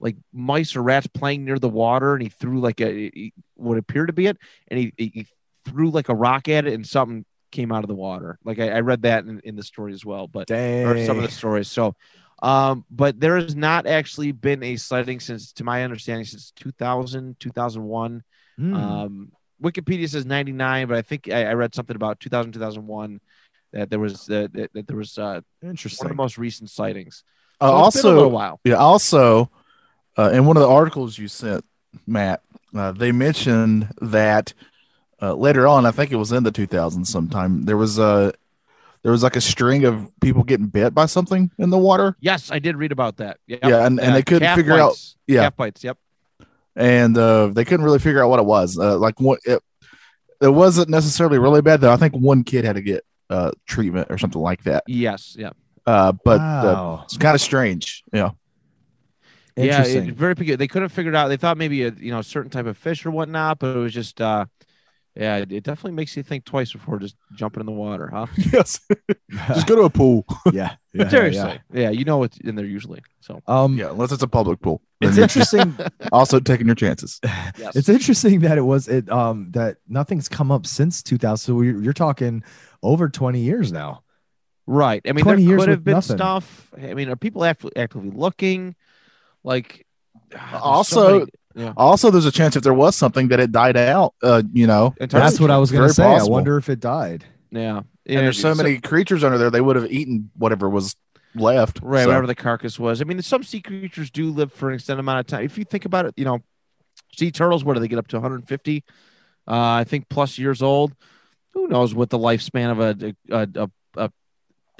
like 0.00 0.16
mice 0.32 0.74
or 0.74 0.82
rats 0.82 1.06
playing 1.06 1.44
near 1.44 1.58
the 1.58 1.68
water, 1.68 2.14
and 2.14 2.22
he 2.22 2.28
threw 2.28 2.60
like 2.60 2.80
a 2.80 3.10
he- 3.14 3.32
what 3.54 3.78
appeared 3.78 4.08
to 4.08 4.12
be 4.12 4.26
it, 4.26 4.38
and 4.68 4.78
he, 4.78 4.92
he 4.96 5.26
threw 5.66 5.90
like 5.90 6.08
a 6.08 6.14
rock 6.14 6.48
at 6.48 6.66
it, 6.66 6.72
and 6.72 6.86
something 6.86 7.24
came 7.52 7.72
out 7.72 7.84
of 7.84 7.88
the 7.88 7.94
water. 7.94 8.38
Like 8.44 8.58
I, 8.58 8.70
I 8.70 8.80
read 8.80 9.02
that 9.02 9.24
in, 9.24 9.40
in 9.40 9.56
the 9.56 9.62
story 9.62 9.92
as 9.92 10.04
well, 10.04 10.26
but 10.26 10.48
Dang. 10.48 10.86
or 10.86 11.04
some 11.04 11.16
of 11.16 11.22
the 11.22 11.30
stories. 11.30 11.68
So, 11.70 11.94
um, 12.42 12.84
but 12.90 13.20
there 13.20 13.36
has 13.36 13.54
not 13.54 13.86
actually 13.86 14.32
been 14.32 14.62
a 14.62 14.76
sighting 14.76 15.20
since, 15.20 15.52
to 15.54 15.64
my 15.64 15.84
understanding, 15.84 16.24
since 16.24 16.52
2000, 16.52 17.38
2001. 17.38 18.22
Hmm. 18.56 18.74
Um, 18.74 19.32
Wikipedia 19.62 20.08
says 20.08 20.24
99, 20.24 20.88
but 20.88 20.96
I 20.96 21.02
think 21.02 21.28
I, 21.28 21.44
I 21.46 21.52
read 21.52 21.74
something 21.74 21.96
about 21.96 22.18
2000, 22.20 22.52
2001 22.52 23.20
that 23.72 23.90
there 23.90 23.98
was 23.98 24.28
uh, 24.30 24.48
that, 24.52 24.70
that 24.72 24.86
there 24.86 24.96
was 24.96 25.18
uh, 25.18 25.22
one 25.22 25.42
of 25.62 25.68
Interesting. 25.70 26.08
the 26.08 26.14
most 26.14 26.38
recent 26.38 26.70
sightings. 26.70 27.24
Uh, 27.60 27.68
So 27.68 27.86
it's 27.86 28.04
a 28.04 28.08
also, 28.08 28.28
while. 28.28 28.60
yeah, 28.64 28.76
also, 28.76 29.50
uh, 30.20 30.30
in 30.32 30.44
one 30.46 30.56
of 30.56 30.62
the 30.62 30.68
articles 30.68 31.18
you 31.18 31.28
sent, 31.28 31.64
Matt, 32.06 32.42
uh, 32.74 32.92
they 32.92 33.12
mentioned 33.12 33.88
that 34.00 34.52
uh, 35.22 35.34
later 35.34 35.66
on, 35.66 35.86
I 35.86 35.90
think 35.90 36.12
it 36.12 36.16
was 36.16 36.32
in 36.32 36.42
the 36.44 36.52
2000s 36.52 37.06
sometime, 37.06 37.64
there 37.64 37.76
was 37.76 37.98
a 37.98 38.32
there 39.02 39.12
was 39.12 39.22
like 39.22 39.36
a 39.36 39.40
string 39.40 39.84
of 39.84 40.08
people 40.20 40.42
getting 40.42 40.66
bit 40.66 40.94
by 40.94 41.06
something 41.06 41.50
in 41.58 41.70
the 41.70 41.78
water, 41.78 42.16
Yes, 42.20 42.50
I 42.52 42.58
did 42.58 42.76
read 42.76 42.92
about 42.92 43.16
that. 43.16 43.38
Yep. 43.46 43.60
Yeah, 43.64 43.86
and- 43.86 43.98
and 43.98 44.14
they 44.14 44.22
couldn't 44.22 44.42
calf 44.46 44.56
figure 44.58 44.74
out- 44.74 44.90
bites. 44.90 45.16
yeah. 45.26 45.40
calf 45.42 45.56
bites. 45.56 45.82
Yep. 45.84 45.96
and 46.76 47.16
uh, 47.16 47.46
they 47.48 47.64
couldn't 47.64 47.84
really 47.84 47.98
figure 47.98 48.22
out 48.22 48.28
what 48.28 48.38
it 48.40 48.46
was. 48.46 48.78
Uh, 48.78 48.98
like 48.98 49.18
what 49.20 49.40
it, 49.44 49.62
it 50.40 50.48
wasn't 50.48 50.88
necessarily 50.90 51.38
really 51.38 51.62
bad 51.62 51.80
though. 51.80 51.92
I 51.92 51.96
think 51.96 52.14
one 52.14 52.44
kid 52.44 52.64
had 52.64 52.76
to 52.76 52.82
get 52.82 53.04
uh, 53.30 53.52
treatment 53.66 54.08
or 54.10 54.18
something 54.18 54.40
like 54.40 54.64
that. 54.64 54.84
Yes. 54.86 55.34
Yeah. 55.38 55.50
Uh, 55.86 56.12
but 56.12 56.40
uh, 56.40 56.62
Wow. 56.64 57.00
it's 57.04 57.16
kind 57.16 57.34
of 57.34 57.40
strange. 57.40 58.04
Yeah, 58.12 58.30
Yeah. 59.56 59.64
Interesting. 59.78 60.08
It, 60.08 60.14
very 60.14 60.34
peculiar. 60.34 60.56
They 60.56 60.68
couldn't 60.68 60.88
figure 60.90 61.12
it 61.12 61.16
out. 61.16 61.28
They 61.28 61.36
thought 61.36 61.56
maybe 61.58 61.82
a 61.84 61.90
you 61.90 62.10
know 62.10 62.22
certain 62.22 62.50
type 62.50 62.66
of 62.66 62.76
fish 62.78 63.04
or 63.06 63.10
whatnot, 63.10 63.58
but 63.58 63.76
it 63.76 63.78
was 63.78 63.92
just 63.92 64.20
uh, 64.20 64.46
yeah. 65.16 65.38
It, 65.38 65.52
it 65.52 65.64
definitely 65.64 65.92
makes 65.92 66.16
you 66.16 66.22
think 66.22 66.44
twice 66.44 66.72
before 66.72 66.98
just 66.98 67.16
jumping 67.34 67.60
in 67.60 67.66
the 67.66 67.72
water, 67.72 68.08
huh? 68.12 68.26
yes. 68.52 68.80
Just 69.48 69.66
go 69.66 69.76
to 69.76 69.82
a 69.82 69.90
pool. 69.90 70.24
yeah, 70.52 70.74
yeah, 70.92 71.08
Seriously. 71.08 71.60
yeah. 71.72 71.82
Yeah. 71.82 71.90
You 71.90 72.04
know 72.04 72.18
what's 72.18 72.38
in 72.38 72.56
there 72.56 72.66
usually. 72.66 73.00
So 73.20 73.40
Um, 73.46 73.76
Yeah, 73.76 73.90
unless 73.90 74.10
it's 74.12 74.22
a 74.22 74.28
public 74.28 74.60
pool. 74.60 74.82
it's 75.00 75.18
interesting. 75.18 75.76
also 76.12 76.40
taking 76.40 76.66
your 76.66 76.74
chances. 76.74 77.20
yes. 77.24 77.76
it's 77.76 77.88
interesting 77.88 78.40
that 78.40 78.58
it 78.58 78.62
was 78.62 78.88
it 78.88 79.08
um 79.10 79.50
that 79.52 79.76
nothing's 79.88 80.28
come 80.28 80.50
up 80.50 80.66
since 80.66 81.02
2000. 81.02 81.36
So 81.38 81.60
you're, 81.62 81.80
you're 81.82 81.92
talking 81.92 82.42
over 82.82 83.08
20 83.08 83.40
years 83.40 83.70
now. 83.72 84.02
Right. 84.66 85.00
I 85.04 85.08
mean, 85.12 85.24
there 85.24 85.34
20 85.34 85.42
years 85.48 85.60
could 85.62 85.68
have 85.70 85.84
been 85.84 85.94
nothing. 85.94 86.16
stuff. 86.16 86.70
I 86.80 86.94
mean, 86.94 87.08
are 87.08 87.16
people 87.16 87.44
act- 87.44 87.64
actively 87.76 88.10
looking? 88.10 88.74
Like, 89.44 89.86
there's 90.30 90.42
so 90.50 90.58
Also- 90.58 91.26
yeah. 91.54 91.72
Also, 91.76 92.10
there's 92.10 92.26
a 92.26 92.32
chance 92.32 92.54
if 92.56 92.62
there 92.62 92.74
was 92.74 92.94
something 92.96 93.28
that 93.28 93.40
it 93.40 93.50
died 93.52 93.76
out. 93.76 94.14
Uh, 94.22 94.42
you 94.52 94.66
know, 94.66 94.94
Entirely 95.00 95.26
That's 95.26 95.40
what 95.40 95.50
I 95.50 95.58
was 95.58 95.70
gonna 95.72 95.88
say. 95.90 96.04
possible. 96.04 96.32
I 96.32 96.36
wonder 96.36 96.56
if 96.58 96.68
it 96.68 96.80
died. 96.80 97.24
yeah. 97.50 97.78
and 97.78 97.84
Yeah, 98.06 98.20
there's 98.22 98.40
so 98.40 98.54
many 98.54 98.78
creatures 98.80 99.22
under 99.24 99.36
there, 99.38 99.50
they 99.50 99.60
would 99.60 99.76
have 99.76 99.90
eaten 99.90 100.30
whatever 100.36 100.68
was 100.68 100.94
left. 101.34 101.80
right, 101.82 102.02
So, 102.02 102.08
whatever 102.08 102.26
the 102.26 102.34
carcass 102.34 102.78
was. 102.78 103.00
I 103.00 103.04
mean, 103.04 103.20
some 103.22 103.42
sea 103.42 103.60
creatures 103.60 104.10
do 104.10 104.30
live 104.30 104.52
for 104.52 104.68
an 104.68 104.74
extended 104.76 105.00
amount 105.00 105.20
of 105.20 105.26
time. 105.26 105.44
If 105.44 105.58
you 105.58 105.64
think 105.64 105.84
about 105.84 106.06
it, 106.06 106.14
you 106.16 106.24
know, 106.24 106.40
sea 107.16 107.30
turtles, 107.30 107.64
where 107.64 107.74
do 107.74 107.80
they 107.80 107.88
get 107.88 107.98
up 107.98 108.08
to 108.08 108.16
150? 108.16 108.84
Uh, 109.48 109.52
I 109.52 109.84
think 109.84 110.08
plus 110.08 110.38
years 110.38 110.62
old. 110.62 110.94
Who 111.54 111.66
knows 111.66 111.94
what 111.94 112.10
the 112.10 112.18
lifespan 112.18 112.70
of 112.70 112.78
a 112.80 113.14
a, 113.30 113.48
a, 113.64 113.70
a 113.96 114.10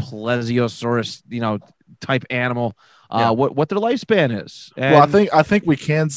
plesiosaurus, 0.00 1.22
you 1.28 1.40
know, 1.40 1.58
type 2.00 2.24
animal, 2.30 2.76
uh, 3.10 3.18
Yeah. 3.18 3.30
what 3.30 3.54
what 3.56 3.68
their 3.68 3.78
lifespan 3.78 4.44
is. 4.44 4.72
well, 4.76 5.02
I 5.02 5.06
think 5.06 5.32
I 5.34 5.42
think 5.42 5.64
we 5.66 5.76
can. 5.76 6.08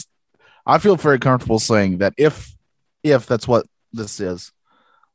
I 0.65 0.77
feel 0.77 0.95
very 0.95 1.19
comfortable 1.19 1.60
saying 1.60 1.97
that 1.99 2.13
if 2.17 2.56
if 3.03 3.25
that's 3.25 3.47
what 3.47 3.65
this 3.91 4.19
is, 4.19 4.51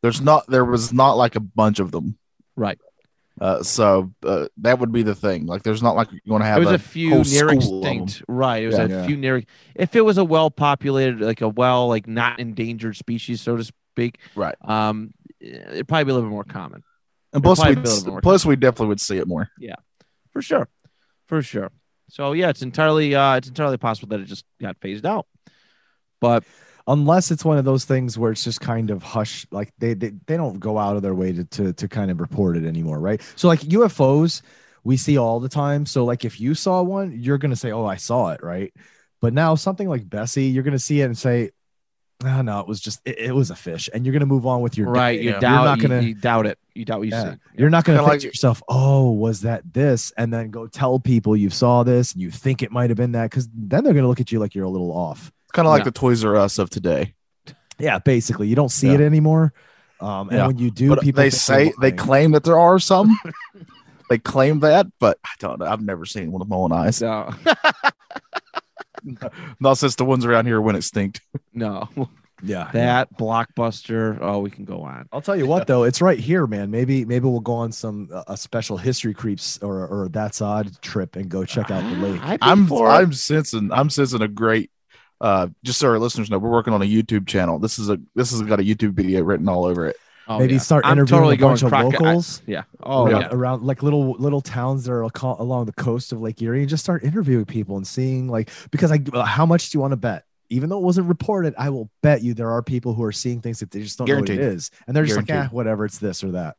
there's 0.03 0.21
not 0.21 0.47
there 0.49 0.65
was 0.65 0.93
not 0.93 1.13
like 1.17 1.37
a 1.37 1.41
bunch 1.41 1.79
of 1.81 1.91
them. 1.91 2.19
Right. 2.57 2.79
Uh, 3.41 3.63
so 3.63 4.13
uh, 4.25 4.49
that 4.57 4.81
would 4.81 4.91
be 4.91 5.03
the 5.05 5.15
thing. 5.15 5.47
Like, 5.47 5.63
there's 5.63 5.81
not 5.83 5.95
like 5.95 6.11
you're 6.11 6.21
going 6.29 6.41
to 6.43 6.47
have 6.47 6.57
it 6.61 6.65
was 6.65 6.73
a, 6.73 6.75
a 6.75 6.79
few 6.79 7.11
near 7.11 7.25
school 7.25 7.79
of 7.79 7.85
them. 7.85 7.99
extinct 8.03 8.23
right 8.27 8.65
it 8.65 8.67
was 8.67 8.77
Yeah. 8.77 8.85
a 8.85 8.89
Yeah. 8.89 9.07
few 9.07 9.17
near 9.17 9.43
if 9.77 9.95
it 9.95 10.01
was 10.01 10.19
a 10.19 10.25
well 10.25 10.51
populated 10.51 11.21
like 11.21 11.41
a 11.41 11.49
well 11.49 11.87
like 11.87 12.09
not 12.09 12.41
endangered 12.41 12.97
species 12.97 13.41
so 13.41 13.57
to 13.57 13.63
speak 13.63 14.19
Right. 14.35 14.57
um 14.63 15.15
it'd 15.41 15.87
probably 15.87 16.05
be 16.07 16.11
a 16.11 16.15
little 16.15 16.29
bit 16.29 16.33
more 16.33 16.43
common 16.43 16.83
And 17.33 17.41
plus, 17.45 17.65
we 17.65 17.77
be 17.77 17.81
a 17.81 17.85
little 17.85 18.05
bit 18.05 18.11
more 18.11 18.21
plus 18.23 18.45
we 18.45 18.57
definitely 18.57 18.89
would 18.89 19.01
see 19.01 19.19
it 19.19 19.29
more. 19.29 19.49
Yeah, 19.61 19.77
for 20.33 20.43
sure 20.43 20.69
for 21.29 21.43
sure 21.43 21.71
so 22.09 22.33
yeah 22.33 22.49
it's 22.49 22.63
entirely 22.63 23.15
uh 23.15 23.37
it's 23.37 23.49
entirely 23.49 23.77
possible 23.77 24.09
that 24.09 24.21
it 24.21 24.25
just 24.25 24.45
got 24.61 24.77
phased 24.81 25.07
out 25.07 25.27
but 26.21 26.45
Unless 26.89 27.31
it's 27.31 27.45
one 27.45 27.59
of 27.59 27.67
those 27.67 27.85
things 27.85 28.17
where 28.19 28.33
it's 28.33 28.43
just 28.43 28.63
kind 28.63 28.91
of 28.91 29.03
hush, 29.03 29.47
like 29.51 29.75
they 29.77 29.93
they, 29.93 30.13
they 30.27 30.39
don't 30.39 30.59
go 30.59 30.79
out 30.79 30.97
of 30.97 31.03
their 31.03 31.15
way 31.15 31.33
to, 31.33 31.45
to 31.45 31.73
to 31.75 31.87
kind 31.87 32.11
of 32.11 32.19
report 32.19 32.57
it 32.57 32.65
anymore, 32.65 32.99
right? 32.99 33.21
So 33.37 33.47
like 33.47 33.61
UFOs, 33.61 34.41
we 34.85 34.97
see 34.97 35.19
all 35.19 35.39
the 35.39 35.51
time. 35.51 35.85
So 35.85 36.07
like 36.07 36.25
if 36.25 36.41
you 36.41 36.55
saw 36.55 36.83
one, 36.83 37.13
you're 37.21 37.37
gonna 37.37 37.57
say, 37.57 37.73
"Oh, 37.73 37.85
I 37.85 37.97
saw 37.97 38.31
it," 38.31 38.43
right? 38.43 38.73
But 39.21 39.35
now 39.35 39.55
something 39.55 39.87
like 39.87 40.09
Bessie, 40.09 40.47
you're 40.47 40.63
gonna 40.63 40.79
see 40.79 41.03
it 41.03 41.05
and 41.05 41.19
say, 41.19 41.51
"Oh 42.25 42.43
no, 42.43 42.61
it 42.61 42.67
was 42.67 42.81
just 42.81 43.01
it, 43.05 43.19
it 43.19 43.35
was 43.35 43.51
a 43.51 43.57
fish," 43.57 43.89
and 43.93 44.05
you're 44.05 44.13
gonna 44.13 44.27
move 44.27 44.47
on 44.47 44.61
with 44.61 44.77
your 44.77 44.89
right 44.89 45.17
day. 45.19 45.23
you 45.25 45.31
yeah. 45.31 45.39
doubt 45.41 45.53
You're 45.55 45.65
not 45.65 45.79
gonna- 45.81 46.01
you, 46.03 46.15
doubt 46.15 46.47
it 46.47 46.59
you 46.75 46.85
doubt 46.85 46.99
what 47.01 47.09
you 47.09 47.15
Yeah. 47.15 47.33
see 47.35 47.39
You're 47.57 47.71
not 47.71 47.85
going 47.85 47.97
to 47.99 48.03
Kinda 48.03 48.11
think 48.13 48.21
to 48.23 48.27
yourself, 48.29 48.63
"Oh, 48.69 49.11
was 49.11 49.41
that 49.43 49.63
this?" 49.73 50.13
and 50.17 50.33
then 50.33 50.51
go 50.51 50.67
tell 50.69 51.01
people 51.01 51.37
you 51.37 51.51
saw 51.51 51.83
this 51.83 52.13
and 52.13 52.23
you 52.23 52.31
think 52.31 52.63
it 52.63 52.71
might 52.71 52.91
have 52.91 52.97
been 52.97 53.13
that, 53.13 53.31
because 53.31 53.49
then 53.53 53.83
they're 53.85 53.93
going 53.95 54.05
to 54.05 54.09
look 54.09 54.21
at 54.21 54.31
you 54.31 54.39
like 54.39 54.55
you're 54.55 54.65
a 54.65 54.71
little 54.71 54.93
off. 54.93 55.33
It's 55.45 55.53
kind 55.53 55.67
of 55.67 55.71
like 55.71 55.81
Yeah. 55.81 55.85
the 55.85 55.91
Toys 55.93 56.25
R 56.25 56.37
Us 56.37 56.59
of 56.59 56.71
today. 56.71 57.15
Yeah, 57.81 57.99
basically, 57.99 58.47
you 58.49 58.55
don't 58.57 58.71
see 58.71 58.89
Yeah. 58.89 58.95
it 58.95 59.01
anymore. 59.01 59.53
Um, 60.01 60.29
and 60.29 60.39
Yeah. 60.39 60.47
when 60.47 60.59
you 60.59 60.71
do, 60.71 60.89
But 60.91 61.01
people 61.01 61.21
they 61.23 61.31
say 61.31 61.73
they 61.81 61.91
claim 61.93 62.31
that 62.33 62.45
there 62.45 62.59
are 62.61 62.79
some. 62.79 63.19
they 64.11 64.19
claim 64.19 64.61
that, 64.61 64.87
but 65.01 65.19
I 65.25 65.31
don't 65.41 65.59
know. 65.59 65.67
I've 65.67 65.83
never 65.83 66.05
seen 66.07 66.31
one 66.31 66.39
with 66.41 66.49
my 66.49 66.57
own 66.57 66.71
eyes. 66.73 66.97
so 66.99 67.29
Not 69.61 69.79
since 69.79 69.95
the 69.95 70.05
ones 70.05 70.25
around 70.25 70.47
here 70.47 70.61
went 70.61 70.77
extinct. 70.77 71.21
no 71.53 71.89
yeah, 71.97 72.07
yeah. 72.43 72.71
that 72.73 73.17
blockbuster 73.19 74.19
oh 74.21 74.39
we 74.41 74.51
can 74.51 74.65
go 74.65 74.83
on 74.83 75.09
I'll 75.13 75.21
tell 75.21 75.37
you 75.37 75.47
what, 75.47 75.67
though, 75.67 75.85
it's 75.85 76.01
right 76.01 76.19
here, 76.19 76.47
man. 76.47 76.71
Maybe 76.71 77.05
maybe 77.05 77.27
we'll 77.27 77.41
go 77.41 77.55
on 77.55 77.73
some 77.73 78.09
uh, 78.13 78.25
a 78.29 78.37
special 78.37 78.77
history 78.77 79.15
creeps 79.15 79.59
or 79.63 79.87
or 79.87 80.09
that's 80.09 80.41
odd 80.41 80.81
trip 80.83 81.17
and 81.17 81.29
go 81.29 81.45
check 81.45 81.71
out 81.71 81.83
the 81.83 81.97
lake. 81.99 82.21
I'd 82.23 82.41
be 82.41 82.47
I'm 82.47 82.67
for. 82.67 82.89
I'm 82.89 83.13
sensing 83.13 83.73
I'm 83.73 83.91
sensing 83.91 84.23
a 84.23 84.29
great 84.29 84.71
uh 85.21 85.49
just 85.65 85.81
so 85.81 85.89
our 85.89 85.99
listeners 85.99 86.31
know 86.31 86.39
we're 86.39 86.51
working 86.51 86.75
on 86.75 86.83
a 86.83 86.87
YouTube 86.87 87.27
channel. 87.27 87.59
This 87.59 87.79
is 87.79 87.89
a 87.89 87.99
this 88.15 88.31
has 88.31 88.43
got 88.43 88.61
a 88.61 88.63
YouTube 88.63 88.93
video 88.93 89.23
written 89.23 89.49
all 89.49 89.65
over 89.65 89.87
it. 89.87 89.97
Oh, 90.31 90.39
maybe 90.39 90.55
yeah. 90.55 90.59
start 90.61 90.85
I'm 90.85 90.93
interviewing 90.93 91.21
totally 91.23 91.35
a 91.37 91.39
bunch 91.39 91.61
going 91.63 91.73
of 91.73 91.79
croco- 91.95 92.07
I- 92.07 92.09
locals. 92.11 92.43
yeah 92.47 92.65
oh 92.83 93.07
around, 93.07 93.21
yeah 93.23 93.29
around 93.33 93.63
like 93.63 93.83
little 93.83 94.13
little 94.19 94.41
towns 94.43 94.85
that 94.85 94.93
are 94.93 95.03
along 95.03 95.65
the 95.67 95.73
coast 95.73 96.13
of 96.13 96.21
Lake 96.21 96.41
Erie 96.43 96.61
and 96.61 96.69
just 96.69 96.85
start 96.85 97.03
interviewing 97.03 97.47
people 97.47 97.77
and 97.79 97.87
seeing 97.87 98.29
like 98.29 98.51
because 98.71 98.93
I 98.93 99.01
how 99.25 99.47
much 99.47 99.71
do 99.71 99.79
you 99.79 99.81
want 99.81 99.93
to 99.93 99.97
bet? 99.97 100.25
Even 100.51 100.69
though 100.71 100.79
it 100.79 100.85
wasn't 100.85 101.09
reported, 101.09 101.55
I 101.59 101.71
will 101.71 101.91
bet 102.03 102.23
you 102.23 102.33
there 102.35 102.51
are 102.51 102.63
people 102.63 102.95
who 102.95 103.03
are 103.05 103.13
seeing 103.13 103.41
things 103.43 103.61
that 103.61 103.71
they 103.71 103.81
just 103.83 103.99
don't 103.99 104.09
know 104.09 104.17
what 104.21 104.31
it 104.31 104.39
is, 104.41 104.71
and 104.87 104.97
they're 104.97 105.05
just 105.05 105.17
like, 105.17 105.27
Guaranteed. 105.27 105.51
ah, 105.51 105.55
whatever, 105.55 105.85
it's 105.85 105.99
this 105.99 106.25
or 106.25 106.33
that. 106.33 106.57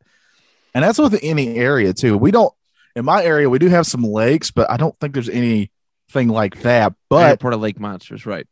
And 0.76 0.84
that's 0.84 1.00
with 1.00 1.20
any 1.24 1.56
area 1.56 1.94
too. 1.94 2.16
We 2.18 2.30
don't 2.32 2.54
in 2.96 3.06
my 3.06 3.24
area 3.24 3.50
we 3.50 3.60
do 3.60 3.68
have 3.68 3.86
some 3.88 4.04
lakes, 4.04 4.52
but 4.52 4.70
I 4.70 4.78
don't 4.78 4.96
think 5.00 5.14
there's 5.14 5.30
anything 5.30 6.28
like 6.28 6.62
that. 6.62 6.94
But 7.10 7.30
Airport 7.30 7.54
of 7.54 7.62
Lake 7.62 7.80
Monsters, 7.80 8.26
right? 8.26 8.46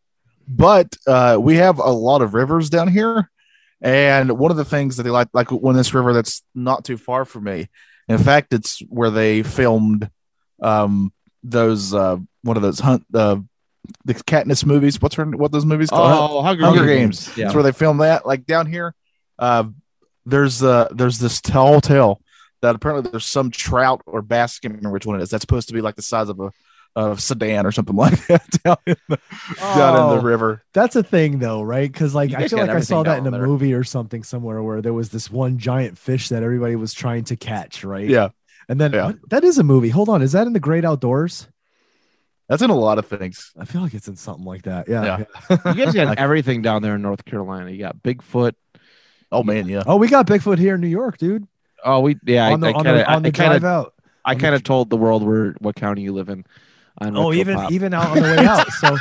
but 0.47 0.95
uh, 1.05 1.37
we 1.39 1.55
have 1.57 1.77
a 1.79 1.91
lot 1.91 2.21
of 2.21 2.33
rivers 2.33 2.69
down 2.69 2.87
here, 2.87 3.29
and 3.81 4.37
one 4.37 4.51
of 4.51 4.57
the 4.57 4.65
things 4.65 4.97
that 4.97 5.03
they 5.03 5.09
like, 5.09 5.29
like 5.33 5.51
when 5.51 5.75
this 5.75 5.93
river 5.93 6.13
that's 6.13 6.43
not 6.55 6.85
too 6.85 6.97
far 6.97 7.25
from 7.25 7.43
me. 7.45 7.69
In 8.07 8.17
fact, 8.17 8.53
it's 8.53 8.79
where 8.87 9.09
they 9.09 9.43
filmed 9.43 10.09
um, 10.61 11.11
those 11.43 11.93
uh, 11.93 12.17
one 12.41 12.57
of 12.57 12.63
those 12.63 12.79
hunt 12.79 13.05
uh, 13.13 13.37
the 14.05 14.13
Katniss 14.13 14.65
movies. 14.65 15.01
What's 15.01 15.15
her 15.15 15.25
what 15.25 15.51
those 15.51 15.65
movies 15.65 15.89
called? 15.89 16.31
Oh, 16.31 16.41
Hunger, 16.41 16.63
Hunger 16.63 16.85
Games. 16.85 17.27
Games. 17.27 17.37
Yeah. 17.37 17.45
That's 17.45 17.55
where 17.55 17.63
they 17.63 17.71
filmed 17.71 18.01
that. 18.01 18.25
Like 18.25 18.45
down 18.45 18.65
here, 18.65 18.95
uh, 19.37 19.65
there's 20.25 20.63
uh, 20.63 20.87
there's 20.91 21.19
this 21.19 21.41
tall 21.41 21.81
tale 21.81 22.21
that 22.61 22.75
apparently 22.75 23.09
there's 23.11 23.25
some 23.25 23.51
trout 23.51 24.01
or 24.05 24.21
bass. 24.21 24.59
I 24.59 24.67
can't 24.67 24.75
remember 24.75 24.93
which 24.93 25.05
one 25.05 25.19
it 25.19 25.23
is. 25.23 25.29
That's 25.29 25.43
supposed 25.43 25.67
to 25.67 25.73
be 25.73 25.81
like 25.81 25.95
the 25.95 26.01
size 26.01 26.29
of 26.29 26.39
a 26.39 26.51
of 26.95 27.21
sedan 27.21 27.65
or 27.65 27.71
something 27.71 27.95
like 28.05 28.25
that 28.27 28.47
down 28.63 28.77
in 28.87 28.95
the 29.09 29.19
down 29.59 29.95
in 29.95 30.01
Oh. 30.01 30.15
the 30.15 30.21
river. 30.21 30.63
That's 30.73 30.95
a 30.95 31.03
thing 31.03 31.39
though, 31.39 31.61
right? 31.61 31.91
Because 31.91 32.15
like 32.15 32.31
You 32.31 32.37
I 32.37 32.47
feel 32.47 32.59
like 32.59 32.69
I 32.69 32.79
saw 32.79 33.03
that 33.03 33.19
in 33.19 33.27
a 33.27 33.31
there. 33.31 33.45
movie 33.45 33.73
or 33.73 33.83
something 33.83 34.23
somewhere 34.23 34.61
where 34.63 34.81
there 34.81 34.93
was 34.93 35.09
this 35.09 35.29
one 35.29 35.57
giant 35.59 35.97
fish 35.97 36.29
that 36.29 36.41
everybody 36.43 36.75
was 36.75 36.93
trying 36.93 37.23
to 37.25 37.35
catch, 37.35 37.83
right? 37.83 38.07
Yeah, 38.09 38.29
And 38.69 38.79
then 38.81 38.93
Yeah. 38.93 39.05
what- 39.07 39.29
that 39.29 39.43
is 39.43 39.57
a 39.59 39.63
movie. 39.63 39.89
Hold 39.89 40.09
on, 40.09 40.21
is 40.21 40.31
that 40.31 40.47
in 40.47 40.53
the 40.53 40.59
Great 40.59 40.85
Outdoors? 40.85 41.47
that's 42.49 42.61
in 42.61 42.69
a 42.69 42.75
lot 42.75 42.97
of 42.97 43.05
things. 43.05 43.51
I 43.59 43.65
feel 43.65 43.81
like 43.81 43.93
it's 43.93 44.07
in 44.07 44.15
something 44.15 44.45
like 44.45 44.61
that. 44.63 44.87
Yeah. 44.87 45.03
Yeah. 45.03 45.23
yeah. 45.49 45.73
You 45.73 45.85
guys 45.85 45.93
got 45.93 46.17
everything 46.17 46.61
down 46.61 46.81
there 46.81 46.95
in 46.95 47.01
North 47.01 47.25
Carolina. 47.25 47.69
You 47.71 47.77
got 47.79 48.01
Bigfoot. 48.01 48.53
Oh 49.31 49.43
man, 49.43 49.67
yeah. 49.67 49.83
oh, 49.85 49.97
we 49.97 50.07
got 50.07 50.25
Bigfoot 50.27 50.57
here 50.57 50.75
in 50.75 50.81
New 50.81 50.87
York, 50.87 51.17
dude. 51.17 51.45
Oh, 51.83 51.99
we 51.99 52.17
yeah. 52.23 52.49
on 52.49 52.61
the 52.61 52.67
I 52.67 52.71
on 52.71 52.83
kind 52.85 52.97
the, 52.97 53.11
on 53.11 53.21
the 53.23 53.29
of 53.29 53.35
I 53.35 53.37
kind 53.37 53.51
drive 53.59 53.63
out. 53.65 53.93
I 54.23 54.35
kind 54.35 54.55
of 54.55 54.63
told 54.63 54.89
the 54.89 54.95
world 54.97 55.23
where 55.23 55.55
what 55.59 55.75
county 55.75 56.03
you 56.03 56.13
live 56.13 56.29
in. 56.29 56.45
On 56.99 57.15
Oh, 57.17 57.31
even 57.33 57.57
Retropop. 57.57 57.71
even 57.71 57.93
out 57.93 58.07
on 58.09 58.15
the 58.17 58.21
way 58.23 58.45
out. 58.45 58.71
So 58.73 58.95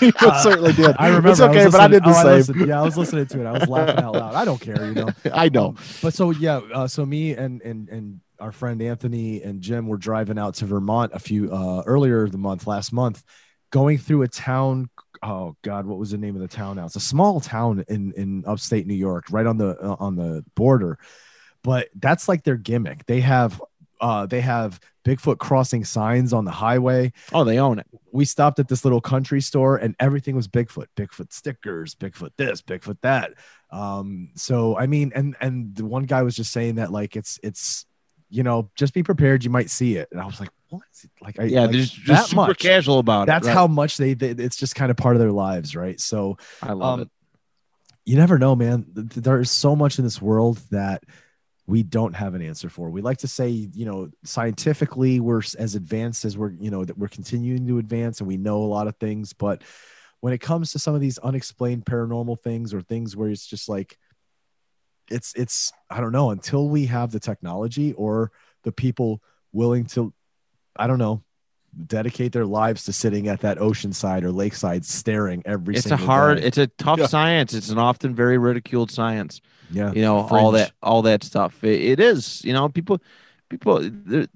you 0.06 0.12
Uh, 0.20 0.42
certainly 0.42 0.72
did. 0.72 0.94
I 0.98 1.08
remember. 1.08 1.30
It's 1.30 1.40
I 1.40 1.48
okay, 1.50 1.64
but 1.66 1.80
I 1.80 1.88
did 1.88 2.02
the 2.04 2.10
oh, 2.10 2.12
same. 2.22 2.24
listened. 2.32 2.66
Yeah, 2.68 2.80
I 2.80 2.82
was 2.84 2.96
listening 2.96 3.26
to 3.26 3.40
it. 3.40 3.46
I 3.46 3.52
was 3.52 3.68
laughing 3.68 3.98
out 4.02 4.14
loud. 4.14 4.34
I 4.34 4.44
don't 4.44 4.60
care, 4.60 4.84
you 4.86 4.94
know. 4.94 5.08
I 5.32 5.48
know. 5.48 5.68
Um, 5.68 5.76
but 6.02 6.14
so 6.14 6.30
yeah, 6.30 6.56
uh, 6.74 6.86
so 6.88 7.06
me 7.06 7.32
and 7.34 7.62
and 7.62 7.88
and 7.88 8.20
our 8.38 8.52
friend 8.52 8.82
Anthony 8.82 9.42
and 9.42 9.60
Jim 9.62 9.86
were 9.86 9.96
driving 9.96 10.38
out 10.38 10.54
to 10.56 10.66
Vermont 10.66 11.12
a 11.14 11.18
few 11.18 11.50
uh, 11.52 11.82
earlier 11.86 12.28
the 12.28 12.36
month, 12.38 12.66
last 12.66 12.92
month, 12.92 13.22
going 13.70 13.98
through 13.98 14.22
a 14.22 14.28
town. 14.28 14.90
Oh 15.22 15.56
God, 15.62 15.86
what 15.86 15.98
was 15.98 16.10
the 16.10 16.18
name 16.18 16.34
of 16.34 16.42
the 16.42 16.48
town? 16.48 16.76
Now 16.76 16.84
it's 16.86 16.96
a 16.96 17.00
small 17.00 17.40
town 17.40 17.84
in 17.88 18.12
in 18.16 18.44
upstate 18.46 18.86
New 18.86 18.94
York, 18.94 19.26
right 19.30 19.46
on 19.46 19.56
the 19.56 19.70
uh, 19.80 19.96
on 19.98 20.16
the 20.16 20.44
border. 20.54 20.98
But 21.62 21.88
that's 21.96 22.28
like 22.28 22.44
their 22.44 22.56
gimmick. 22.56 23.06
They 23.06 23.20
have 23.22 23.60
uh, 24.00 24.26
they 24.26 24.40
have 24.40 24.80
Bigfoot 25.04 25.38
crossing 25.38 25.84
signs 25.84 26.32
on 26.32 26.44
the 26.44 26.50
highway 26.50 27.12
oh, 27.32 27.44
they 27.44 27.58
own 27.58 27.78
it. 27.78 27.86
we 28.12 28.24
stopped 28.24 28.58
at 28.58 28.68
this 28.68 28.84
little 28.84 29.00
country 29.00 29.40
store 29.40 29.76
and 29.76 29.94
everything 30.00 30.34
was 30.34 30.48
Bigfoot, 30.48 30.86
Bigfoot 30.96 31.32
stickers, 31.32 31.94
Bigfoot 31.94 32.30
this, 32.36 32.60
Bigfoot 32.62 32.98
that. 33.02 33.32
Um, 33.70 34.30
so 34.34 34.76
I 34.76 34.86
mean, 34.86 35.12
and 35.14 35.36
and 35.40 35.74
the 35.74 35.84
one 35.84 36.04
guy 36.04 36.22
was 36.22 36.34
just 36.36 36.52
saying 36.52 36.76
that 36.76 36.90
like 36.92 37.16
it's 37.16 37.38
it's 37.42 37.86
you 38.28 38.42
know 38.42 38.70
just 38.74 38.94
be 38.94 39.02
prepared, 39.04 39.44
you 39.44 39.50
might 39.50 39.70
see 39.70 39.96
it, 39.96 40.08
and 40.10 40.20
I 40.20 40.26
was 40.26 40.40
like, 40.40 40.50
what? 40.70 40.82
Like 41.20 41.38
I 41.38 41.44
Yeah, 41.44 41.62
like, 41.62 41.70
they're 41.70 41.80
just, 41.82 42.06
that 42.06 42.26
super 42.26 42.48
much. 42.48 42.58
casual 42.58 42.98
about 42.98 43.26
That's 43.28 43.46
it. 43.46 43.50
right. 43.50 43.54
how 43.54 43.66
much 43.68 43.96
they, 43.96 44.14
they 44.14 44.30
it's 44.30 44.56
just 44.56 44.74
kind 44.74 44.90
of 44.90 44.96
part 44.96 45.14
of 45.14 45.20
their 45.20 45.30
lives, 45.32 45.76
right? 45.76 46.00
So 46.00 46.36
I 46.60 46.72
love 46.72 46.94
um, 46.94 47.00
it. 47.02 47.08
you 48.04 48.16
never 48.16 48.38
know, 48.38 48.56
man. 48.56 48.86
Th- 48.94 49.08
th- 49.08 49.24
There's 49.24 49.50
so 49.50 49.76
much 49.76 49.98
in 49.98 50.04
this 50.04 50.20
world 50.20 50.58
that 50.72 51.04
we 51.66 51.82
don't 51.82 52.14
have 52.14 52.34
an 52.34 52.42
answer 52.42 52.68
for. 52.68 52.90
We 52.90 53.02
like 53.02 53.18
to 53.18 53.28
say, 53.28 53.48
you 53.48 53.84
know, 53.84 54.10
scientifically 54.24 55.18
we're 55.18 55.42
as 55.58 55.74
advanced 55.74 56.24
as 56.24 56.38
we're, 56.38 56.52
you 56.52 56.70
know, 56.70 56.84
that 56.84 56.96
we're 56.96 57.08
continuing 57.08 57.66
to 57.66 57.78
advance 57.78 58.20
and 58.20 58.28
we 58.28 58.36
know 58.36 58.62
a 58.62 58.66
lot 58.66 58.86
of 58.86 58.96
things, 58.96 59.32
but 59.32 59.62
when 60.20 60.32
it 60.32 60.38
comes 60.38 60.72
to 60.72 60.78
some 60.78 60.94
of 60.94 61.00
these 61.00 61.18
unexplained 61.18 61.84
paranormal 61.84 62.40
things 62.40 62.72
or 62.72 62.80
things 62.80 63.16
where 63.16 63.30
it's 63.30 63.46
just 63.46 63.68
like 63.68 63.98
it's 65.10 65.32
it's 65.34 65.72
I 65.90 66.00
don't 66.00 66.12
know, 66.12 66.30
until 66.30 66.68
we 66.68 66.86
have 66.86 67.12
the 67.12 67.20
technology 67.20 67.92
or 67.92 68.32
the 68.64 68.72
people 68.72 69.22
willing 69.52 69.86
to 69.86 70.12
I 70.76 70.86
don't 70.86 70.98
know, 70.98 71.22
dedicate 71.86 72.32
their 72.32 72.46
lives 72.46 72.84
to 72.84 72.92
sitting 72.92 73.28
at 73.28 73.40
that 73.40 73.58
oceanside 73.58 74.22
or 74.22 74.30
lakeside 74.32 74.84
staring 74.84 75.42
every 75.44 75.74
It's 75.76 75.90
a 75.90 75.96
hard, 75.96 76.38
day. 76.38 76.44
it's 76.44 76.58
a 76.58 76.66
tough 76.68 76.98
Yeah. 77.00 77.06
science. 77.06 77.52
It's 77.54 77.68
an 77.68 77.78
often 77.78 78.14
very 78.14 78.38
ridiculed 78.38 78.90
science. 78.90 79.40
yeah. 79.70 79.92
you 79.92 80.00
know 80.02 80.20
all 80.30 80.52
that 80.52 80.70
all 80.82 81.02
that 81.02 81.24
stuff 81.24 81.62
it, 81.64 81.80
it 81.80 82.00
is 82.00 82.44
you 82.44 82.52
know 82.52 82.68
people 82.68 83.00
people 83.48 83.82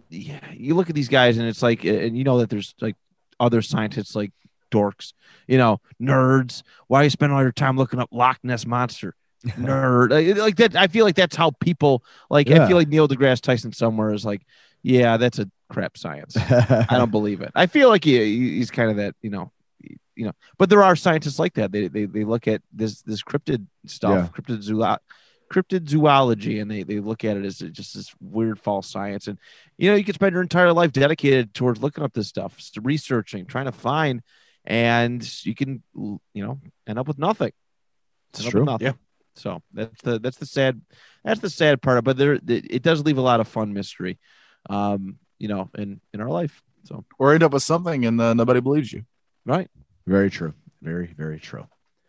yeah, 0.09 0.41
you 0.53 0.75
look 0.75 0.89
at 0.89 0.95
these 0.97 1.09
guys 1.09 1.39
and 1.39 1.47
it's 1.49 1.63
like 1.63 1.85
and 1.85 2.19
you 2.19 2.25
know 2.25 2.39
that 2.39 2.51
there's 2.51 2.75
like 2.81 2.97
other 3.39 3.63
scientists 3.63 4.17
like 4.17 4.33
dorks 4.73 5.13
you 5.47 5.57
know 5.57 5.81
nerds 6.03 6.63
why 6.89 7.03
you 7.05 7.11
spend 7.11 7.33
all 7.33 7.43
your 7.43 7.53
time 7.53 7.77
looking 7.77 8.01
up 8.01 8.09
loch 8.13 8.39
ness 8.43 8.67
monster 8.67 9.15
nerd 9.47 10.11
like, 10.11 10.37
like 10.37 10.57
that 10.57 10.75
i 10.77 10.87
feel 10.89 11.05
like 11.05 11.15
that's 11.17 11.37
how 11.37 11.51
people 11.61 12.03
like 12.29 12.51
i 12.51 12.67
feel 12.69 12.77
like 12.77 12.89
neil 12.89 13.07
degrasse 13.09 13.41
tyson 13.41 13.73
somewhere 13.73 14.13
is 14.13 14.25
like 14.25 14.43
yeah 14.83 15.17
that's 15.17 15.39
a 15.39 15.49
crap 15.71 15.97
science 15.97 16.37
i 16.37 16.87
don't 16.91 17.11
believe 17.11 17.41
it 17.41 17.51
i 17.55 17.67
feel 17.67 17.89
like 17.89 18.05
he, 18.05 18.19
he's 18.57 18.71
kind 18.71 18.91
of 18.91 18.97
that 18.97 19.15
you 19.23 19.31
know 19.31 19.51
you 20.17 20.27
know 20.27 20.33
but 20.59 20.69
there 20.69 20.83
are 20.83 20.95
scientists 20.97 21.39
like 21.39 21.55
that 21.55 21.73
they 21.73 21.89
they, 21.89 22.05
they 22.05 22.25
look 22.25 22.47
at 22.49 22.61
this 22.73 23.01
this 23.03 23.23
cryptid 23.23 23.67
stuff 23.87 24.11
Yeah. 24.13 24.29
cryptid 24.43 24.63
zoo 24.63 24.85
cryptid 25.51 25.89
zoology 25.89 26.61
and 26.61 26.71
they, 26.71 26.83
they 26.85 27.01
look 27.01 27.25
at 27.25 27.37
it 27.37 27.45
as 27.45 27.59
just 27.59 27.95
this 27.95 28.15
weird 28.21 28.59
false 28.61 28.89
science 28.89 29.27
and 29.27 29.39
you 29.79 29.91
know 29.91 29.97
you 29.97 30.05
can 30.05 30.15
spend 30.15 30.33
your 30.33 30.43
entire 30.43 30.73
life 30.73 30.93
dedicated 30.93 31.55
towards 31.55 31.83
looking 31.83 32.05
up 32.05 32.13
this 32.13 32.29
stuff 32.29 32.57
researching 32.83 33.47
trying 33.47 33.65
to 33.65 33.73
find 33.73 34.23
and 34.65 35.29
you 35.47 35.55
can 35.55 35.83
you 35.97 36.21
know 36.35 36.61
end 36.87 36.99
up 36.99 37.09
with 37.09 37.19
nothing 37.19 37.53
It's 38.35 38.45
true. 38.45 38.65
nothing. 38.65 38.87
Yeah. 38.89 38.93
so 39.35 39.63
that's 39.73 40.03
the 40.03 40.19
that's 40.21 40.37
the 40.37 40.47
sad 40.47 40.81
that's 41.25 41.41
the 41.41 41.51
sad 41.51 41.81
part 41.83 42.05
but 42.05 42.17
there 42.17 42.35
it 42.35 42.43
it 42.49 42.83
does 42.83 43.03
leave 43.05 43.19
a 43.19 43.23
lot 43.23 43.41
of 43.41 43.49
fun 43.49 43.73
mystery 43.73 44.19
um 44.69 45.17
you 45.41 45.49
know 45.49 45.69
in 45.77 46.01
in 46.15 46.21
our 46.21 46.29
life 46.29 46.63
so 46.85 47.05
Or 47.19 47.35
end 47.35 47.43
up 47.43 47.53
with 47.53 47.63
something 47.63 48.07
and 48.07 48.21
uh, 48.21 48.35
nobody 48.35 48.61
believes 48.61 48.93
you. 48.93 49.05
right 49.45 49.69
Very 50.07 50.31
true. 50.31 50.55
Very, 50.83 51.13
very 51.17 51.39
true. 51.39 51.67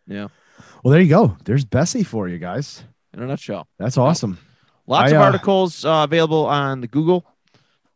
Yeah. 0.07 0.27
Well, 0.83 0.91
there 0.91 1.01
you 1.01 1.09
go. 1.09 1.35
There's 1.43 1.65
Bessie 1.65 2.03
for 2.03 2.27
you 2.27 2.37
guys. 2.37 2.83
in 3.13 3.21
a 3.21 3.27
nutshell 3.27 3.67
That's 3.77 3.97
awesome. 3.97 4.37
Lots 4.87 5.11
I, 5.11 5.15
of 5.15 5.21
uh, 5.21 5.25
articles 5.25 5.85
uh, 5.85 6.01
available 6.03 6.45
on 6.45 6.81
the 6.81 6.87
Google, 6.87 7.25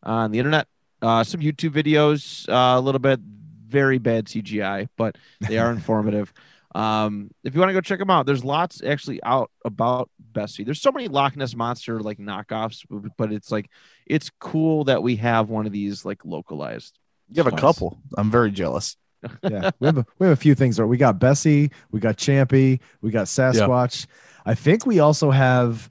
on 0.04 0.32
the 0.32 0.40
internet, 0.40 0.68
uh, 1.02 1.24
some 1.24 1.42
YouTube 1.42 1.72
videos, 1.72 2.48
uh, 2.50 2.78
a 2.78 2.82
little 2.82 3.00
bit 3.00 3.20
very 3.68 3.98
bad 3.98 4.26
CGI, 4.26 4.88
but 4.98 5.18
they 5.42 5.58
are 5.58 5.72
informative. 5.80 6.32
Um, 6.74 7.32
if 7.44 7.54
you 7.54 7.60
want 7.60 7.70
to 7.70 7.74
go 7.74 7.82
check 7.82 8.00
them 8.00 8.10
out, 8.10 8.26
there's 8.26 8.44
lots 8.44 8.84
actually 8.84 9.24
out 9.24 9.50
about 9.64 10.10
Bessie. 10.36 10.64
There's 10.64 10.80
so 10.82 10.92
many 10.92 11.08
Loch 11.08 11.36
Ness 11.36 11.56
monster 11.56 12.00
like 12.00 12.20
knockoffs, 12.20 12.86
but 13.18 13.34
it's 13.34 13.52
like 13.52 13.72
it's 14.06 14.30
cool 14.40 14.84
that 14.84 15.02
we 15.02 15.16
have 15.16 15.50
one 15.50 15.66
of 15.66 15.72
these 15.72 16.06
like 16.06 16.24
localized. 16.24 17.00
You 17.32 17.42
have 17.44 17.52
a 17.52 17.58
couple. 17.58 17.98
I'm 18.16 18.30
very 18.30 18.52
jealous. 18.52 18.98
Yeah. 19.42 19.72
we 19.80 19.88
have 19.88 19.98
a, 19.98 20.06
we 20.20 20.28
have 20.28 20.34
a 20.38 20.40
few 20.40 20.54
things. 20.54 20.80
We 20.80 20.98
got 20.98 21.18
Bessie, 21.18 21.72
we 21.90 22.00
got 22.00 22.16
Champy, 22.18 22.80
we 23.02 23.10
got 23.10 23.26
Sasquatch. 23.26 24.06
I 24.46 24.54
think 24.54 24.86
we 24.86 25.00
also 25.00 25.32
have 25.32 25.90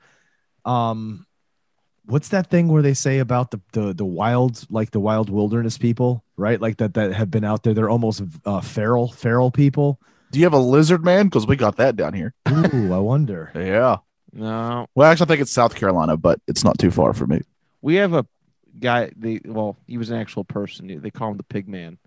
um 0.65 1.27
what's 2.07 2.29
that 2.29 2.49
thing 2.49 2.69
where 2.69 2.83
they 2.83 2.95
say 2.95 3.19
about 3.19 3.51
the 3.51 3.61
the 3.73 3.93
the 3.93 4.05
wild 4.05 4.65
like 4.71 4.93
the 4.93 5.01
wild 5.01 5.31
wilderness 5.31 5.79
people, 5.79 6.23
right? 6.37 6.61
Like 6.61 6.77
that 6.77 6.95
that 6.95 7.13
have 7.15 7.31
been 7.33 7.43
out 7.45 7.65
there. 7.65 7.75
They're 7.75 7.91
almost 7.91 8.23
uh 8.45 8.61
feral 8.61 9.11
feral 9.11 9.51
people. 9.51 9.99
Do 10.31 10.39
you 10.39 10.45
have 10.47 10.53
a 10.53 10.59
lizard 10.59 11.05
man? 11.05 11.27
Because 11.27 11.47
we 11.47 11.57
got 11.57 11.77
that 11.77 11.97
down 11.97 12.13
here. 12.13 12.35
Ooh, 12.49 12.93
I 12.93 12.99
wonder. 12.99 13.51
Yeah. 13.57 13.97
No, 14.35 14.87
Well, 14.95 15.11
actually, 15.11 15.27
I 15.27 15.29
think 15.29 15.41
it's 15.43 15.53
South 15.53 15.75
Carolina, 15.77 16.17
but 16.17 16.41
it's 16.49 16.65
not 16.65 16.77
too 16.79 16.91
far 16.91 17.13
from 17.13 17.31
me. 17.31 17.41
we 17.83 17.95
have 17.97 18.13
a 18.15 18.27
guy. 18.81 19.11
The 19.17 19.41
well, 19.45 19.77
he 19.87 19.97
was 19.97 20.11
an 20.11 20.17
actual 20.19 20.43
person. 20.45 21.01
They 21.01 21.11
call 21.11 21.31
him 21.31 21.37
the 21.37 21.45
Pig 21.45 21.69
Man. 21.69 21.99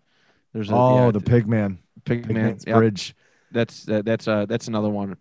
There's 0.53 0.69
a, 0.69 0.73
Oh, 0.75 1.05
yeah, 1.05 1.11
the 1.11 1.21
Pigman. 1.21 1.78
Pig, 2.03 2.28
Man. 2.30 2.53
Pigman's 2.55 2.65
Yep. 2.67 2.75
Bridge. 2.78 3.15
That's 3.51 3.88
uh, 3.88 4.01
that's 4.03 4.28
uh 4.28 4.45
that's 4.45 4.67
another 4.67 4.89
one. 4.89 5.15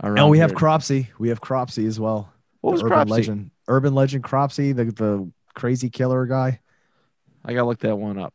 And 0.00 0.30
we 0.30 0.38
have 0.38 0.50
here. 0.50 0.58
Cropsy. 0.58 1.08
We 1.18 1.28
have 1.28 1.40
Cropsy 1.40 1.86
as 1.86 2.00
well. 2.00 2.32
What 2.60 2.70
The 2.70 2.72
was 2.72 2.82
urban 2.82 2.92
Cropsy? 2.92 3.10
legend? 3.12 3.50
Urban 3.68 3.94
legend 3.94 4.24
Cropsy, 4.24 4.72
the 4.72 4.84
the 4.86 5.30
crazy 5.54 5.90
killer 5.90 6.26
guy. 6.26 6.60
I 7.44 7.52
gotta 7.54 7.66
look 7.66 7.80
that 7.80 7.96
one 7.96 8.18
up. 8.18 8.34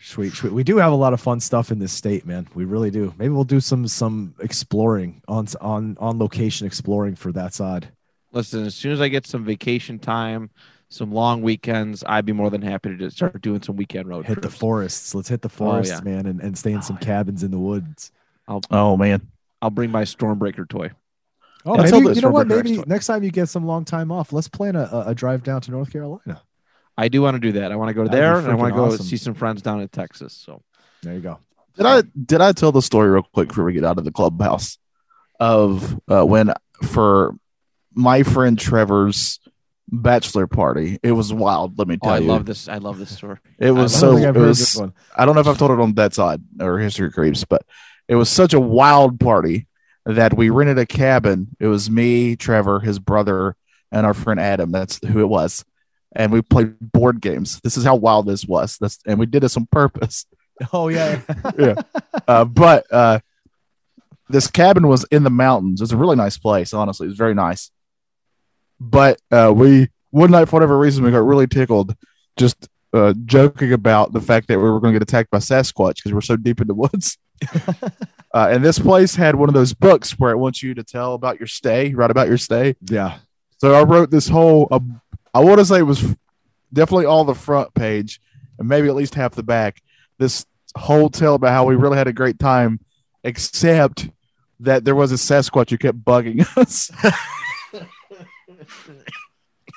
Sweet, 0.00 0.32
sweet. 0.32 0.52
We 0.52 0.62
do 0.64 0.76
have 0.76 0.92
a 0.92 0.96
lot 0.96 1.12
of 1.12 1.20
fun 1.20 1.40
stuff 1.40 1.70
in 1.72 1.78
this 1.78 1.92
state, 1.92 2.24
man. 2.24 2.48
We 2.54 2.64
really 2.64 2.90
do. 2.90 3.12
Maybe 3.18 3.30
we'll 3.30 3.44
do 3.44 3.60
some 3.60 3.86
some 3.88 4.34
exploring 4.40 5.22
on 5.28 5.46
on 5.60 5.96
on 5.98 6.18
location 6.18 6.66
exploring 6.66 7.16
for 7.16 7.32
that 7.32 7.52
side. 7.54 7.88
Listen, 8.32 8.64
as 8.64 8.74
soon 8.74 8.92
as 8.92 9.00
I 9.00 9.08
get 9.08 9.26
some 9.26 9.44
vacation 9.44 9.98
time, 9.98 10.50
some 10.88 11.10
long 11.12 11.42
weekends, 11.42 12.04
I'd 12.06 12.24
be 12.26 12.32
more 12.32 12.48
than 12.50 12.62
happy 12.62 12.90
to 12.90 12.96
just 12.96 13.16
start 13.16 13.40
doing 13.42 13.60
some 13.62 13.76
weekend 13.76 14.08
road 14.08 14.26
Hit 14.26 14.40
the 14.42 14.50
forests. 14.50 15.14
Let's 15.14 15.28
hit 15.28 15.42
the 15.42 15.48
Oh, 15.48 15.56
forests, 15.56 15.92
yeah. 15.94 16.00
man, 16.00 16.26
and, 16.26 16.40
and 16.40 16.56
stay 16.56 16.72
in 16.72 16.82
some 16.82 16.96
Oh, 16.96 16.98
yeah. 17.02 17.06
cabins 17.06 17.42
in 17.42 17.50
the 17.50 17.58
woods. 17.58 18.12
I'll, 18.46 18.60
Oh 18.70 18.96
man. 18.96 19.26
I'll 19.60 19.70
bring 19.70 19.90
my 19.90 20.02
Stormbreaker 20.02 20.68
toy. 20.68 20.90
Oh, 21.66 21.72
Let's 21.72 21.90
maybe 21.90 22.14
you 22.14 22.20
know 22.20 22.30
what? 22.30 22.46
Maybe 22.46 22.76
next 22.76 22.86
next 22.88 23.06
time 23.08 23.24
you 23.24 23.30
get 23.32 23.48
some 23.48 23.66
long 23.66 23.84
time 23.84 24.12
off, 24.12 24.32
let's 24.32 24.48
plan 24.48 24.76
a, 24.76 24.84
a- 24.92 25.04
a 25.08 25.14
drive 25.14 25.42
down 25.42 25.60
to 25.62 25.70
North 25.72 25.90
Carolina. 25.90 26.40
I 26.98 27.06
do 27.06 27.22
want 27.22 27.36
to 27.36 27.40
do 27.40 27.52
that. 27.52 27.70
I 27.70 27.76
want 27.76 27.90
to 27.90 27.94
go 27.94 28.04
That'd 28.04 28.20
there 28.20 28.38
and 28.38 28.48
I 28.48 28.54
want 28.54 28.74
to 28.74 28.74
freaking 28.74 28.88
go 28.88 28.94
awesome. 28.94 29.06
see 29.06 29.16
some 29.16 29.34
friends 29.34 29.62
down 29.62 29.80
in 29.80 29.88
Texas. 29.88 30.34
So 30.34 30.62
There 31.02 31.14
you 31.14 31.20
go. 31.20 31.38
Did 31.76 31.86
I 31.86 32.02
did 32.02 32.40
I 32.40 32.50
tell 32.50 32.72
the 32.72 32.82
story 32.82 33.08
real 33.08 33.22
quick 33.22 33.48
before 33.48 33.64
we 33.64 33.72
get 33.72 33.84
out 33.84 33.98
of 33.98 34.04
the 34.04 34.10
clubhouse 34.10 34.78
of 35.38 35.98
uh, 36.08 36.24
when 36.24 36.52
for 36.82 37.36
my 37.94 38.24
friend 38.24 38.58
Trevor's 38.58 39.38
bachelor 39.86 40.48
party? 40.48 40.98
It 41.04 41.12
was 41.12 41.32
wild. 41.32 41.78
Let 41.78 41.86
me 41.86 41.96
oh, 42.02 42.04
tell 42.04 42.14
I 42.14 42.18
you, 42.18 42.30
I 42.30 42.34
love 42.34 42.46
this. 42.46 42.68
I 42.68 42.78
love 42.78 42.98
this 42.98 43.16
story. 43.16 43.38
it 43.60 43.70
was 43.70 43.94
I 43.94 44.00
so. 44.00 44.18
don't 44.18 44.36
It 44.36 44.40
was, 44.40 44.58
this 44.58 44.76
one. 44.76 44.92
I 45.16 45.24
don't 45.24 45.36
know 45.36 45.40
if 45.40 45.46
I've 45.46 45.56
told 45.56 45.70
it 45.70 45.78
on 45.78 45.94
that 45.94 46.14
side 46.14 46.42
or 46.60 46.80
History 46.80 47.12
Creeps, 47.12 47.44
but 47.44 47.62
it 48.08 48.16
was 48.16 48.28
such 48.28 48.54
a 48.54 48.60
wild 48.60 49.20
party 49.20 49.68
that 50.04 50.36
we 50.36 50.50
rented 50.50 50.78
a 50.78 50.86
cabin. 50.86 51.54
It 51.60 51.68
was 51.68 51.88
me, 51.88 52.34
Trevor, 52.34 52.80
his 52.80 52.98
brother, 52.98 53.54
and 53.92 54.04
our 54.04 54.14
friend 54.14 54.40
Adam. 54.40 54.72
That's 54.72 54.98
who 55.06 55.20
it 55.20 55.28
was. 55.28 55.64
And 56.12 56.32
we 56.32 56.42
played 56.42 56.74
board 56.80 57.20
games. 57.20 57.60
This 57.62 57.76
is 57.76 57.84
how 57.84 57.96
wild 57.96 58.26
this 58.26 58.46
was. 58.46 58.78
That's 58.78 58.98
and 59.06 59.18
we 59.18 59.26
did 59.26 59.42
this 59.42 59.56
on 59.56 59.66
purpose. 59.66 60.26
Oh 60.72 60.88
yeah. 60.88 61.20
Yeah. 61.56 61.74
Uh, 62.26 62.44
but 62.44 62.84
uh, 62.92 63.20
this 64.28 64.48
cabin 64.48 64.88
was 64.88 65.04
in 65.04 65.22
the 65.22 65.30
mountains. 65.30 65.80
It's 65.80 65.92
a 65.92 65.96
really 65.96 66.16
nice 66.16 66.36
place, 66.36 66.74
honestly. 66.74 67.06
It 67.06 67.10
was 67.10 67.16
very 67.16 67.34
nice. 67.34 67.70
But 68.80 69.20
uh, 69.30 69.52
we 69.54 69.88
one 70.10 70.32
night, 70.32 70.46
for 70.48 70.56
whatever 70.56 70.76
reason, 70.76 71.04
we 71.04 71.12
got 71.12 71.18
really 71.18 71.46
tickled 71.46 71.94
just 72.36 72.68
uh, 72.92 73.14
joking 73.24 73.72
about 73.72 74.12
the 74.12 74.20
fact 74.20 74.48
that 74.48 74.58
we 74.58 74.64
were 74.64 74.80
going 74.80 74.94
to 74.94 74.98
get 74.98 75.08
attacked 75.08 75.30
by 75.30 75.38
Sasquatch 75.38 75.96
because 75.96 76.12
we're 76.12 76.20
so 76.20 76.36
deep 76.36 76.60
in 76.60 76.66
the 76.66 76.74
woods. 76.74 77.18
uh, 78.34 78.48
and 78.50 78.64
this 78.64 78.78
place 78.78 79.14
had 79.14 79.34
one 79.34 79.48
of 79.48 79.54
those 79.54 79.74
books 79.74 80.18
where 80.18 80.32
it 80.32 80.38
wants 80.38 80.62
you 80.62 80.74
to 80.74 80.82
tell 80.82 81.14
about 81.14 81.38
your 81.38 81.46
stay, 81.46 81.94
write 81.94 82.10
about 82.10 82.28
your 82.28 82.38
stay. 82.38 82.74
yeah. 82.82 83.18
So 83.58 83.74
I 83.74 83.82
wrote 83.82 84.10
this 84.10 84.28
whole. 84.28 84.68
I 85.38 85.40
want 85.40 85.60
to 85.60 85.64
say 85.64 85.78
it 85.78 85.82
was 85.82 86.00
definitely 86.72 87.06
all 87.06 87.24
the 87.24 87.32
front 87.32 87.72
page, 87.72 88.20
and 88.58 88.68
maybe 88.68 88.88
at 88.88 88.96
least 88.96 89.14
half 89.14 89.36
the 89.36 89.44
back. 89.44 89.80
this 90.18 90.44
whole 90.76 91.08
tale 91.08 91.36
about 91.36 91.52
how 91.52 91.64
we 91.64 91.76
really 91.76 91.96
had 91.96 92.08
a 92.08 92.12
great 92.12 92.40
time, 92.40 92.80
except 93.22 94.10
that 94.58 94.84
there 94.84 94.96
was 94.96 95.12
a 95.12 95.14
Sasquatch 95.14 95.70
who 95.70 95.78
kept 95.78 96.04
bugging 96.04 96.44
us. 96.56 96.90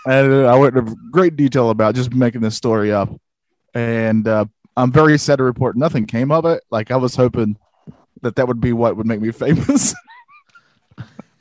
and 0.08 0.48
I 0.48 0.56
went 0.56 0.76
into 0.76 0.96
great 1.12 1.36
detail 1.36 1.70
about 1.70 1.94
just 1.94 2.12
making 2.12 2.42
this 2.42 2.56
story 2.58 2.92
up. 2.92 3.10
And 3.76 4.28
uh, 4.28 4.46
I'm 4.76 4.92
very 4.92 5.20
sad 5.20 5.36
to 5.38 5.44
report 5.44 5.78
nothing 5.78 6.08
came 6.08 6.32
of 6.32 6.46
it. 6.46 6.64
Like 6.72 6.90
I 6.90 6.96
was 6.96 7.16
hoping 7.16 7.56
that 8.24 8.36
that 8.38 8.48
would 8.48 8.60
be 8.60 8.74
what 8.74 8.98
would 8.98 9.06
make 9.06 9.22
me 9.22 9.32
famous. 9.32 9.94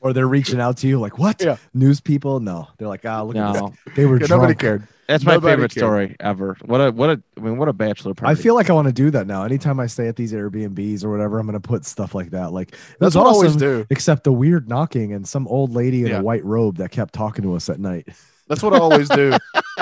Or 0.03 0.12
they're 0.14 0.26
reaching 0.28 0.61
out 0.61 0.78
to 0.78 0.88
you 0.88 0.98
like, 0.98 1.18
what? 1.18 1.42
Yeah. 1.42 1.57
News 1.74 2.01
people? 2.01 2.40
No. 2.40 2.68
They're 2.78 2.88
like, 2.88 3.05
ah, 3.05 3.22
look 3.22 3.36
at 3.36 3.53
No, 3.55 3.68
this. 3.86 3.94
They 3.96 4.07
were 4.07 4.18
Yeah, 4.18 4.28
nobody 4.30 4.55
cared. 4.55 4.88
that's 5.07 5.24
my 5.24 5.34
Nobody 5.34 5.53
favorite 5.53 5.72
cared. 5.74 5.80
story 5.82 6.16
ever. 6.20 6.57
What 6.64 6.78
a 6.80 6.90
what 6.90 7.11
a 7.11 7.22
I 7.36 7.40
mean 7.40 7.59
what 7.59 7.68
a 7.68 7.74
bachelor 7.74 8.14
party. 8.14 8.32
I 8.32 8.34
feel 8.42 8.55
like 8.55 8.70
I 8.70 8.72
want 8.72 8.86
to 8.88 8.94
do 8.94 9.11
that 9.11 9.26
now. 9.26 9.42
Anytime 9.44 9.78
I 9.78 9.86
stay 9.88 10.09
at 10.09 10.16
these 10.16 10.32
Airbnbs 10.32 11.05
or 11.05 11.11
whatever, 11.11 11.38
I'm 11.38 11.46
going 11.46 11.61
to 11.61 11.68
put 11.68 11.84
stuff 11.84 12.14
like 12.14 12.30
that. 12.30 12.51
Like, 12.53 12.70
That's 12.70 12.96
that's 12.98 13.14
what 13.14 13.26
I 13.26 13.30
always 13.30 13.57
do. 13.57 13.84
except 13.90 14.24
the 14.24 14.32
weird 14.32 14.68
knocking 14.70 15.12
and 15.12 15.28
some 15.28 15.46
old 15.48 15.72
lady 15.74 16.03
in 16.03 16.09
Yeah. 16.09 16.20
a 16.20 16.22
white 16.22 16.44
robe 16.46 16.78
that 16.78 16.90
kept 16.92 17.12
talking 17.12 17.42
to 17.42 17.55
us 17.55 17.68
at 17.68 17.78
night. 17.78 18.09
That's 18.48 18.62
what 18.62 18.72
I 18.72 18.78
always 18.78 19.09
do. 19.11 19.36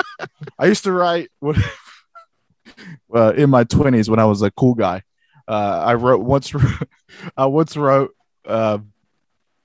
I 0.59 0.65
used 0.65 0.83
to 0.83 0.91
write 0.91 1.29
when, 1.39 1.55
uh, 3.13 3.33
in 3.37 3.49
my 3.49 3.63
twenties 3.63 4.09
when 4.09 4.19
I 4.19 4.25
was 4.25 4.41
a 4.41 4.51
cool 4.51 4.73
guy. 4.73 5.03
Uh, 5.47 5.83
I 5.85 5.93
wrote 5.95 6.21
once. 6.21 6.53
I 7.37 7.45
once 7.45 7.75
wrote. 7.77 8.13
Uh, 8.45 8.79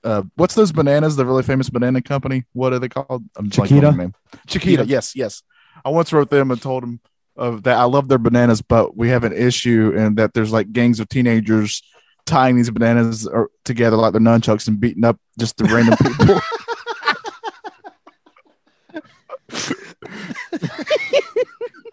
uh, 0.05 0.23
what's 0.35 0.53
those 0.53 0.71
bananas? 0.71 1.15
The 1.15 1.25
really 1.25 1.43
famous 1.43 1.69
banana 1.69 2.01
company. 2.01 2.45
What 2.53 2.73
are 2.73 2.79
they 2.79 2.89
called? 2.89 3.23
I'm 3.35 3.49
Chiquita? 3.49 3.91
name. 3.91 4.13
Chiquita. 4.47 4.85
Yes, 4.85 5.15
yes. 5.15 5.41
I 5.83 5.89
once 5.89 6.13
wrote 6.13 6.29
them 6.29 6.51
and 6.51 6.61
told 6.61 6.83
them 6.83 7.01
uh, 7.37 7.57
that 7.61 7.77
I 7.77 7.83
love 7.85 8.07
their 8.07 8.19
bananas, 8.19 8.61
but 8.61 8.95
we 8.95 9.09
have 9.09 9.23
an 9.23 9.33
issue 9.33 9.93
and 9.97 10.17
that 10.17 10.33
there's 10.33 10.53
like 10.53 10.71
gangs 10.71 10.99
of 10.99 11.09
teenagers 11.09 11.81
tying 12.25 12.55
these 12.55 12.69
bananas 12.69 13.27
or, 13.27 13.49
together 13.65 13.97
like 13.97 14.13
they're 14.13 14.21
nunchucks 14.21 14.67
and 14.67 14.79
beating 14.79 15.03
up 15.03 15.19
just 15.39 15.57
the 15.57 15.65
random 15.65 15.97
people. 15.97 16.39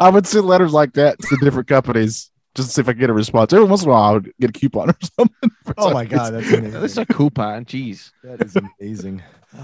I 0.01 0.09
would 0.11 0.27
send 0.27 0.47
letters 0.47 0.73
like 0.73 0.95
that 0.95 1.19
to 1.19 1.37
different 1.41 1.69
companies 1.69 2.32
just 2.55 2.69
to 2.69 2.75
see 2.75 2.81
if 2.81 2.89
I 2.89 2.93
could 2.93 3.01
get 3.01 3.11
a 3.11 3.15
response. 3.15 3.53
Every 3.53 3.65
once 3.67 3.83
in 3.83 3.89
a 3.89 3.93
while, 3.93 4.03
I 4.03 4.13
would 4.13 4.33
get 4.41 4.51
a 4.51 4.53
coupon 4.53 4.91
or 4.91 4.97
something. 5.17 5.51
Oh 5.79 5.85
some 5.85 5.95
my 5.95 6.05
God. 6.05 6.35
reason. 6.35 6.35
That's 6.35 6.51
That's 6.51 6.59
amazing. 6.59 6.81
That's 6.81 6.97
a 6.99 7.07
coupon. 7.07 7.65
Jeez. 7.65 8.11
that 8.25 8.43
is 8.43 8.57
amazing. 8.57 9.23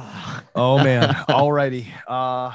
Oh 0.54 0.76
man. 0.82 1.08
Alrighty. 1.28 1.86
Uh 2.06 2.52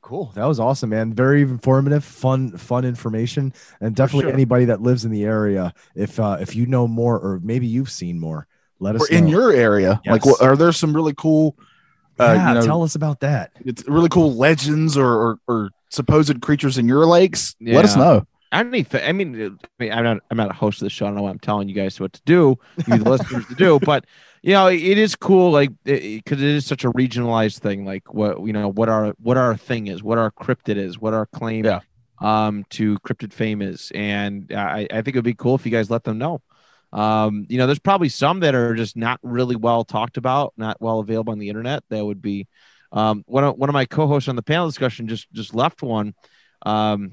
cool. 0.00 0.32
That 0.34 0.46
was 0.46 0.58
awesome, 0.60 0.90
man. 0.90 1.14
Very 1.14 1.42
informative, 1.42 2.04
fun, 2.04 2.56
fun 2.56 2.84
information. 2.84 3.52
And 3.80 3.94
definitely 3.94 4.24
sure. 4.24 4.32
anybody 4.32 4.64
that 4.66 4.82
lives 4.82 5.04
in 5.04 5.10
the 5.10 5.24
area, 5.24 5.72
if 5.94 6.18
uh 6.20 6.38
if 6.40 6.54
you 6.56 6.66
know 6.66 6.86
more 6.88 7.18
or 7.18 7.40
maybe 7.42 7.66
you've 7.66 7.90
seen 7.90 8.18
more, 8.20 8.46
let 8.78 8.96
us 8.96 9.02
Or 9.02 9.14
in 9.14 9.28
your 9.28 9.52
area, 9.52 10.00
like, 10.06 10.24
Yes. 10.24 10.26
what, 10.40 10.42
are 10.42 10.56
there 10.56 10.72
some 10.72 10.94
really 10.94 11.14
cool, 11.16 11.56
uh, 12.20 12.24
yeah, 12.36 12.48
you 12.48 12.54
know, 12.60 12.66
tell 12.66 12.82
us 12.82 12.94
about 12.96 13.20
that. 13.20 13.52
it's 13.64 13.86
really 13.88 14.08
cool 14.08 14.34
legends 14.34 14.96
or, 14.96 15.06
or, 15.06 15.38
or 15.46 15.70
supposed 15.88 16.40
creatures 16.42 16.78
in 16.78 16.88
your 16.88 17.06
lakes? 17.06 17.54
Let 17.60 17.84
us 17.84 17.96
know. 17.96 18.26
Anything. 18.52 19.02
I 19.04 19.12
mean, 19.12 19.58
I 19.80 19.82
mean, 19.82 19.92
I'm 19.92 20.04
not. 20.04 20.18
I'm 20.30 20.36
not 20.36 20.50
a 20.50 20.54
host 20.54 20.80
of 20.82 20.86
the 20.86 20.90
show. 20.90 21.06
I 21.06 21.08
don't 21.08 21.16
know 21.16 21.22
what 21.22 21.30
I'm 21.30 21.38
telling 21.38 21.68
you 21.68 21.74
guys 21.74 21.98
what 22.00 22.12
to 22.14 22.22
do, 22.24 22.56
you 22.86 22.98
the 22.98 23.08
listeners 23.08 23.46
to 23.46 23.54
do. 23.54 23.78
But 23.84 24.06
you 24.42 24.52
know, 24.52 24.66
it 24.68 24.80
is 24.98 25.16
cool, 25.16 25.50
like 25.52 25.70
because 25.84 26.40
it 26.42 26.48
is 26.48 26.66
such 26.66 26.84
a 26.84 26.90
regionalized 26.92 27.58
thing. 27.60 27.84
Like 27.84 28.12
what 28.14 28.44
you 28.44 28.52
know, 28.52 28.70
what 28.70 28.88
our 28.88 29.14
what 29.20 29.36
our 29.36 29.56
thing 29.56 29.86
is, 29.88 30.02
what 30.02 30.18
our 30.18 30.30
cryptid 30.30 30.76
is, 30.76 30.98
what 30.98 31.14
our 31.14 31.26
claim 31.26 31.64
Yeah. 31.64 31.80
um 32.20 32.64
to 32.70 32.98
cryptid 33.00 33.32
fame 33.32 33.62
is, 33.62 33.90
and 33.94 34.52
I 34.52 34.86
I 34.90 34.96
think 35.02 35.08
it'd 35.08 35.24
be 35.24 35.34
cool 35.34 35.54
if 35.54 35.64
you 35.66 35.72
guys 35.72 35.90
let 35.90 36.04
them 36.04 36.18
know. 36.18 36.42
Um, 36.92 37.46
you 37.48 37.56
know, 37.56 37.66
there's 37.66 37.78
probably 37.78 38.10
some 38.10 38.40
that 38.40 38.54
are 38.54 38.74
just 38.74 38.96
not 38.96 39.18
really 39.22 39.56
well 39.56 39.82
talked 39.84 40.18
about, 40.18 40.52
not 40.58 40.78
well 40.80 40.98
available 41.00 41.32
on 41.32 41.38
the 41.38 41.48
internet. 41.48 41.84
That 41.88 42.04
would 42.04 42.20
be 42.20 42.46
um, 42.92 43.24
one 43.26 43.44
of 43.44 43.56
one 43.56 43.70
of 43.70 43.72
my 43.72 43.86
co-hosts 43.86 44.28
on 44.28 44.36
the 44.36 44.42
panel 44.42 44.66
discussion 44.66 45.08
just 45.08 45.30
just 45.32 45.54
left 45.54 45.82
one. 45.82 46.14
Um, 46.66 47.12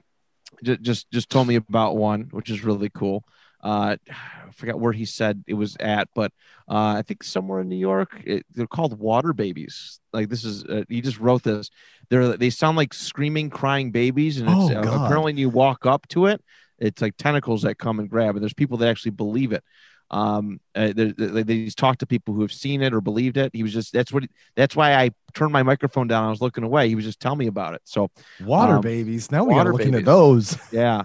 just 0.64 0.82
just 0.82 1.12
just 1.12 1.30
told 1.30 1.48
me 1.48 1.56
about 1.56 1.98
one, 1.98 2.28
which 2.32 2.50
is 2.50 2.64
really 2.64 2.90
cool. 2.90 3.24
Uh, 3.62 3.98
I 4.10 4.52
forgot 4.54 4.80
where 4.80 4.94
he 4.94 5.06
said 5.06 5.44
it 5.48 5.54
was 5.56 5.76
at, 5.80 6.08
but 6.16 6.32
uh, 6.70 6.96
I 6.98 7.02
think 7.06 7.24
somewhere 7.24 7.60
in 7.62 7.68
New 7.70 7.76
York. 7.76 8.22
It, 8.26 8.46
they're 8.54 8.68
called 8.68 8.98
water 8.98 9.34
babies. 9.34 10.00
Like 10.14 10.30
this 10.30 10.46
is 10.46 10.64
uh, 10.66 10.84
he 10.88 11.02
just 11.02 11.20
wrote 11.20 11.44
this. 11.44 11.70
They're 12.10 12.38
they 12.38 12.50
sound 12.50 12.78
like 12.78 12.94
screaming, 12.94 13.50
crying 13.50 13.92
babies, 13.92 14.40
and 14.40 14.50
it's, 14.50 14.70
Oh, 14.70 14.76
uh, 14.76 14.82
apparently 14.82 15.24
when 15.34 15.38
you 15.38 15.50
walk 15.50 15.86
up 15.86 16.08
to 16.10 16.28
it, 16.28 16.42
it's 16.78 17.02
like 17.02 17.18
tentacles 17.18 17.64
that 17.64 17.78
come 17.78 18.00
and 18.00 18.10
grab. 18.10 18.36
And 18.36 18.42
there's 18.44 18.54
people 18.54 18.78
that 18.78 18.90
actually 18.90 19.12
believe 19.12 19.52
it. 19.52 19.64
Um, 20.12 20.60
uh, 20.74 20.92
they, 20.96 21.44
they, 21.44 21.70
talked 21.70 22.00
to 22.00 22.08
people 22.08 22.34
who 22.34 22.42
have 22.42 22.52
seen 22.52 22.82
it 22.82 22.94
or 22.94 23.02
believed 23.02 23.38
it. 23.38 23.52
He 23.54 23.62
was 23.62 23.72
just 23.72 23.94
that's 23.94 24.12
what 24.12 24.24
that's 24.56 24.76
why 24.76 24.96
I 24.96 25.12
turned 25.34 25.54
my 25.54 25.62
microphone 25.62 26.08
down. 26.08 26.24
I 26.24 26.30
was 26.30 26.42
looking 26.42 26.64
away. 26.64 26.88
He 26.90 26.96
was 26.96 27.06
just 27.06 27.20
telling 27.20 27.38
me 27.38 27.48
about 27.48 27.76
it. 27.76 27.82
So 27.84 28.10
Water 28.42 28.76
Um, 28.76 28.82
babies. 28.82 29.32
Now 29.32 29.44
we 29.44 29.54
water 29.54 29.72
gotta 29.72 29.90
look 29.90 30.06
those. 30.06 30.58
yeah, 30.72 31.04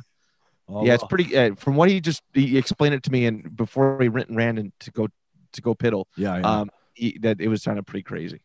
Oh, 0.69 0.85
yeah, 0.85 0.95
it's 0.95 1.05
pretty. 1.05 1.37
Uh, 1.37 1.55
from 1.57 1.77
what 1.77 1.91
he 1.91 2.01
just 2.01 2.23
he 2.33 2.57
explained 2.57 2.95
it 2.95 3.03
to 3.05 3.13
me, 3.13 3.27
and 3.27 3.55
before 3.55 4.01
he 4.01 4.09
went 4.09 4.29
and 4.29 4.37
ran 4.37 4.57
and 4.57 4.73
to 4.81 4.91
go 4.91 5.09
to 5.53 5.61
go 5.61 5.75
piddle, 5.75 6.07
yeah, 6.17 6.39
yeah. 6.39 6.61
um, 6.61 6.71
he, 6.95 7.19
that 7.19 7.41
it 7.41 7.49
was 7.49 7.63
kind 7.65 7.79
of 7.79 7.85
pretty 7.85 8.03
crazy. 8.03 8.41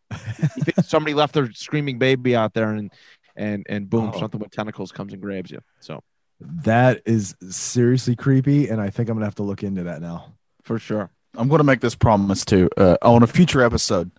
Somebody 0.83 1.13
left 1.13 1.33
their 1.33 1.51
screaming 1.53 1.97
baby 1.97 2.35
out 2.35 2.53
there, 2.53 2.71
and 2.73 2.91
and 3.37 3.65
and 3.69 3.89
boom, 3.89 4.11
Oh. 4.13 4.19
something 4.19 4.39
with 4.39 4.51
tentacles 4.51 4.91
comes 4.91 5.13
and 5.13 5.21
grabs 5.21 5.49
you. 5.49 5.61
So 5.79 6.03
that 6.41 7.01
is 7.05 7.35
seriously 7.49 8.17
creepy, 8.17 8.67
and 8.67 8.81
I 8.81 8.89
think 8.89 9.07
I'm 9.07 9.15
gonna 9.15 9.25
have 9.25 9.35
to 9.35 9.43
look 9.43 9.63
into 9.63 9.83
that 9.83 10.01
now. 10.01 10.33
For 10.69 10.77
sure, 10.77 11.09
I'm 11.35 11.47
going 11.47 11.57
to 11.57 11.63
make 11.63 11.79
this 11.79 11.95
promise 11.95 12.45
too. 12.45 12.69
Uh, 12.77 12.95
on 13.01 13.23
a 13.23 13.27
future 13.27 13.63
episode, 13.63 14.11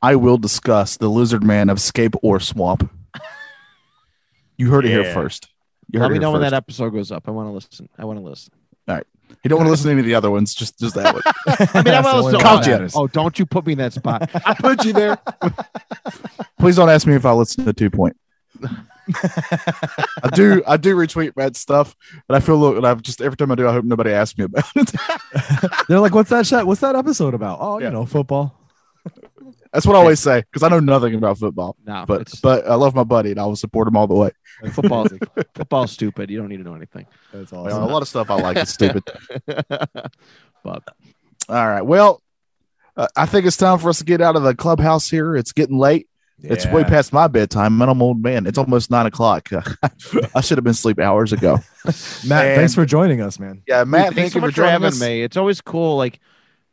I 0.00 0.16
will 0.16 0.38
discuss 0.38 0.96
the 0.96 1.10
lizard 1.10 1.44
man 1.44 1.68
of 1.68 1.78
Scape 1.78 2.14
Ore 2.22 2.40
Swamp. 2.40 2.90
You 4.56 4.70
heard 4.70 4.86
it 4.86 4.88
here 4.88 5.12
first. 5.12 5.48
You 5.92 6.00
let 6.00 6.10
me 6.10 6.18
know 6.18 6.32
when 6.32 6.40
that 6.40 6.54
episode 6.54 6.94
goes 6.94 7.12
up. 7.12 7.28
I 7.28 7.32
want 7.32 7.48
to 7.48 7.52
listen. 7.52 7.90
I 7.98 8.06
want 8.06 8.18
to 8.18 8.24
listen. 8.24 8.54
All 8.88 8.94
right. 8.94 9.06
You 9.44 9.50
don't 9.50 9.58
want 9.58 9.66
to 9.66 9.72
listen 9.72 9.88
to 9.88 9.90
any 9.90 10.00
of 10.00 10.06
the 10.06 10.14
other 10.14 10.30
ones, 10.30 10.54
just 10.54 10.78
just 10.78 10.94
that 10.94 11.12
one. 11.12 11.22
I 11.74 11.82
mean, 11.82 11.92
I 11.92 12.00
want 12.00 12.64
to 12.64 12.70
you. 12.70 12.88
Oh, 12.94 13.06
don't 13.06 13.38
you 13.38 13.44
put 13.44 13.66
me 13.66 13.72
in 13.72 13.78
that 13.80 13.92
spot. 13.92 14.30
I 14.46 14.54
put 14.54 14.86
you 14.86 14.94
there. 14.94 15.18
Please 16.58 16.76
don't 16.76 16.88
ask 16.88 17.06
me 17.06 17.14
if 17.14 17.26
I 17.26 17.32
listen 17.32 17.66
to 17.66 17.74
Two 17.74 17.90
Point. 17.90 18.16
I 19.14 20.30
do. 20.34 20.62
I 20.66 20.76
do 20.76 20.94
retweet 20.96 21.34
bad 21.34 21.56
stuff, 21.56 21.96
but 22.28 22.36
I 22.36 22.40
feel 22.40 22.58
look. 22.58 22.76
And 22.76 22.86
I've 22.86 23.02
just 23.02 23.20
every 23.20 23.36
time 23.36 23.50
I 23.52 23.54
do, 23.54 23.68
I 23.68 23.72
hope 23.72 23.84
nobody 23.84 24.10
asks 24.10 24.38
me 24.38 24.44
about 24.44 24.64
it. 24.76 24.92
They're 25.88 26.00
like, 26.00 26.14
"What's 26.14 26.30
that 26.30 26.46
shot? 26.46 26.66
What's 26.66 26.80
that 26.80 26.96
episode 26.96 27.34
about?" 27.34 27.58
Oh, 27.60 27.78
Yeah. 27.78 27.86
you 27.86 27.92
know, 27.92 28.06
football. 28.06 28.56
That's 29.72 29.86
what 29.86 29.94
I 29.94 30.00
always 30.00 30.18
say 30.20 30.40
because 30.50 30.62
I 30.64 30.68
know 30.68 30.80
nothing 30.80 31.14
about 31.14 31.38
football. 31.38 31.76
No, 31.86 32.04
But 32.06 32.22
it's, 32.22 32.40
but 32.40 32.66
I 32.66 32.74
love 32.74 32.94
my 32.94 33.04
buddy 33.04 33.30
and 33.30 33.38
I 33.40 33.46
will 33.46 33.56
support 33.56 33.86
him 33.88 33.96
all 33.96 34.06
the 34.08 34.14
way. 34.14 34.30
football. 34.72 35.06
football's 35.54 35.92
stupid. 35.92 36.28
You 36.28 36.38
don't 36.38 36.48
need 36.48 36.56
to 36.58 36.64
know 36.64 36.74
anything. 36.74 37.06
That's 37.32 37.52
Well, 37.52 37.66
awesome. 37.66 37.82
a 37.84 37.86
lot 37.86 38.02
of 38.02 38.08
stuff 38.08 38.30
I 38.30 38.34
like 38.34 38.56
is 38.58 38.68
stupid. 38.68 39.04
but 39.46 40.82
All 41.48 41.68
right. 41.68 41.82
Well, 41.82 42.20
uh, 42.96 43.06
I 43.16 43.26
think 43.26 43.46
it's 43.46 43.56
time 43.56 43.78
for 43.78 43.88
us 43.88 43.98
to 43.98 44.04
get 44.04 44.20
out 44.20 44.34
of 44.36 44.42
the 44.42 44.54
clubhouse 44.54 45.08
here. 45.08 45.36
It's 45.36 45.52
getting 45.52 45.78
late. 45.78 46.08
It's 46.42 46.66
way 46.66 46.84
past 46.84 47.12
my 47.12 47.26
bedtime, 47.28 47.80
and 47.82 47.90
I'm 47.90 47.98
an 47.98 48.02
old 48.02 48.22
man. 48.22 48.46
It's 48.46 48.58
almost 48.58 48.90
nine 48.90 49.06
o'clock. 49.06 49.48
I 50.34 50.40
should 50.40 50.56
have 50.58 50.64
been 50.64 50.70
asleep 50.72 50.98
hours 50.98 51.32
ago. 51.32 51.58
Matt, 52.26 52.46
And- 52.46 52.56
thanks 52.56 52.74
for 52.74 52.84
joining 52.86 53.20
us, 53.20 53.38
man. 53.38 53.62
Yeah, 53.66 53.84
Matt, 53.84 54.14
Thanks 54.14 54.16
thank 54.16 54.32
so 54.32 54.36
you 54.36 54.40
for 54.40 54.46
much 54.46 54.54
for 54.54 54.56
joining 54.62 54.72
having 54.72 54.86
us. 54.88 55.00
me. 55.00 55.22
It's 55.22 55.36
always 55.36 55.60
cool. 55.60 55.96
Like, 55.96 56.18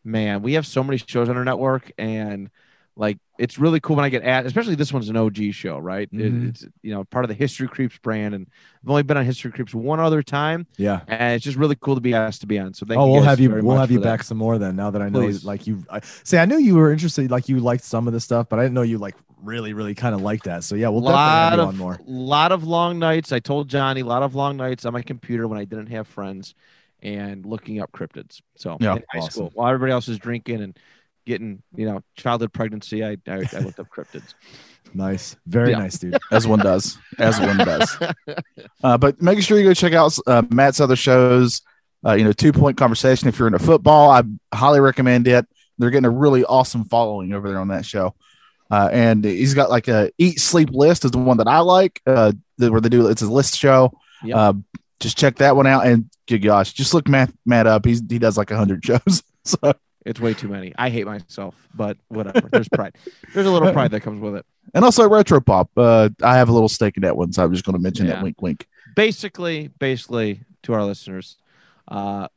man, 0.03 0.41
we 0.41 0.53
have 0.53 0.65
so 0.65 0.84
many 0.84 0.97
shows 0.97 1.30
on 1.30 1.38
our 1.38 1.43
network, 1.45 1.91
and 1.97 2.49
like, 2.98 3.18
it's 3.38 3.60
really 3.60 3.80
cool 3.80 3.95
when 3.95 4.04
I 4.06 4.10
get 4.10 4.24
at, 4.24 4.45
especially 4.48 4.74
this 4.76 4.91
one's 4.91 5.08
an 5.10 5.16
OG 5.16 5.52
show, 5.52 5.78
right? 5.78 6.10
It- 6.12 6.34
Mhm. 6.34 6.50
it's 6.50 6.66
you 6.82 6.91
know 6.91 7.04
part 7.04 7.24
of 7.24 7.30
the 7.30 7.36
History 7.36 7.68
Creeps 7.68 7.98
brand, 8.00 8.34
and 8.34 8.48
I've 8.84 8.89
only 8.89 9.04
been 9.04 9.16
on 9.18 9.24
History 9.26 9.52
Creeps 9.52 9.74
one 9.76 10.00
other 10.00 10.24
time, 10.24 10.66
Yeah. 10.78 11.02
and 11.08 11.36
it's 11.36 11.45
just 11.45 11.58
really 11.58 11.76
cool 11.80 11.93
to 11.95 12.02
be 12.02 12.14
asked 12.16 12.41
to 12.41 12.48
be 12.48 12.58
on. 12.58 12.74
So 12.74 12.86
thank 12.86 13.00
oh, 13.00 13.06
you. 13.06 13.12
we'll 13.14 13.22
have 13.24 13.39
you. 13.39 13.50
We'll 13.52 13.78
have 13.78 13.91
you 13.91 14.00
that. 14.00 14.04
back 14.06 14.24
some 14.24 14.38
more 14.39 14.58
then. 14.58 14.76
Now 14.76 14.89
that 14.89 15.02
I 15.02 15.10
know, 15.10 15.22
Please. 15.22 15.45
like 15.45 15.68
you, 15.68 15.84
I, 15.91 16.00
say, 16.24 16.39
I 16.39 16.45
knew 16.45 16.58
you 16.58 16.74
were 16.76 16.91
interested. 16.91 17.30
Like 17.30 17.48
you 17.48 17.60
liked 17.60 17.84
some 17.84 18.08
of 18.08 18.14
the 18.14 18.20
stuff, 18.20 18.50
but 18.50 18.58
I 18.58 18.64
didn't 18.64 18.74
know 18.74 18.82
you 18.82 18.98
like 18.98 19.16
really, 19.43 19.74
really 19.74 19.93
kind 19.93 20.16
of 20.16 20.22
like 20.22 20.43
that. 20.43 20.64
So 20.64 20.74
yeah, 20.74 20.89
we'll 20.89 21.02
definitely 21.02 21.20
have 21.22 21.52
lot 21.52 21.56
you 21.58 21.62
of 21.62 21.68
on 21.70 21.78
more. 21.78 22.00
lot 22.08 22.52
of 22.52 22.64
long 22.64 22.98
nights. 22.98 23.32
I 23.32 23.38
told 23.38 23.70
Johnny, 23.70 24.02
a 24.02 24.06
lot 24.06 24.24
of 24.24 24.34
long 24.34 24.58
nights 24.58 24.84
on 24.86 24.93
my 24.93 25.04
computer 25.04 25.48
when 25.48 25.60
I 25.60 25.66
didn't 25.66 25.88
have 25.91 26.08
friends 26.08 26.56
and 27.04 27.45
looking 27.45 27.80
up 27.80 27.91
cryptids. 27.91 28.41
So 28.56 28.78
Yeah, 28.82 28.95
high 29.14 29.20
awesome. 29.20 29.30
school, 29.32 29.52
while 29.54 29.68
everybody 29.68 29.91
else 29.91 30.08
is 30.08 30.18
drinking 30.18 30.62
and 30.64 30.76
getting, 31.28 31.61
you 31.75 31.86
know, 31.86 32.01
childhood 32.15 32.51
pregnancy, 32.53 33.03
I 33.05 33.17
I, 33.28 33.43
I 33.53 33.59
looked 33.59 33.80
up 33.80 33.88
cryptids. 33.95 34.34
Nice, 34.93 35.36
very 35.45 35.71
Yeah. 35.71 35.80
nice, 35.80 35.99
dude. 35.99 36.17
as 36.32 36.47
one 36.47 36.59
does, 36.59 36.97
as 37.19 37.39
one 37.39 37.57
does. 37.57 37.97
Uh, 38.84 38.97
but 38.97 39.21
making 39.21 39.41
sure 39.41 39.57
you 39.59 39.63
go 39.65 39.73
check 39.73 39.93
out 39.93 40.17
uh, 40.28 40.43
Matt's 40.49 40.80
other 40.80 40.95
shows. 40.95 41.61
Uh, 42.05 42.13
you 42.13 42.23
know, 42.23 42.32
Two 42.32 42.53
Point 42.53 42.78
Conversation. 42.78 43.28
If 43.28 43.38
you're 43.39 43.47
into 43.47 43.59
football, 43.59 44.09
I 44.11 44.21
highly 44.53 44.80
recommend 44.80 45.28
it. 45.28 45.45
They're 45.78 45.89
getting 45.89 46.05
a 46.05 46.09
really 46.11 46.45
awesome 46.45 46.86
following 46.86 47.34
over 47.34 47.49
there 47.49 47.59
on 47.59 47.69
that 47.69 47.86
show. 47.86 48.13
Uh, 48.69 48.89
and 48.91 49.23
he's 49.25 49.53
got 49.55 49.69
like 49.69 49.88
a 49.88 50.11
Eat 50.17 50.39
Sleep 50.39 50.69
List 50.71 51.05
is 51.05 51.11
the 51.11 51.17
one 51.17 51.38
that 51.38 51.47
I 51.47 51.59
like. 51.59 52.01
Uh, 52.05 52.32
where 52.57 52.80
they 52.82 52.89
do 52.89 53.07
it's 53.07 53.21
a 53.23 53.28
list 53.32 53.57
show. 53.57 53.91
Yep. 54.23 54.36
Uh, 54.38 54.53
just 54.99 55.17
check 55.17 55.38
that 55.38 55.55
one 55.55 55.67
out. 55.67 55.86
And 55.88 56.09
good 56.28 56.39
gosh, 56.39 56.73
just 56.73 56.93
look 56.93 57.07
Matt 57.07 57.32
Matt 57.45 57.65
up. 57.67 57.84
He's 57.86 58.01
he 58.07 58.19
does 58.19 58.38
like 58.38 58.49
hundred 58.51 58.86
shows. 58.86 59.23
So 59.43 59.73
It's 60.08 60.20
way 60.20 60.34
too 60.34 60.47
many. 60.47 60.74
I 60.78 60.89
hate 60.89 61.05
myself, 61.05 61.55
but 61.76 61.97
whatever. 62.08 62.47
There's 62.51 62.70
pride. 62.70 62.95
There's 63.34 63.45
a 63.45 63.51
little 63.51 63.72
pride 63.74 63.91
that 63.91 64.01
comes 64.01 64.22
with 64.22 64.36
it. 64.36 64.45
and 64.74 64.84
also 64.86 65.08
retro 65.08 65.39
pop. 65.41 65.70
Uh, 65.78 66.10
I 66.24 66.36
have 66.38 66.49
a 66.49 66.53
little 66.53 66.70
stake 66.70 66.97
in 66.97 67.01
that 67.03 67.16
one, 67.18 67.32
so 67.34 67.43
I'm 67.43 67.51
just 67.53 67.66
going 67.66 67.76
to 67.76 67.82
mention 67.82 68.05
Yeah. 68.08 68.14
that. 68.14 68.24
Wink, 68.24 68.41
wink. 68.41 68.68
Basically, 68.95 69.70
basically, 69.80 70.41
to 70.64 70.74
our 70.74 70.84
listeners, 70.86 71.38
uh, 71.89 72.28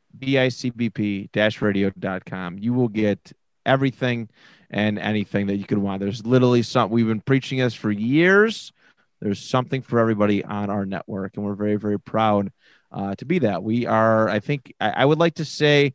bicbp-radio.com. 1.30 2.58
You 2.58 2.72
will 2.74 2.88
get 2.88 3.32
everything 3.66 4.28
and 4.70 4.98
anything 4.98 5.46
that 5.48 5.56
you 5.56 5.64
could 5.64 5.78
want. 5.78 6.00
There's 6.00 6.24
literally 6.24 6.62
something 6.62 6.94
we've 6.94 7.06
been 7.06 7.20
preaching 7.20 7.58
this 7.58 7.74
for 7.74 7.90
years. 7.90 8.72
There's 9.20 9.40
something 9.40 9.82
for 9.82 9.98
everybody 9.98 10.44
on 10.44 10.70
our 10.70 10.86
network, 10.86 11.36
and 11.36 11.44
we're 11.44 11.54
very, 11.54 11.76
very 11.76 11.98
proud 12.00 12.50
uh, 12.92 13.14
to 13.16 13.24
be 13.24 13.40
that. 13.40 13.62
We 13.62 13.86
are, 13.86 14.28
I 14.28 14.40
think, 14.40 14.72
I, 14.80 14.90
I 14.90 15.04
would 15.04 15.18
like 15.18 15.34
to 15.34 15.44
say, 15.44 15.94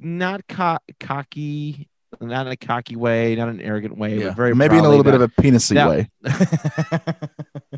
not 0.00 0.46
co- 0.48 0.78
cocky, 0.98 1.88
not 2.20 2.46
in 2.46 2.52
a 2.52 2.56
cocky 2.56 2.96
way, 2.96 3.36
not 3.36 3.48
in 3.48 3.56
an 3.56 3.60
arrogant 3.60 3.96
way, 3.96 4.18
Yeah, 4.18 4.28
but 4.28 4.36
very 4.36 4.54
maybe 4.54 4.74
in 4.74 4.80
a 4.80 4.82
proudly 4.82 4.96
little 4.98 5.04
bit 5.12 5.14
of 5.14 5.22
a 5.22 5.28
penisy 5.28 5.74
that- 5.74 5.88
way. 5.88 6.08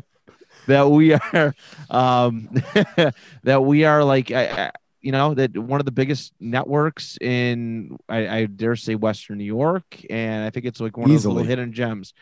that 0.67 0.89
we 0.89 1.13
are 1.13 1.53
um 1.89 2.49
that 3.43 3.63
we 3.63 3.83
are 3.83 4.03
like 4.03 4.31
I, 4.31 4.45
I, 4.45 4.71
you 5.01 5.11
know 5.11 5.33
that 5.33 5.57
one 5.57 5.81
of 5.81 5.85
the 5.85 5.91
biggest 5.91 6.31
networks 6.39 7.17
in 7.19 7.97
I, 8.07 8.27
I 8.27 8.45
dare 8.45 8.77
say 8.77 8.95
western 8.95 9.39
new 9.39 9.43
york 9.43 9.83
and 10.09 10.45
i 10.45 10.49
think 10.49 10.65
it's 10.65 10.79
like 10.79 10.95
one 10.95 11.09
of 11.09 11.11
those 11.11 11.25
little 11.25 11.43
hidden 11.43 11.73
gems. 11.73 12.13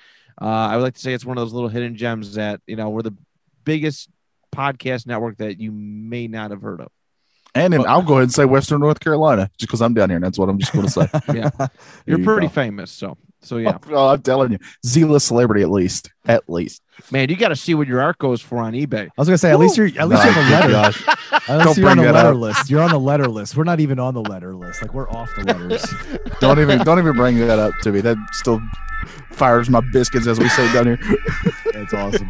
Uh 0.42 0.46
i 0.46 0.76
would 0.76 0.82
like 0.84 0.96
to 0.96 1.00
say 1.00 1.14
it's 1.14 1.24
one 1.26 1.38
of 1.38 1.42
those 1.44 1.54
little 1.54 1.70
hidden 1.70 1.96
gems 1.96 2.34
that 2.34 2.62
you 2.66 2.76
know 2.76 2.90
we're 2.90 3.04
the 3.04 3.16
biggest 3.64 4.10
podcast 4.56 5.06
network 5.06 5.38
that 5.38 5.60
you 5.60 5.72
may 5.72 6.28
not 6.28 6.50
have 6.50 6.64
heard 6.64 6.82
of 6.82 6.88
And 7.54 7.74
then 7.74 7.82
Well- 7.82 7.90
I'll 7.90 8.02
go 8.02 8.14
ahead 8.14 8.24
and 8.24 8.34
say 8.34 8.46
Western 8.46 8.80
North 8.80 9.00
Carolina, 9.00 9.50
just 9.58 9.68
because 9.70 9.82
I'm 9.82 9.94
down 9.94 10.10
here, 10.10 10.18
and 10.18 10.24
that's 10.26 10.38
what 10.38 10.48
I'm 10.50 10.58
just 10.58 10.72
going 10.74 10.86
to 10.86 10.92
say. 10.92 11.08
Yeah. 11.34 11.50
You're 12.06 12.24
pretty 12.24 12.48
go. 12.48 12.54
famous 12.54 12.92
so 12.92 13.18
so 13.42 13.58
yeah 13.58 13.78
Oh, 13.90 14.10
I'm 14.10 14.22
telling 14.22 14.52
you, 14.54 14.58
Z-list 14.86 15.28
celebrity 15.28 15.62
at 15.64 15.70
least, 15.72 16.12
at 16.26 16.48
least. 16.50 16.82
man 17.12 17.30
you 17.30 17.36
got 17.36 17.50
to 17.50 17.56
see 17.56 17.74
what 17.74 17.88
your 17.88 18.02
art 18.02 18.18
goes 18.20 18.42
for 18.42 18.58
on 18.60 18.74
ebay 18.74 19.06
I 19.08 19.10
was 19.18 19.28
gonna 19.28 19.38
say 19.38 19.52
at 19.52 19.60
least 19.60 19.78
you're 19.78 19.88
at 19.98 20.08
least 20.08 20.24
you're 20.24 20.34
on 20.38 20.46
the 20.46 20.52
letter. 20.52 20.68
good 20.68 20.72
gosh. 20.74 21.08
At 21.50 21.58
least 21.58 21.66
Don't 21.66 21.78
you're 21.78 21.90
on 21.90 21.98
the 21.98 22.12
letter 22.12 22.30
up. 22.30 22.36
list. 22.36 22.70
You're 22.70 22.82
on 22.84 22.92
the 22.92 23.00
letter 23.00 23.28
list. 23.28 23.58
We're 23.58 23.64
not 23.64 23.80
even 23.80 24.00
on 24.00 24.14
the 24.14 24.22
letter 24.22 24.54
list. 24.54 24.82
Like 24.82 24.94
we're 24.94 25.10
off 25.10 25.30
the 25.38 25.44
letters. 25.46 25.84
Don't 26.40 26.60
even 26.60 26.80
don't 26.80 27.00
even 27.00 27.16
bring 27.16 27.38
that 27.40 27.58
up 27.60 27.74
to 27.84 27.92
me. 27.92 28.02
That 28.02 28.18
still 28.32 28.62
fires 29.32 29.70
my 29.70 29.82
biscuits, 29.92 30.28
as 30.28 30.40
we 30.40 30.48
say 30.50 30.72
down 30.74 30.86
here. 30.86 31.00
That's 31.74 31.94
awesome. 31.94 32.30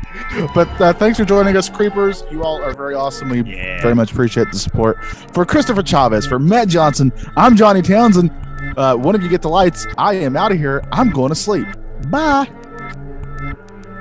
But 0.53 0.70
uh, 0.82 0.93
thanks 0.93 1.18
for 1.18 1.26
joining 1.26 1.55
us, 1.57 1.68
creepers. 1.70 2.24
You 2.32 2.43
all 2.43 2.62
are 2.62 2.74
very 2.74 2.93
awesome. 2.93 3.30
We 3.30 3.41
very 3.41 3.95
much 3.95 4.12
appreciate 4.12 4.51
the 4.51 4.59
support. 4.59 5.03
For 5.34 5.45
Christopher 5.45 5.84
Chavez, 5.84 6.26
for 6.26 6.39
Matt 6.39 6.68
Johnson, 6.70 7.12
I'm 7.36 7.55
Johnny 7.57 7.82
Townsend. 7.82 8.32
Uh, 8.78 8.95
one 8.95 9.15
of 9.15 9.22
you 9.22 9.30
get 9.30 9.41
the 9.41 9.49
lights. 9.49 9.86
I 9.97 10.15
am 10.15 10.36
out 10.36 10.51
of 10.51 10.57
here. 10.57 10.84
I'm 10.91 11.11
going 11.11 11.30
to 11.30 11.36
sleep. 11.36 11.67
Bye. 12.07 12.49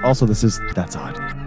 Also, 0.05 0.27
this 0.27 0.45
is 0.45 0.61
that's 0.75 0.97
odd. 0.97 1.40